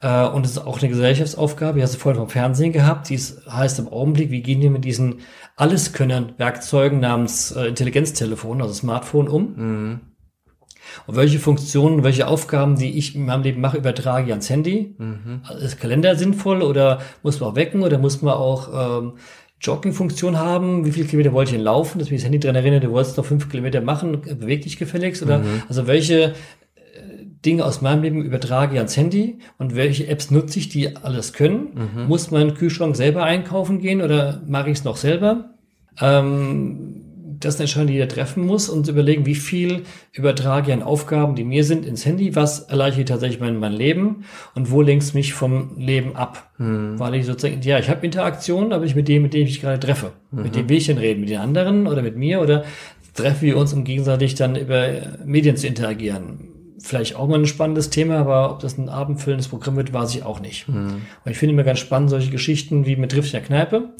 Äh, 0.00 0.26
und 0.26 0.44
es 0.44 0.52
ist 0.52 0.58
auch 0.58 0.80
eine 0.80 0.88
Gesellschaftsaufgabe, 0.88 1.78
die 1.78 1.82
hast 1.82 1.94
du 1.94 1.98
vorhin 1.98 2.20
vom 2.20 2.28
Fernsehen 2.28 2.72
gehabt, 2.72 3.08
die 3.08 3.18
heißt 3.18 3.78
im 3.78 3.88
Augenblick, 3.88 4.30
wie 4.30 4.42
gehen 4.42 4.60
wir 4.60 4.70
mit 4.70 4.84
diesen 4.84 5.20
Alleskönnern-Werkzeugen 5.56 7.00
namens 7.00 7.52
äh, 7.52 7.66
Intelligenztelefon, 7.66 8.60
also 8.62 8.74
Smartphone 8.74 9.28
um? 9.28 9.54
Mhm. 9.56 10.00
Und 11.06 11.16
welche 11.16 11.38
Funktionen, 11.38 12.04
welche 12.04 12.26
Aufgaben, 12.26 12.76
die 12.76 12.96
ich 12.98 13.14
in 13.14 13.26
meinem 13.26 13.42
Leben 13.42 13.60
mache, 13.60 13.78
übertrage 13.78 14.26
ich 14.26 14.30
ans 14.30 14.50
Handy? 14.50 14.94
Mhm. 14.98 15.42
Ist 15.60 15.80
Kalender 15.80 16.16
sinnvoll 16.16 16.62
oder 16.62 17.00
muss 17.22 17.40
man 17.40 17.50
auch 17.50 17.56
wecken 17.56 17.82
oder 17.82 17.98
muss 17.98 18.22
man 18.22 18.34
auch 18.34 19.02
ähm, 19.02 19.12
Jogging-Funktion 19.60 20.38
haben? 20.38 20.84
Wie 20.84 20.92
viele 20.92 21.06
Kilometer 21.06 21.32
wollte 21.32 21.50
ich 21.50 21.56
denn 21.56 21.64
laufen? 21.64 21.98
Dass 21.98 22.10
mich 22.10 22.20
das 22.20 22.26
Handy 22.26 22.38
dran 22.38 22.54
erinnert, 22.54 22.84
du 22.84 22.90
wolltest 22.90 23.16
noch 23.16 23.24
fünf 23.24 23.48
Kilometer 23.48 23.80
machen, 23.80 24.20
beweg 24.20 24.62
dich 24.62 24.76
gefälligst? 24.76 25.22
Oder 25.22 25.38
mhm. 25.38 25.62
also 25.68 25.86
welche 25.86 26.22
äh, 26.22 26.32
Dinge 27.44 27.64
aus 27.64 27.80
meinem 27.80 28.02
Leben 28.02 28.22
übertrage 28.22 28.74
ich 28.74 28.78
ans 28.78 28.96
Handy 28.96 29.38
und 29.58 29.74
welche 29.74 30.06
Apps 30.08 30.30
nutze 30.30 30.58
ich, 30.58 30.68
die 30.68 30.96
alles 30.96 31.32
können? 31.32 31.90
Mhm. 31.94 32.08
Muss 32.08 32.30
mein 32.30 32.54
Kühlschrank 32.54 32.94
selber 32.96 33.24
einkaufen 33.24 33.80
gehen 33.80 34.02
oder 34.02 34.42
mache 34.46 34.70
ich 34.70 34.78
es 34.78 34.84
noch 34.84 34.96
selber? 34.96 35.54
Ähm, 36.00 37.03
das 37.40 37.54
ist 37.54 37.60
eine 37.60 37.64
Entscheidung, 37.64 37.86
die 37.88 37.92
jeder 37.94 38.08
treffen 38.08 38.46
muss 38.46 38.68
und 38.68 38.88
überlegen, 38.88 39.26
wie 39.26 39.34
viel 39.34 39.82
übertrage 40.12 40.68
ich 40.68 40.72
an 40.72 40.82
Aufgaben, 40.82 41.34
die 41.34 41.44
mir 41.44 41.64
sind, 41.64 41.86
ins 41.86 42.04
Handy, 42.04 42.34
was 42.36 42.60
erleichtert 42.60 43.08
tatsächlich 43.08 43.40
mein, 43.40 43.58
mein 43.58 43.72
Leben 43.72 44.24
und 44.54 44.70
wo 44.70 44.82
lenkt 44.82 45.14
mich 45.14 45.34
vom 45.34 45.76
Leben 45.76 46.16
ab. 46.16 46.50
Hm. 46.56 46.98
Weil 46.98 47.14
ich 47.16 47.26
sozusagen, 47.26 47.62
ja, 47.62 47.78
ich 47.78 47.88
habe 47.88 48.04
Interaktion, 48.04 48.72
aber 48.72 48.84
ich 48.84 48.94
mit 48.94 49.08
dem, 49.08 49.22
mit 49.22 49.34
dem 49.34 49.46
ich 49.46 49.60
gerade 49.60 49.80
treffe. 49.80 50.12
Mhm. 50.30 50.42
Mit 50.42 50.56
dem 50.56 50.68
will 50.68 50.76
ich 50.76 50.86
denn 50.86 50.98
reden, 50.98 51.20
mit 51.20 51.30
den 51.30 51.40
anderen 51.40 51.86
oder 51.86 52.02
mit 52.02 52.16
mir 52.16 52.40
oder 52.40 52.64
treffen 53.14 53.46
wir 53.46 53.56
uns, 53.56 53.72
um 53.72 53.84
gegenseitig 53.84 54.34
dann 54.34 54.56
über 54.56 54.88
Medien 55.24 55.56
zu 55.56 55.66
interagieren 55.66 56.50
vielleicht 56.84 57.16
auch 57.16 57.26
mal 57.26 57.38
ein 57.38 57.46
spannendes 57.46 57.90
Thema, 57.90 58.18
aber 58.18 58.50
ob 58.52 58.60
das 58.60 58.76
ein 58.76 58.88
abendfüllendes 58.88 59.48
Programm 59.48 59.76
wird, 59.76 59.92
weiß 59.92 60.14
ich 60.14 60.22
auch 60.22 60.40
nicht. 60.40 60.68
Mhm. 60.68 61.02
Und 61.24 61.32
ich 61.32 61.38
finde 61.38 61.54
immer 61.54 61.64
ganz 61.64 61.78
spannend 61.78 62.10
solche 62.10 62.30
Geschichten 62.30 62.84
wie 62.84 62.96
mit 62.96 63.12
Triff 63.12 63.26
in 63.26 63.32
der 63.32 63.40
Kneipe. 63.40 63.94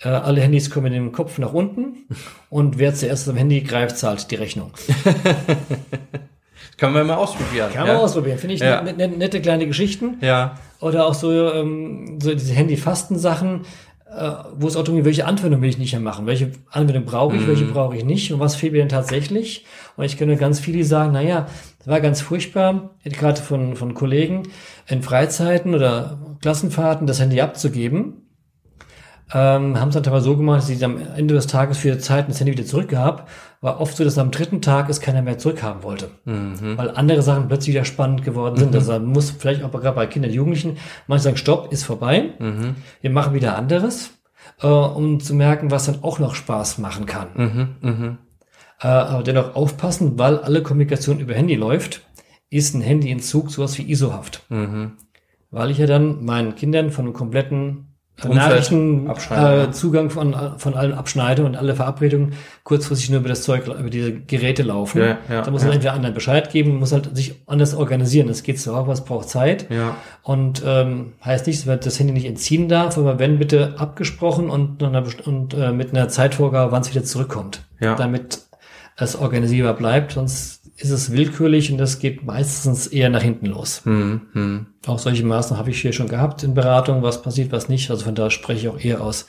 Äh, 0.00 0.08
alle 0.08 0.40
Handys 0.40 0.70
kommen 0.70 0.84
mit 0.84 0.94
dem 0.94 1.12
Kopf 1.12 1.38
nach 1.38 1.52
unten 1.52 2.06
und 2.50 2.78
wer 2.78 2.94
zuerst 2.94 3.28
am 3.28 3.36
Handy 3.36 3.62
greift, 3.62 3.96
zahlt 3.96 4.30
die 4.30 4.36
Rechnung. 4.36 4.72
Können 6.76 6.94
wir 6.94 7.04
mal 7.04 7.14
ausprobieren. 7.14 7.72
Kann 7.72 7.86
man 7.86 7.96
ausprobieren. 7.96 8.38
Finde 8.38 8.56
ich 8.56 8.60
ja. 8.60 8.82
nette, 8.82 9.08
nette 9.08 9.40
kleine 9.40 9.66
Geschichten. 9.66 10.18
Ja. 10.20 10.58
Oder 10.80 11.06
auch 11.06 11.14
so, 11.14 11.52
ähm, 11.52 12.18
so 12.20 12.32
diese 12.32 12.52
Handy-Fasten-Sachen, 12.52 13.62
äh, 14.06 14.30
wo 14.56 14.66
es 14.66 14.76
auch 14.76 14.82
darum 14.82 14.96
geht, 14.96 15.04
welche 15.04 15.26
Anwendung 15.26 15.62
will 15.62 15.68
ich 15.68 15.78
nicht 15.78 15.92
mehr 15.92 16.00
machen? 16.00 16.26
Welche 16.26 16.50
Anwendung 16.70 17.04
brauche 17.04 17.36
ich, 17.36 17.42
mm. 17.42 17.48
welche 17.48 17.64
brauche 17.66 17.96
ich 17.96 18.04
nicht? 18.04 18.32
Und 18.32 18.40
was 18.40 18.56
fehlt 18.56 18.72
mir 18.72 18.80
denn 18.80 18.88
tatsächlich? 18.88 19.64
Und 19.96 20.04
ich 20.04 20.18
kenne 20.18 20.36
ganz 20.36 20.58
viele, 20.58 20.78
die 20.78 20.84
sagen, 20.84 21.12
naja, 21.12 21.46
das 21.78 21.86
war 21.86 22.00
ganz 22.00 22.20
furchtbar, 22.20 22.90
gerade 23.04 23.40
von, 23.40 23.76
von 23.76 23.94
Kollegen, 23.94 24.42
in 24.88 25.02
Freizeiten 25.02 25.74
oder 25.74 26.18
Klassenfahrten 26.42 27.06
das 27.06 27.20
Handy 27.20 27.40
abzugeben 27.40 28.23
ähm, 29.34 29.80
haben 29.80 29.88
es 29.88 29.94
dann 29.94 30.04
teilweise 30.04 30.26
so 30.26 30.36
gemacht, 30.36 30.58
dass 30.58 30.68
sie 30.68 30.82
am 30.84 30.96
Ende 31.16 31.34
des 31.34 31.48
Tages 31.48 31.76
für 31.78 31.98
Zeit 31.98 32.28
das 32.28 32.38
Handy 32.38 32.52
wieder 32.52 32.64
zurückgab. 32.64 33.28
War 33.60 33.80
oft 33.80 33.96
so, 33.96 34.04
dass 34.04 34.16
am 34.16 34.30
dritten 34.30 34.62
Tag 34.62 34.88
es 34.88 35.00
keiner 35.00 35.22
mehr 35.22 35.38
zurückhaben 35.38 35.82
wollte. 35.82 36.10
Mhm. 36.24 36.78
Weil 36.78 36.90
andere 36.92 37.20
Sachen 37.20 37.48
plötzlich 37.48 37.74
wieder 37.74 37.84
spannend 37.84 38.22
geworden 38.22 38.56
sind. 38.56 38.74
Also 38.76 38.92
man 38.92 39.06
muss 39.06 39.30
vielleicht 39.30 39.64
auch 39.64 39.72
gerade 39.72 39.96
bei 39.96 40.06
Kindern 40.06 40.30
und 40.30 40.36
Jugendlichen 40.36 40.76
manche 41.08 41.24
sagen, 41.24 41.36
stopp, 41.36 41.72
ist 41.72 41.82
vorbei. 41.82 42.30
Mhm. 42.38 42.76
Wir 43.00 43.10
machen 43.10 43.34
wieder 43.34 43.56
anderes, 43.58 44.12
äh, 44.62 44.68
um 44.68 45.18
zu 45.18 45.34
merken, 45.34 45.72
was 45.72 45.86
dann 45.86 46.04
auch 46.04 46.20
noch 46.20 46.36
Spaß 46.36 46.78
machen 46.78 47.06
kann. 47.06 47.28
Mhm. 47.34 47.68
Mhm. 47.80 48.18
Äh, 48.80 48.86
aber 48.86 49.24
dennoch 49.24 49.56
aufpassen, 49.56 50.16
weil 50.16 50.38
alle 50.38 50.62
Kommunikation 50.62 51.18
über 51.18 51.34
Handy 51.34 51.56
läuft, 51.56 52.02
ist 52.50 52.74
ein 52.74 52.84
Handyentzug 52.84 53.50
sowas 53.50 53.76
wie 53.78 53.90
ISO-Haft. 53.90 54.44
Mhm. 54.48 54.92
Weil 55.50 55.72
ich 55.72 55.78
ja 55.78 55.86
dann 55.86 56.24
meinen 56.24 56.54
Kindern 56.54 56.90
von 56.90 57.06
einem 57.06 57.14
kompletten 57.14 57.93
Nachrichtenzugang 58.22 59.16
ja. 59.30 59.64
äh, 59.64 59.70
Zugang 59.72 60.10
von, 60.10 60.36
von 60.56 60.74
allen 60.74 60.92
abschneide 60.92 61.44
und 61.44 61.56
alle 61.56 61.74
Verabredungen 61.74 62.34
kurzfristig 62.62 63.10
nur 63.10 63.20
über 63.20 63.28
das 63.28 63.42
Zeug, 63.42 63.66
über 63.66 63.90
diese 63.90 64.12
Geräte 64.12 64.62
laufen. 64.62 65.00
Ja, 65.00 65.18
ja, 65.28 65.42
da 65.42 65.50
muss 65.50 65.62
ja. 65.62 65.68
man 65.68 65.74
entweder 65.74 65.94
anderen 65.94 66.14
Bescheid 66.14 66.50
geben, 66.50 66.76
muss 66.78 66.92
halt 66.92 67.14
sich 67.16 67.42
anders 67.46 67.74
organisieren. 67.74 68.28
Das 68.28 68.44
geht 68.44 68.66
auch, 68.68 68.76
aber 68.76 68.92
es 68.92 69.04
braucht 69.04 69.28
Zeit. 69.28 69.68
Ja. 69.70 69.96
Und 70.22 70.62
ähm, 70.64 71.14
heißt 71.24 71.46
nicht, 71.46 71.58
dass 71.58 71.66
man 71.66 71.80
das 71.80 71.98
Handy 71.98 72.12
nicht 72.12 72.26
entziehen 72.26 72.68
darf, 72.68 72.96
aber 72.96 73.18
wenn 73.18 73.38
bitte 73.38 73.74
abgesprochen 73.78 74.48
und, 74.48 74.82
und 74.82 75.54
äh, 75.54 75.72
mit 75.72 75.90
einer 75.90 76.08
Zeitvorgabe, 76.08 76.70
wann 76.70 76.82
es 76.82 76.94
wieder 76.94 77.04
zurückkommt. 77.04 77.64
Ja. 77.80 77.96
Damit 77.96 78.42
es 78.96 79.16
organisierbar 79.16 79.74
bleibt, 79.74 80.12
sonst 80.12 80.63
ist 80.76 80.90
es 80.90 81.12
willkürlich 81.12 81.70
und 81.70 81.78
das 81.78 81.98
geht 81.98 82.24
meistens 82.24 82.86
eher 82.86 83.08
nach 83.08 83.22
hinten 83.22 83.46
los. 83.46 83.82
Mhm. 83.84 84.22
Mhm. 84.32 84.66
Auch 84.86 84.98
solche 84.98 85.24
Maßnahmen 85.24 85.58
habe 85.58 85.70
ich 85.70 85.80
hier 85.80 85.92
schon 85.92 86.08
gehabt 86.08 86.42
in 86.42 86.54
Beratung, 86.54 87.02
was 87.02 87.22
passiert, 87.22 87.52
was 87.52 87.68
nicht. 87.68 87.90
Also 87.90 88.04
von 88.04 88.14
daher 88.14 88.30
spreche 88.30 88.60
ich 88.60 88.68
auch 88.68 88.80
eher 88.80 89.00
aus 89.00 89.26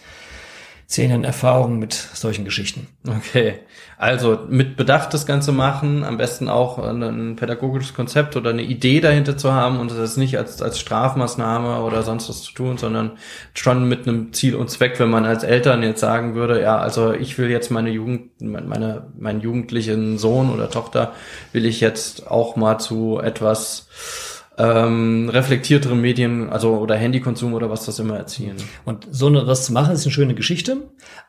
zehn 0.87 1.09
Jahren 1.09 1.23
Erfahrung 1.23 1.79
mit 1.79 1.93
solchen 1.93 2.45
Geschichten. 2.45 2.87
Okay, 3.07 3.59
also 3.97 4.39
mit 4.49 4.75
Bedacht 4.75 5.13
das 5.13 5.25
Ganze 5.25 5.51
machen, 5.51 6.03
am 6.03 6.17
besten 6.17 6.47
auch 6.49 6.77
ein 6.77 7.35
pädagogisches 7.35 7.93
Konzept 7.93 8.35
oder 8.35 8.51
eine 8.51 8.61
Idee 8.61 8.99
dahinter 8.99 9.37
zu 9.37 9.51
haben 9.53 9.79
und 9.79 9.89
das 9.91 10.17
nicht 10.17 10.37
als, 10.37 10.61
als 10.61 10.79
Strafmaßnahme 10.79 11.81
oder 11.81 12.03
sonst 12.03 12.29
was 12.29 12.43
zu 12.43 12.53
tun, 12.53 12.77
sondern 12.77 13.13
schon 13.53 13.87
mit 13.87 14.07
einem 14.07 14.33
Ziel 14.33 14.55
und 14.55 14.69
Zweck, 14.69 14.99
wenn 14.99 15.09
man 15.09 15.25
als 15.25 15.43
Eltern 15.43 15.81
jetzt 15.81 16.01
sagen 16.01 16.35
würde, 16.35 16.61
ja, 16.61 16.77
also 16.77 17.13
ich 17.13 17.37
will 17.37 17.49
jetzt 17.49 17.71
meine 17.71 17.89
Jugend, 17.89 18.41
meine, 18.41 19.07
meinen 19.17 19.41
jugendlichen 19.41 20.17
Sohn 20.17 20.51
oder 20.51 20.69
Tochter 20.69 21.13
will 21.51 21.65
ich 21.65 21.79
jetzt 21.79 22.29
auch 22.29 22.55
mal 22.55 22.77
zu 22.77 23.19
etwas 23.19 23.87
ähm, 24.57 25.29
reflektierteren 25.29 25.99
Medien, 25.99 26.49
also 26.49 26.77
oder 26.77 26.95
Handykonsum 26.95 27.53
oder 27.53 27.69
was 27.69 27.85
das 27.85 27.99
immer 27.99 28.17
erziehen. 28.17 28.55
Und 28.85 29.07
so 29.11 29.33
was 29.47 29.65
zu 29.65 29.73
machen, 29.73 29.93
ist 29.93 30.05
eine 30.05 30.13
schöne 30.13 30.35
Geschichte, 30.35 30.77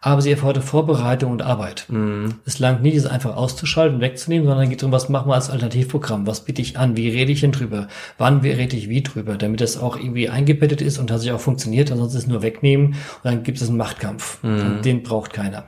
aber 0.00 0.22
sie 0.22 0.30
erfordert 0.30 0.64
Vorbereitung 0.64 1.32
und 1.32 1.42
Arbeit. 1.42 1.86
Es 2.44 2.58
langt 2.58 2.82
nicht, 2.82 2.96
es 2.96 3.06
einfach 3.06 3.36
auszuschalten, 3.36 4.00
wegzunehmen, 4.00 4.46
sondern 4.46 4.68
geht 4.68 4.82
darum, 4.82 4.92
was 4.92 5.08
machen 5.08 5.28
wir 5.28 5.34
als 5.34 5.50
Alternativprogramm? 5.50 6.26
Was 6.26 6.44
biete 6.44 6.62
ich 6.62 6.78
an? 6.78 6.96
Wie 6.96 7.08
rede 7.08 7.32
ich 7.32 7.40
denn 7.40 7.52
drüber? 7.52 7.88
Wann 8.18 8.40
rede 8.40 8.76
ich 8.76 8.88
wie 8.88 9.02
drüber? 9.02 9.36
Damit 9.36 9.60
das 9.60 9.78
auch 9.80 9.96
irgendwie 9.96 10.28
eingebettet 10.28 10.80
ist 10.80 10.98
und 10.98 11.08
tatsächlich 11.08 11.34
auch 11.34 11.40
funktioniert, 11.40 11.90
ansonsten 11.90 12.18
ist 12.18 12.24
es 12.24 12.30
nur 12.30 12.42
wegnehmen 12.42 12.88
und 12.88 13.24
dann 13.24 13.42
gibt 13.42 13.60
es 13.60 13.68
einen 13.68 13.78
Machtkampf. 13.78 14.38
Und 14.42 14.84
den 14.84 15.02
braucht 15.02 15.32
keiner. 15.32 15.64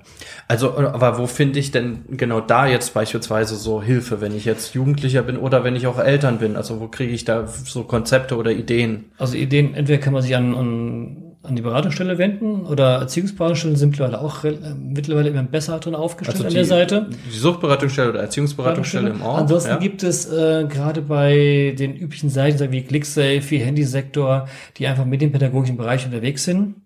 Also, 0.46 0.76
aber 0.76 1.18
wo 1.18 1.26
finde 1.26 1.58
ich 1.58 1.72
denn 1.72 2.04
genau 2.10 2.40
da 2.40 2.66
jetzt 2.66 2.94
beispielsweise 2.94 3.56
so 3.56 3.82
Hilfe, 3.82 4.20
wenn 4.20 4.34
ich 4.34 4.44
jetzt 4.44 4.74
Jugendlicher 4.74 5.22
bin 5.22 5.36
oder 5.36 5.64
wenn 5.64 5.76
ich 5.76 5.86
auch 5.86 5.98
Eltern 5.98 6.38
bin? 6.38 6.56
Also 6.56 6.80
wo 6.80 6.88
kriege 6.88 7.12
ich 7.12 7.24
da 7.24 7.47
so 7.64 7.84
Konzepte 7.84 8.36
oder 8.36 8.52
Ideen? 8.52 9.06
Also 9.18 9.36
Ideen, 9.36 9.74
entweder 9.74 9.98
kann 9.98 10.12
man 10.12 10.22
sich 10.22 10.36
an, 10.36 10.54
an, 10.54 11.16
an 11.42 11.56
die 11.56 11.62
Beratungsstelle 11.62 12.18
wenden 12.18 12.66
oder 12.66 12.96
Erziehungsberatungsstellen 12.98 13.76
sind 13.76 13.90
mittlerweile 13.90 14.20
auch 14.20 14.44
äh, 14.44 14.54
mittlerweile 14.78 15.30
immer 15.30 15.42
besser 15.42 15.78
drin 15.78 15.94
aufgestellt 15.94 16.40
an 16.42 16.48
die, 16.48 16.54
der 16.54 16.64
Seite. 16.64 17.06
die 17.32 17.38
Suchtberatungsstelle 17.38 18.10
oder 18.10 18.20
Erziehungsberatungsstelle 18.20 19.10
im 19.10 19.22
Ort? 19.22 19.40
Ansonsten 19.42 19.70
ja? 19.70 19.76
gibt 19.76 20.02
es 20.02 20.26
äh, 20.30 20.66
gerade 20.68 21.02
bei 21.02 21.74
den 21.78 21.96
üblichen 21.96 22.30
Seiten 22.30 22.70
wie 22.72 22.82
ClickSafe, 22.82 23.50
wie 23.50 23.58
Handysektor, 23.58 24.48
die 24.76 24.86
einfach 24.86 25.04
mit 25.04 25.20
dem 25.22 25.32
pädagogischen 25.32 25.76
Bereich 25.76 26.04
unterwegs 26.04 26.44
sind, 26.44 26.76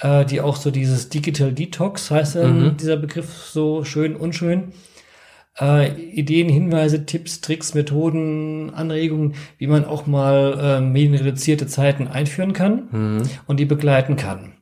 äh, 0.00 0.24
die 0.24 0.40
auch 0.40 0.56
so 0.56 0.70
dieses 0.70 1.08
Digital 1.08 1.52
Detox 1.52 2.10
heißt 2.10 2.34
ja 2.36 2.46
Mhm. 2.46 2.76
dieser 2.76 2.96
Begriff 2.96 3.30
so 3.52 3.84
schön, 3.84 4.16
unschön. 4.16 4.72
Äh, 5.60 5.92
Ideen, 6.12 6.48
Hinweise, 6.48 7.04
Tipps, 7.04 7.40
Tricks, 7.42 7.74
Methoden, 7.74 8.70
Anregungen, 8.74 9.34
wie 9.58 9.66
man 9.66 9.84
auch 9.84 10.06
mal 10.06 10.58
äh, 10.58 10.80
medienreduzierte 10.80 11.66
Zeiten 11.66 12.08
einführen 12.08 12.52
kann 12.54 12.88
Mhm. 12.90 13.22
und 13.46 13.60
die 13.60 13.66
begleiten 13.66 14.16
kann. 14.16 14.52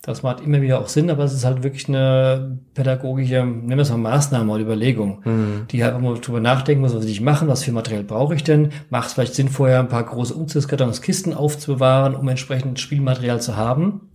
Das 0.00 0.22
macht 0.22 0.40
immer 0.40 0.60
wieder 0.60 0.80
auch 0.80 0.88
Sinn, 0.88 1.10
aber 1.10 1.24
es 1.24 1.32
ist 1.32 1.46
halt 1.46 1.62
wirklich 1.62 1.88
eine 1.88 2.58
pädagogische, 2.74 3.36
nennen 3.36 3.68
wir 3.70 3.78
es 3.78 3.90
mal 3.90 3.96
Maßnahme 3.96 4.52
oder 4.52 4.62
Überlegung, 4.62 5.20
Mhm. 5.24 5.66
die 5.70 5.82
halt 5.84 5.98
mal 6.00 6.14
drüber 6.18 6.40
nachdenken 6.40 6.82
muss, 6.82 6.94
was 6.94 7.04
will 7.04 7.10
ich 7.10 7.20
machen, 7.22 7.48
was 7.48 7.64
für 7.64 7.72
Material 7.72 8.04
brauche 8.04 8.34
ich 8.34 8.44
denn, 8.44 8.70
macht 8.90 9.08
es 9.08 9.12
vielleicht 9.14 9.34
Sinn, 9.34 9.48
vorher 9.48 9.78
ein 9.80 9.88
paar 9.88 10.04
große 10.04 10.34
Umzugskartons, 10.34 11.00
Kisten 11.02 11.32
aufzubewahren, 11.34 12.14
um 12.14 12.28
entsprechend 12.28 12.80
Spielmaterial 12.80 13.40
zu 13.40 13.56
haben, 13.56 14.08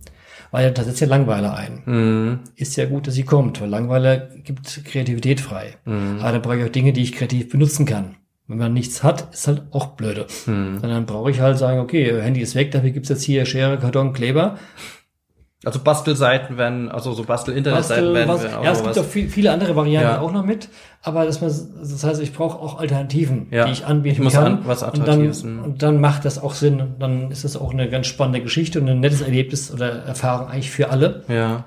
weil 0.50 0.70
das 0.72 0.86
setzt 0.86 1.00
ja 1.00 1.06
Langweiler 1.06 1.54
ein. 1.54 1.82
Mhm. 1.84 2.38
Ist 2.56 2.76
ja 2.76 2.86
gut, 2.86 3.06
dass 3.06 3.14
sie 3.14 3.24
kommt, 3.24 3.60
weil 3.60 3.68
Langweiler 3.68 4.16
gibt 4.16 4.84
Kreativität 4.84 5.40
frei. 5.40 5.74
Mhm. 5.84 6.18
Aber 6.20 6.32
dann 6.32 6.42
brauche 6.42 6.58
ich 6.58 6.64
auch 6.64 6.72
Dinge, 6.72 6.92
die 6.92 7.02
ich 7.02 7.12
kreativ 7.12 7.50
benutzen 7.50 7.86
kann. 7.86 8.16
Wenn 8.46 8.58
man 8.58 8.72
nichts 8.72 9.04
hat, 9.04 9.32
ist 9.32 9.46
halt 9.46 9.62
auch 9.70 9.88
blöde. 9.88 10.26
Mhm. 10.46 10.80
Und 10.82 10.88
dann 10.88 11.06
brauche 11.06 11.30
ich 11.30 11.40
halt 11.40 11.56
sagen, 11.56 11.78
okay, 11.78 12.20
Handy 12.20 12.40
ist 12.40 12.56
weg, 12.56 12.72
dafür 12.72 12.90
gibt's 12.90 13.08
jetzt 13.08 13.22
hier 13.22 13.46
Schere, 13.46 13.78
Karton, 13.78 14.12
Kleber. 14.12 14.58
Also 15.62 15.78
Bastelseiten 15.80 16.56
werden, 16.56 16.88
also 16.88 17.12
so 17.12 17.22
Bastel-Internetseiten 17.24 18.14
Bastel, 18.14 18.42
werden, 18.42 18.54
auch 18.54 18.64
ja, 18.64 18.72
es 18.72 18.82
gibt 18.82 18.98
auch 18.98 19.04
viel, 19.04 19.28
viele 19.28 19.52
andere 19.52 19.76
Varianten 19.76 20.08
Ja. 20.08 20.20
auch 20.20 20.32
noch 20.32 20.44
mit, 20.44 20.68
aber 21.02 21.26
dass 21.26 21.42
man, 21.42 21.50
das 21.50 22.02
heißt, 22.02 22.22
ich 22.22 22.32
brauche 22.32 22.58
auch 22.58 22.78
Alternativen, 22.80 23.48
Ja. 23.50 23.66
die 23.66 23.72
ich 23.72 23.84
anbieten 23.84 24.16
Ich 24.16 24.24
muss 24.24 24.32
kann. 24.32 24.46
an- 24.46 24.58
was 24.64 24.82
und 24.82 25.06
dann, 25.06 25.20
mhm. 25.20 25.62
und 25.62 25.82
dann 25.82 26.00
macht 26.00 26.24
das 26.24 26.42
auch 26.42 26.54
Sinn. 26.54 26.80
Und 26.80 26.98
dann 26.98 27.30
ist 27.30 27.44
das 27.44 27.56
auch 27.58 27.72
eine 27.74 27.90
ganz 27.90 28.06
spannende 28.06 28.40
Geschichte 28.40 28.80
und 28.80 28.88
ein 28.88 29.00
nettes 29.00 29.20
Erlebnis 29.20 29.70
oder 29.70 30.02
Erfahrung 30.04 30.48
eigentlich 30.48 30.70
für 30.70 30.88
alle, 30.88 31.24
Ja. 31.28 31.64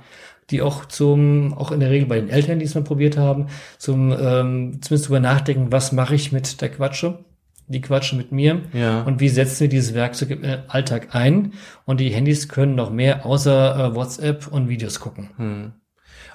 die 0.50 0.64
auch 0.64 0.86
zum, 0.86 1.54
auch 1.54 1.72
in 1.72 1.80
der 1.80 1.92
Regel 1.92 2.08
bei 2.08 2.20
den 2.20 2.30
Eltern, 2.30 2.58
die 2.58 2.66
es 2.66 2.74
mal 2.74 2.84
probiert 2.84 3.16
haben, 3.18 3.46
zum 3.78 4.12
ähm, 4.12 4.80
zumindest 4.82 5.08
drüber 5.08 5.20
nachdenken, 5.20 5.72
was 5.72 5.92
mache 5.92 6.16
ich 6.16 6.32
mit 6.32 6.62
der 6.62 6.70
Quatsche? 6.70 7.20
Die 7.74 7.82
quatschen 7.82 8.18
mit 8.18 8.32
mir. 8.32 8.62
Ja. 8.72 9.02
Und 9.02 9.20
wie 9.20 9.28
setzen 9.30 9.62
wir 9.62 9.68
dieses 9.68 9.94
Werkzeug 9.94 10.30
im 10.30 10.44
äh, 10.46 10.60
Alltag 10.68 11.10
ein? 11.14 11.54
Und 11.86 12.00
die 12.00 12.10
Handys 12.10 12.48
können 12.48 12.76
noch 12.76 12.92
mehr 12.92 13.26
außer 13.26 13.92
äh, 13.92 13.96
WhatsApp 13.96 14.48
und 14.48 14.70
Videos 14.70 15.02
gucken. 15.02 15.74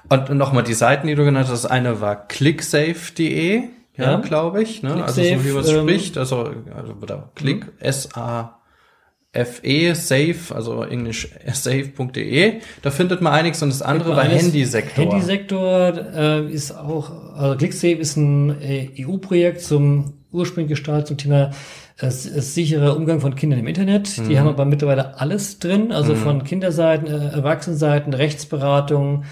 Und 0.07 0.29
nochmal 0.29 0.63
die 0.63 0.73
Seiten, 0.73 1.07
die 1.07 1.15
du 1.15 1.25
genannt 1.25 1.47
hast, 1.49 1.63
das 1.63 1.69
eine 1.69 2.01
war 2.01 2.27
clicksafe.de, 2.27 3.63
ja, 3.97 4.11
Ja. 4.11 4.17
glaube 4.17 4.63
ich, 4.63 4.81
ne? 4.83 5.03
also 5.03 5.21
so 5.21 5.43
wie 5.43 5.51
man 5.51 5.63
es 5.63 5.69
ähm, 5.69 5.81
spricht, 5.87 6.17
also, 6.17 6.51
also 6.75 6.95
oder 7.01 7.31
click, 7.35 7.65
S-A-F-E, 7.79 9.93
safe, 9.93 10.55
also 10.55 10.83
englisch 10.83 11.29
safe.de, 11.53 12.53
da 12.81 12.91
findet 12.91 13.21
man 13.21 13.33
einiges 13.33 13.61
und 13.61 13.69
das 13.69 13.81
andere 13.81 14.15
war 14.15 14.23
Handysektor. 14.23 15.03
Handysektor 15.03 15.93
äh, 16.15 16.45
ist 16.51 16.71
auch, 16.71 17.11
also 17.35 17.57
ClickSafe 17.57 17.95
ist 17.95 18.15
ein 18.17 18.61
äh, 18.61 18.89
EU-Projekt 19.05 19.61
zum 19.61 20.13
ursprünglich 20.31 20.69
gestartet 20.69 21.07
zum 21.07 21.17
Thema 21.17 21.51
äh, 21.99 22.05
s- 22.07 22.23
sichere 22.53 22.95
Umgang 22.95 23.19
von 23.19 23.35
Kindern 23.35 23.59
im 23.59 23.67
Internet. 23.67 24.17
Mhm. 24.17 24.29
Die 24.29 24.39
haben 24.39 24.47
aber 24.47 24.65
mittlerweile 24.65 25.19
alles 25.19 25.59
drin, 25.59 25.91
also 25.91 26.15
von 26.15 26.43
Kinderseiten, 26.43 27.07
äh, 27.07 27.29
Erwachsenenseiten, 27.29 28.13
Rechtsberatung, 28.13 29.23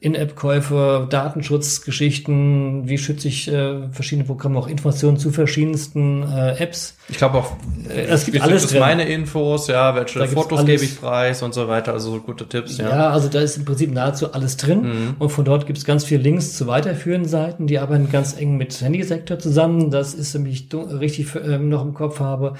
In-App-Käufe, 0.00 1.06
Datenschutzgeschichten, 1.10 2.88
wie 2.88 2.96
schütze 2.98 3.28
ich 3.28 3.48
äh, 3.52 3.88
verschiedene 3.92 4.26
Programme, 4.26 4.58
auch 4.58 4.66
Informationen 4.66 5.18
zu 5.18 5.30
verschiedensten 5.30 6.22
äh, 6.22 6.56
Apps. 6.58 6.96
Ich 7.08 7.18
glaube 7.18 7.38
auch, 7.38 7.52
Äh, 7.88 8.02
es 8.06 8.24
gibt 8.24 8.40
alles 8.40 8.66
drin. 8.68 8.80
meine 8.80 9.04
Infos, 9.08 9.68
ja, 9.68 9.94
welche 9.94 10.20
Da 10.20 10.26
Fotos 10.26 10.64
gebe 10.64 10.82
ich 10.84 10.98
preis 11.00 11.42
und 11.42 11.52
so 11.54 11.68
weiter, 11.68 11.92
also 11.92 12.12
so 12.12 12.20
gute 12.20 12.48
Tipps, 12.48 12.78
Ja. 12.78 12.88
ja. 12.88 13.10
also 13.10 13.28
da 13.28 13.40
ist 13.40 13.56
im 13.56 13.64
Prinzip 13.64 13.92
nahezu 13.92 14.32
alles 14.32 14.56
drin. 14.56 14.82
Mhm. 14.82 15.16
Und 15.18 15.28
von 15.30 15.44
dort 15.44 15.66
gibt 15.66 15.78
es 15.78 15.84
ganz 15.84 16.04
viele 16.04 16.22
Links 16.22 16.56
zu 16.56 16.66
weiterführenden 16.66 17.28
Seiten, 17.28 17.66
die 17.66 17.78
arbeiten 17.78 18.10
ganz 18.10 18.36
eng 18.38 18.56
mit 18.56 18.80
Handysektor 18.80 19.38
zusammen. 19.38 19.90
Das 19.90 20.14
ist 20.14 20.34
nämlich 20.34 20.68
richtig 20.72 21.28
ähm, 21.34 21.68
noch 21.68 21.82
im 21.82 21.92
Kopf 21.94 22.20
habe. 22.20 22.54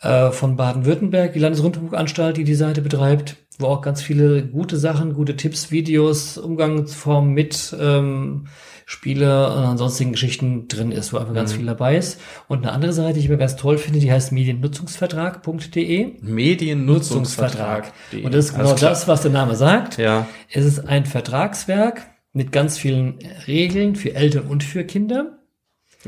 Äh, 0.00 0.30
von 0.30 0.54
Baden-Württemberg, 0.56 1.32
die 1.32 1.40
Landesrundfunkanstalt, 1.40 2.36
die 2.36 2.44
die 2.44 2.54
Seite 2.54 2.82
betreibt, 2.82 3.36
wo 3.58 3.66
auch 3.66 3.82
ganz 3.82 4.00
viele 4.00 4.46
gute 4.46 4.76
Sachen, 4.76 5.14
gute 5.14 5.36
Tipps, 5.36 5.70
Videos, 5.70 6.38
Umgangsformen 6.38 7.32
mit 7.34 7.76
ähm, 7.78 8.46
Spiele 8.86 9.52
und 9.54 9.64
ansonstigen 9.64 10.12
Geschichten 10.12 10.66
drin 10.68 10.92
ist, 10.92 11.12
wo 11.12 11.18
einfach 11.18 11.34
ganz 11.34 11.52
viel 11.52 11.66
dabei 11.66 11.98
ist. 11.98 12.18
Und 12.46 12.62
eine 12.62 12.72
andere 12.72 12.94
Seite, 12.94 13.14
die 13.14 13.20
ich 13.20 13.28
mir 13.28 13.36
ganz 13.36 13.56
toll 13.56 13.76
finde, 13.76 13.98
die 13.98 14.10
heißt 14.10 14.32
mediennutzungsvertrag.de. 14.32 16.12
Mediennutzungsvertrag. 16.22 17.92
Und 18.12 18.32
das 18.32 18.46
ist 18.46 18.54
genau 18.54 18.74
klar. 18.74 18.90
das, 18.90 19.06
was 19.06 19.20
der 19.20 19.30
Name 19.30 19.56
sagt. 19.56 19.98
Ja. 19.98 20.26
Es 20.50 20.64
ist 20.64 20.88
ein 20.88 21.04
Vertragswerk 21.04 22.06
mit 22.32 22.52
ganz 22.52 22.78
vielen 22.78 23.18
Regeln 23.46 23.94
für 23.96 24.14
Eltern 24.14 24.46
und 24.46 24.64
für 24.64 24.84
Kinder, 24.84 25.37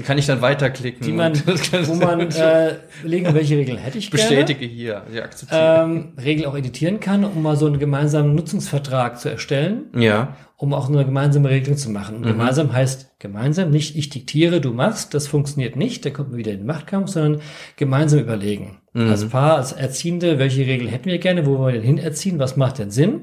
kann 0.04 0.18
ich 0.18 0.26
dann 0.26 0.40
weiterklicken. 0.40 1.04
Die 1.04 1.12
man, 1.12 1.34
wo 1.34 1.94
man 1.94 2.20
äh, 2.30 2.76
legen, 3.02 3.34
welche 3.34 3.56
Regeln 3.56 3.76
hätte 3.76 3.98
ich 3.98 4.10
gerne. 4.10 4.28
Bestätige 4.28 4.64
hier, 4.64 5.02
ja, 5.12 5.24
akzeptiere. 5.24 5.82
Ähm, 5.82 6.12
Regeln 6.16 6.46
auch 6.48 6.56
editieren 6.56 7.00
kann, 7.00 7.24
um 7.24 7.42
mal 7.42 7.56
so 7.56 7.66
einen 7.66 7.80
gemeinsamen 7.80 8.34
Nutzungsvertrag 8.36 9.18
zu 9.18 9.28
erstellen. 9.28 9.86
Ja. 9.96 10.36
Um 10.56 10.74
auch 10.74 10.88
eine 10.88 11.04
gemeinsame 11.04 11.48
Regelung 11.48 11.76
zu 11.76 11.90
machen. 11.90 12.16
Und 12.16 12.22
mhm. 12.22 12.28
gemeinsam 12.28 12.72
heißt 12.72 13.18
gemeinsam, 13.18 13.70
nicht 13.70 13.96
ich 13.96 14.10
diktiere, 14.10 14.60
du 14.60 14.72
machst, 14.72 15.14
das 15.14 15.26
funktioniert 15.26 15.74
nicht, 15.74 16.04
da 16.04 16.10
kommt 16.10 16.30
man 16.30 16.38
wieder 16.38 16.52
in 16.52 16.58
den 16.58 16.66
Machtkampf, 16.66 17.10
sondern 17.10 17.40
gemeinsam 17.76 18.20
überlegen. 18.20 18.78
Mhm. 18.92 19.08
Als 19.08 19.28
Paar, 19.28 19.56
als 19.56 19.72
Erziehende, 19.72 20.38
welche 20.38 20.66
Regeln 20.66 20.88
hätten 20.88 21.06
wir 21.06 21.18
gerne, 21.18 21.46
wo 21.46 21.58
wollen 21.58 21.74
wir 21.74 21.80
denn 21.80 21.96
hin 21.96 21.98
erziehen, 21.98 22.38
was 22.38 22.56
macht 22.56 22.78
denn 22.78 22.90
Sinn? 22.90 23.22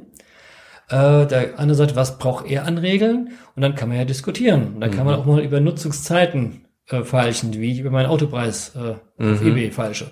Äh, 0.90 1.26
der 1.26 1.60
andere 1.60 1.76
sagt, 1.76 1.96
was 1.96 2.18
braucht 2.18 2.50
er 2.50 2.66
an 2.66 2.78
Regeln? 2.78 3.32
Und 3.56 3.62
dann 3.62 3.76
kann 3.76 3.90
man 3.90 3.98
ja 3.98 4.06
diskutieren. 4.06 4.76
Und 4.76 4.82
dann 4.82 4.92
mhm. 4.92 4.96
kann 4.96 5.06
man 5.06 5.16
mhm. 5.16 5.22
auch 5.22 5.26
mal 5.26 5.44
über 5.44 5.60
Nutzungszeiten 5.60 6.66
äh, 6.90 7.04
feilschen, 7.04 7.54
wie 7.54 7.72
ich 7.72 7.80
über 7.80 7.90
meinen 7.90 8.08
Autopreis 8.08 8.76
äh, 8.76 8.96
mhm. 9.22 9.34
auf 9.34 9.42
eBay 9.42 9.72
falsche. 9.72 10.12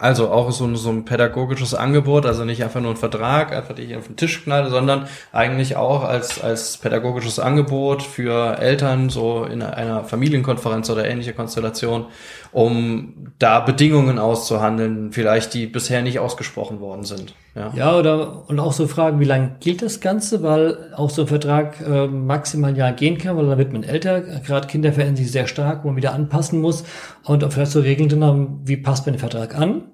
Also 0.00 0.30
auch 0.30 0.50
so 0.50 0.64
ein, 0.64 0.76
so 0.76 0.88
ein 0.88 1.04
pädagogisches 1.04 1.74
Angebot, 1.74 2.24
also 2.24 2.46
nicht 2.46 2.64
einfach 2.64 2.80
nur 2.80 2.92
ein 2.92 2.96
Vertrag, 2.96 3.54
einfach 3.54 3.74
die 3.74 3.82
ich 3.82 3.96
auf 3.96 4.06
den 4.06 4.16
Tisch 4.16 4.42
knalle, 4.42 4.70
sondern 4.70 5.06
eigentlich 5.30 5.76
auch 5.76 6.04
als, 6.04 6.42
als 6.42 6.78
pädagogisches 6.78 7.38
Angebot 7.38 8.02
für 8.02 8.58
Eltern, 8.58 9.10
so 9.10 9.44
in 9.44 9.60
einer 9.60 10.04
Familienkonferenz 10.04 10.88
oder 10.88 11.06
ähnliche 11.06 11.34
Konstellation, 11.34 12.06
um 12.50 13.12
da 13.38 13.60
Bedingungen 13.60 14.18
auszuhandeln, 14.18 15.12
vielleicht 15.12 15.52
die 15.52 15.66
bisher 15.66 16.00
nicht 16.00 16.18
ausgesprochen 16.18 16.80
worden 16.80 17.04
sind. 17.04 17.34
Ja, 17.54 17.70
ja 17.76 17.94
oder 17.98 18.48
und 18.48 18.58
auch 18.58 18.72
so 18.72 18.86
Fragen, 18.86 19.20
wie 19.20 19.26
lange 19.26 19.56
gilt 19.60 19.82
das 19.82 20.00
Ganze, 20.00 20.42
weil 20.42 20.94
auch 20.96 21.10
so 21.10 21.22
ein 21.22 21.28
Vertrag 21.28 21.78
äh, 21.86 22.06
maximal 22.06 22.70
ein 22.70 22.76
Jahr 22.76 22.92
gehen 22.92 23.18
kann, 23.18 23.36
weil 23.36 23.46
dann 23.46 23.58
wird 23.58 23.74
man 23.74 23.82
älter, 23.82 24.22
gerade 24.22 24.66
Kinder 24.66 24.94
verändern 24.94 25.16
sich 25.16 25.30
sehr 25.30 25.46
stark, 25.46 25.84
wo 25.84 25.88
man 25.88 25.96
wieder 25.98 26.14
anpassen 26.14 26.62
muss. 26.62 26.84
Und 27.24 27.44
auch 27.44 27.52
vielleicht 27.52 27.72
so 27.72 27.80
Regeln 27.80 28.08
drin 28.08 28.24
haben, 28.24 28.60
wie 28.64 28.78
passt 28.78 29.04
man 29.04 29.14
den 29.14 29.20
Vertrag 29.20 29.54
an 29.54 29.89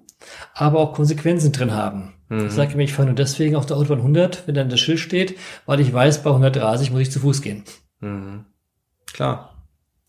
aber 0.54 0.80
auch 0.80 0.92
Konsequenzen 0.92 1.52
drin 1.52 1.74
haben. 1.74 2.14
Mhm. 2.28 2.46
Ich 2.46 2.52
sage 2.52 2.76
mir, 2.76 2.84
ich 2.84 2.92
fahre 2.92 3.06
nur 3.06 3.14
deswegen 3.14 3.56
auf 3.56 3.66
der 3.66 3.76
Autobahn 3.76 3.98
100, 3.98 4.46
wenn 4.46 4.54
dann 4.54 4.68
das 4.68 4.80
Schild 4.80 4.98
steht, 4.98 5.36
weil 5.64 5.80
ich 5.80 5.92
weiß, 5.92 6.22
bei 6.22 6.30
130 6.30 6.90
muss 6.90 7.00
ich 7.02 7.10
zu 7.10 7.20
Fuß 7.20 7.42
gehen. 7.42 7.64
Mhm. 8.00 8.44
Klar. 9.12 9.52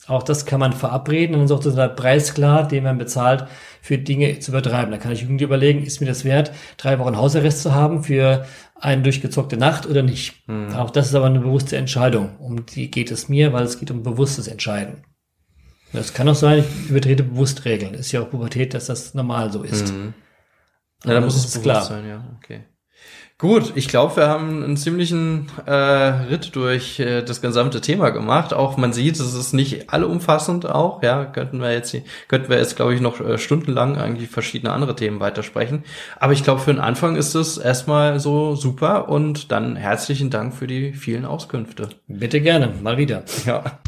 Auch 0.07 0.23
das 0.23 0.45
kann 0.45 0.61
man 0.61 0.71
verabreden 0.71 1.35
und 1.35 1.49
dann 1.49 1.59
ist 1.59 1.67
auch 1.67 1.75
der 1.75 1.89
Preis 1.89 2.33
klar, 2.33 2.65
den 2.65 2.85
man 2.85 2.97
bezahlt, 2.97 3.45
für 3.81 3.97
Dinge 3.97 4.39
zu 4.39 4.51
übertreiben. 4.51 4.91
Da 4.91 4.97
kann 4.97 5.11
ich 5.11 5.23
irgendwie 5.23 5.43
überlegen, 5.43 5.83
ist 5.83 5.99
mir 5.99 6.07
das 6.07 6.23
wert, 6.23 6.51
drei 6.77 6.97
Wochen 6.99 7.17
Hausarrest 7.17 7.61
zu 7.61 7.73
haben 7.73 8.03
für 8.03 8.45
eine 8.75 9.01
durchgezockte 9.01 9.57
Nacht 9.57 9.85
oder 9.85 10.03
nicht. 10.03 10.47
Mhm. 10.47 10.73
Auch 10.75 10.91
das 10.91 11.07
ist 11.07 11.15
aber 11.15 11.25
eine 11.25 11.39
bewusste 11.39 11.75
Entscheidung. 11.75 12.37
Um 12.37 12.65
die 12.65 12.89
geht 12.89 13.11
es 13.11 13.27
mir, 13.27 13.51
weil 13.51 13.65
es 13.65 13.79
geht 13.79 13.91
um 13.91 14.03
bewusstes 14.03 14.47
Entscheiden. 14.47 15.03
Das 15.97 16.13
kann 16.13 16.29
auch 16.29 16.35
sein, 16.35 16.59
ich 16.59 16.89
übertrete 16.89 17.23
bewusst 17.23 17.65
Regeln. 17.65 17.95
Ist 17.95 18.11
ja 18.11 18.21
auch 18.21 18.29
Pubertät, 18.29 18.73
dass 18.73 18.85
das 18.85 19.13
normal 19.13 19.51
so 19.51 19.63
ist. 19.63 19.93
Mhm. 19.93 20.13
Ja, 21.05 21.13
da 21.13 21.21
muss 21.21 21.35
es 21.35 21.61
klar 21.61 21.83
sein, 21.83 22.07
ja. 22.07 22.23
Okay. 22.37 22.63
Gut, 23.39 23.73
ich 23.75 23.87
glaube, 23.87 24.15
wir 24.15 24.27
haben 24.27 24.63
einen 24.63 24.77
ziemlichen 24.77 25.51
äh, 25.67 25.71
Ritt 25.71 26.55
durch 26.55 26.99
äh, 26.99 27.21
das 27.21 27.39
gesamte 27.39 27.81
Thema 27.81 28.09
gemacht. 28.09 28.51
Auch 28.51 28.77
man 28.77 28.93
sieht, 28.93 29.19
es 29.19 29.35
ist 29.35 29.53
nicht 29.53 29.91
allumfassend 29.91 30.65
auch. 30.65 31.03
Ja, 31.03 31.23
könnten 31.25 31.61
wir 31.61 31.71
jetzt, 31.71 31.95
könnten 32.29 32.49
wir 32.49 32.57
jetzt, 32.57 32.75
glaube 32.75 32.95
ich, 32.95 33.01
noch 33.01 33.21
äh, 33.21 33.37
stundenlang 33.37 33.97
eigentlich 33.97 34.29
verschiedene 34.29 34.73
andere 34.73 34.95
Themen 34.95 35.19
weitersprechen. 35.19 35.83
Aber 36.19 36.33
ich 36.33 36.43
glaube, 36.43 36.61
für 36.61 36.73
den 36.73 36.81
Anfang 36.81 37.15
ist 37.15 37.35
es 37.35 37.59
erstmal 37.59 38.19
so 38.19 38.55
super 38.55 39.07
und 39.07 39.51
dann 39.51 39.75
herzlichen 39.75 40.31
Dank 40.31 40.55
für 40.55 40.65
die 40.65 40.93
vielen 40.93 41.25
Auskünfte. 41.25 41.89
Bitte 42.07 42.41
gerne, 42.41 42.73
mal 42.81 42.97
wieder. 42.97 43.23
Ja. 43.45 43.79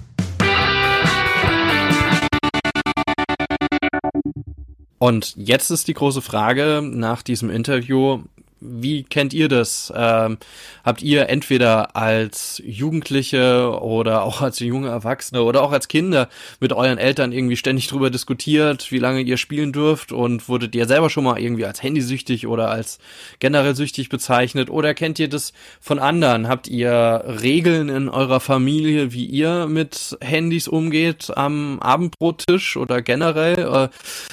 Und 4.99 5.33
jetzt 5.37 5.71
ist 5.71 5.87
die 5.87 5.93
große 5.93 6.21
Frage 6.21 6.81
nach 6.83 7.23
diesem 7.23 7.49
Interview, 7.49 8.21
wie 8.61 9.03
kennt 9.03 9.33
ihr 9.33 9.47
das? 9.47 9.91
Ähm, 9.95 10.37
habt 10.83 11.01
ihr 11.01 11.29
entweder 11.29 11.95
als 11.95 12.61
Jugendliche 12.65 13.79
oder 13.81 14.23
auch 14.29 14.41
als 14.41 14.59
junge 14.59 14.89
Erwachsene 14.89 15.43
oder 15.43 15.63
auch 15.63 15.71
als 15.71 15.87
Kinder 15.87 16.29
mit 16.59 16.73
euren 16.73 16.97
Eltern 16.97 17.31
irgendwie 17.31 17.57
ständig 17.57 17.87
drüber 17.87 18.09
diskutiert, 18.09 18.91
wie 18.91 18.97
lange 18.97 19.21
ihr 19.21 19.37
spielen 19.37 19.71
dürft 19.71 20.11
und 20.11 20.49
wurdet 20.49 20.75
ihr 20.75 20.87
selber 20.87 21.09
schon 21.09 21.23
mal 21.23 21.39
irgendwie 21.39 21.65
als 21.65 21.81
handysüchtig 21.81 22.47
oder 22.47 22.69
als 22.69 22.99
generell 23.39 23.75
süchtig 23.75 24.09
bezeichnet 24.09 24.69
oder 24.69 24.93
kennt 24.93 25.19
ihr 25.19 25.29
das 25.29 25.53
von 25.79 25.99
anderen? 25.99 26.47
Habt 26.47 26.67
ihr 26.67 27.23
Regeln 27.41 27.89
in 27.89 28.09
eurer 28.09 28.39
Familie, 28.39 29.13
wie 29.13 29.25
ihr 29.25 29.67
mit 29.67 30.17
Handys 30.21 30.67
umgeht 30.67 31.31
am 31.35 31.79
Abendbrottisch 31.79 32.77
oder 32.77 33.01
generell? 33.01 33.59
Äh, 33.59 33.89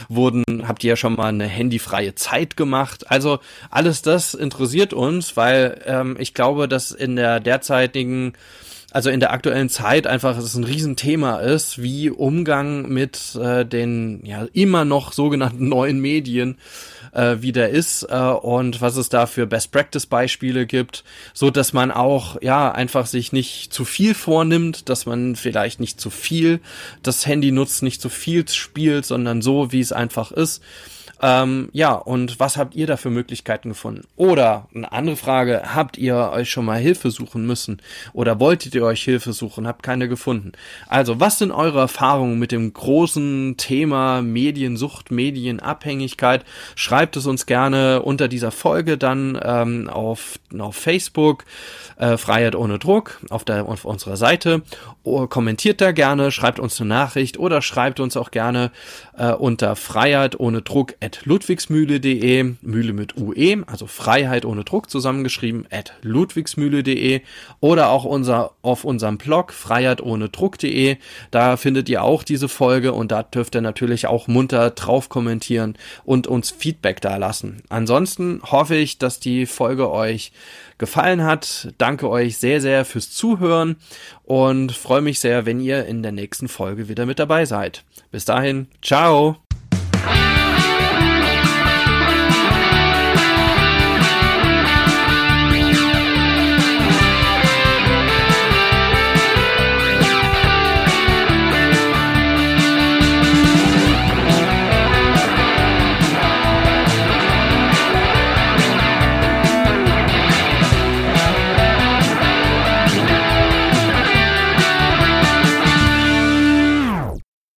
wurden, 0.09 0.45
habt 0.67 0.83
ihr 0.85 0.97
schon 0.97 1.15
mal 1.15 1.29
eine 1.29 1.47
handyfreie 1.47 2.15
Zeit 2.15 2.57
gemacht? 2.57 3.11
Also 3.11 3.39
alles 3.71 4.03
das 4.03 4.16
das 4.17 4.33
interessiert 4.33 4.95
uns, 4.95 5.37
weil 5.37 5.83
ähm, 5.85 6.17
ich 6.19 6.33
glaube, 6.33 6.69
dass 6.69 6.91
in 6.91 7.17
der 7.17 7.39
derzeitigen 7.39 8.33
also 8.93 9.11
in 9.11 9.21
der 9.21 9.33
aktuellen 9.33 9.69
Zeit 9.69 10.07
einfach 10.07 10.39
es 10.39 10.55
ein 10.55 10.65
Riesenthema 10.65 11.41
ist, 11.41 11.83
wie 11.83 12.09
Umgang 12.09 12.89
mit 12.89 13.35
äh, 13.35 13.67
den 13.67 14.25
ja 14.25 14.47
immer 14.55 14.87
noch 14.87 15.13
sogenannten 15.13 15.69
neuen 15.69 16.01
Medien 16.01 16.57
äh, 17.13 17.37
wie 17.41 17.51
ist 17.51 18.07
äh, 18.09 18.17
und 18.17 18.81
was 18.81 18.97
es 18.97 19.11
da 19.11 19.27
für 19.27 19.47
Best 19.47 19.71
Practice 19.71 20.07
Beispiele 20.07 20.65
gibt, 20.65 21.05
so 21.35 21.51
dass 21.51 21.75
man 21.75 21.91
auch 21.91 22.41
ja 22.41 22.73
einfach 22.73 23.05
sich 23.05 23.33
nicht 23.35 23.71
zu 23.71 23.85
viel 23.85 24.15
vornimmt, 24.15 24.89
dass 24.89 25.05
man 25.05 25.37
vielleicht 25.37 25.79
nicht 25.79 26.01
zu 26.01 26.09
viel 26.09 26.61
das 27.03 27.27
Handy 27.27 27.53
nutzt, 27.53 27.83
nicht 27.83 28.01
zu 28.01 28.09
viel 28.09 28.49
spielt, 28.49 29.05
sondern 29.05 29.43
so 29.43 29.73
wie 29.73 29.81
es 29.81 29.93
einfach 29.93 30.33
ist 30.33 30.63
ähm, 31.23 31.71
ja, 31.73 31.93
und 31.93 32.39
was 32.39 32.57
habt 32.57 32.75
ihr 32.75 32.87
da 32.87 32.97
für 32.97 33.09
Möglichkeiten 33.11 33.71
gefunden? 33.71 34.07
Oder 34.17 34.69
eine 34.75 34.93
andere 34.93 35.17
Frage, 35.17 35.63
habt 35.75 35.97
ihr 35.97 36.31
euch 36.33 36.51
schon 36.51 36.67
mal 36.67 36.79
Hilfe 36.79 37.11
suchen 37.11 37.47
müssen? 37.47 37.81
Oder 38.13 38.39
wolltet 38.39 38.75
ihr 38.75 38.85
euch 38.85 39.03
Hilfe 39.03 39.33
suchen, 39.33 39.67
habt 39.67 39.83
keine 39.83 40.09
gefunden? 40.09 40.53
Also, 40.89 41.19
was 41.19 41.39
sind 41.39 41.53
eure 41.53 41.81
Erfahrungen 41.81 42.39
mit 42.39 42.53
dem 42.53 42.73
großen 42.73 43.57
Thema 43.57 44.21
Mediensucht, 44.21 45.11
Medienabhängigkeit? 45.11 46.45
Schreibt 46.75 47.17
es 47.17 47.27
uns 47.27 47.47
gerne 47.47 48.03
unter 48.03 48.29
dieser 48.29 48.51
Folge 48.51 48.99
dann 48.99 49.39
ähm, 49.43 49.89
auf, 49.89 50.39
auf 50.59 50.77
Facebook, 50.77 51.45
äh, 51.97 52.19
Freiheit 52.19 52.55
ohne 52.55 52.79
Druck, 52.79 53.21
auf, 53.31 53.45
der, 53.45 53.67
auf 53.67 53.87
unserer 53.87 54.19
Seite. 54.19 54.63
O 55.03 55.27
kommentiert 55.27 55.81
da 55.81 55.93
gerne, 55.93 56.31
schreibt 56.31 56.61
uns 56.61 56.81
eine 56.81 56.89
Nachricht 56.89 57.39
oder 57.39 57.63
schreibt 57.63 58.01
uns 58.01 58.17
auch 58.17 58.31
gerne 58.31 58.71
äh, 59.17 59.33
unter 59.33 59.77
Freiheit 59.77 60.39
ohne 60.39 60.63
Druck 60.63 60.95
at 61.07 61.25
ludwigsmühle.de, 61.25 62.55
Mühle 62.63 62.93
mit 62.93 63.17
UE, 63.17 63.63
also 63.69 63.87
Freiheit 63.87 64.45
ohne 64.45 64.65
Druck 64.65 64.91
zusammengeschrieben, 64.91 65.67
at 65.71 65.93
ludwigsmühle.de 66.03 67.21
oder 67.61 67.91
auch 67.91 68.05
unser, 68.05 68.53
auf 68.63 68.83
unserem 68.83 69.17
Blog 69.17 69.53
Freiheit 69.53 70.03
ohne 70.03 70.29
Druck.de. 70.29 70.97
Da 71.31 71.57
findet 71.57 71.89
ihr 71.89 72.03
auch 72.03 72.25
diese 72.25 72.49
Folge 72.49 72.93
und 72.93 73.13
da 73.13 73.23
dürft 73.23 73.55
ihr 73.55 73.61
natürlich 73.61 74.09
auch 74.09 74.27
munter 74.27 74.71
drauf 74.71 75.09
kommentieren 75.09 75.79
und 76.05 76.27
uns 76.27 76.51
Feedback 76.51 77.01
da 77.01 77.17
lassen. 77.17 77.63
Ansonsten 77.69 78.41
hoffe 78.43 78.75
ich, 78.75 78.99
dass 78.99 79.21
die 79.21 79.47
Folge 79.47 79.91
euch 79.91 80.33
gefallen 80.79 81.23
hat. 81.23 81.69
Danke 81.79 82.11
euch 82.11 82.39
sehr, 82.39 82.61
sehr 82.61 82.85
fürs 82.85 83.13
Zuhören 83.13 83.77
und 84.25 84.73
freue 84.73 85.03
mich 85.03 85.21
sehr, 85.21 85.47
wenn 85.47 85.61
ihr 85.61 85.87
in 85.87 86.03
der 86.03 86.13
nächsten 86.13 86.49
Folge 86.49 86.89
wieder 86.89 87.07
mit 87.07 87.21
dabei 87.21 87.45
seid. 87.45 87.85
Bis 88.11 88.25
dahin, 88.25 88.67
ciao! 88.83 89.46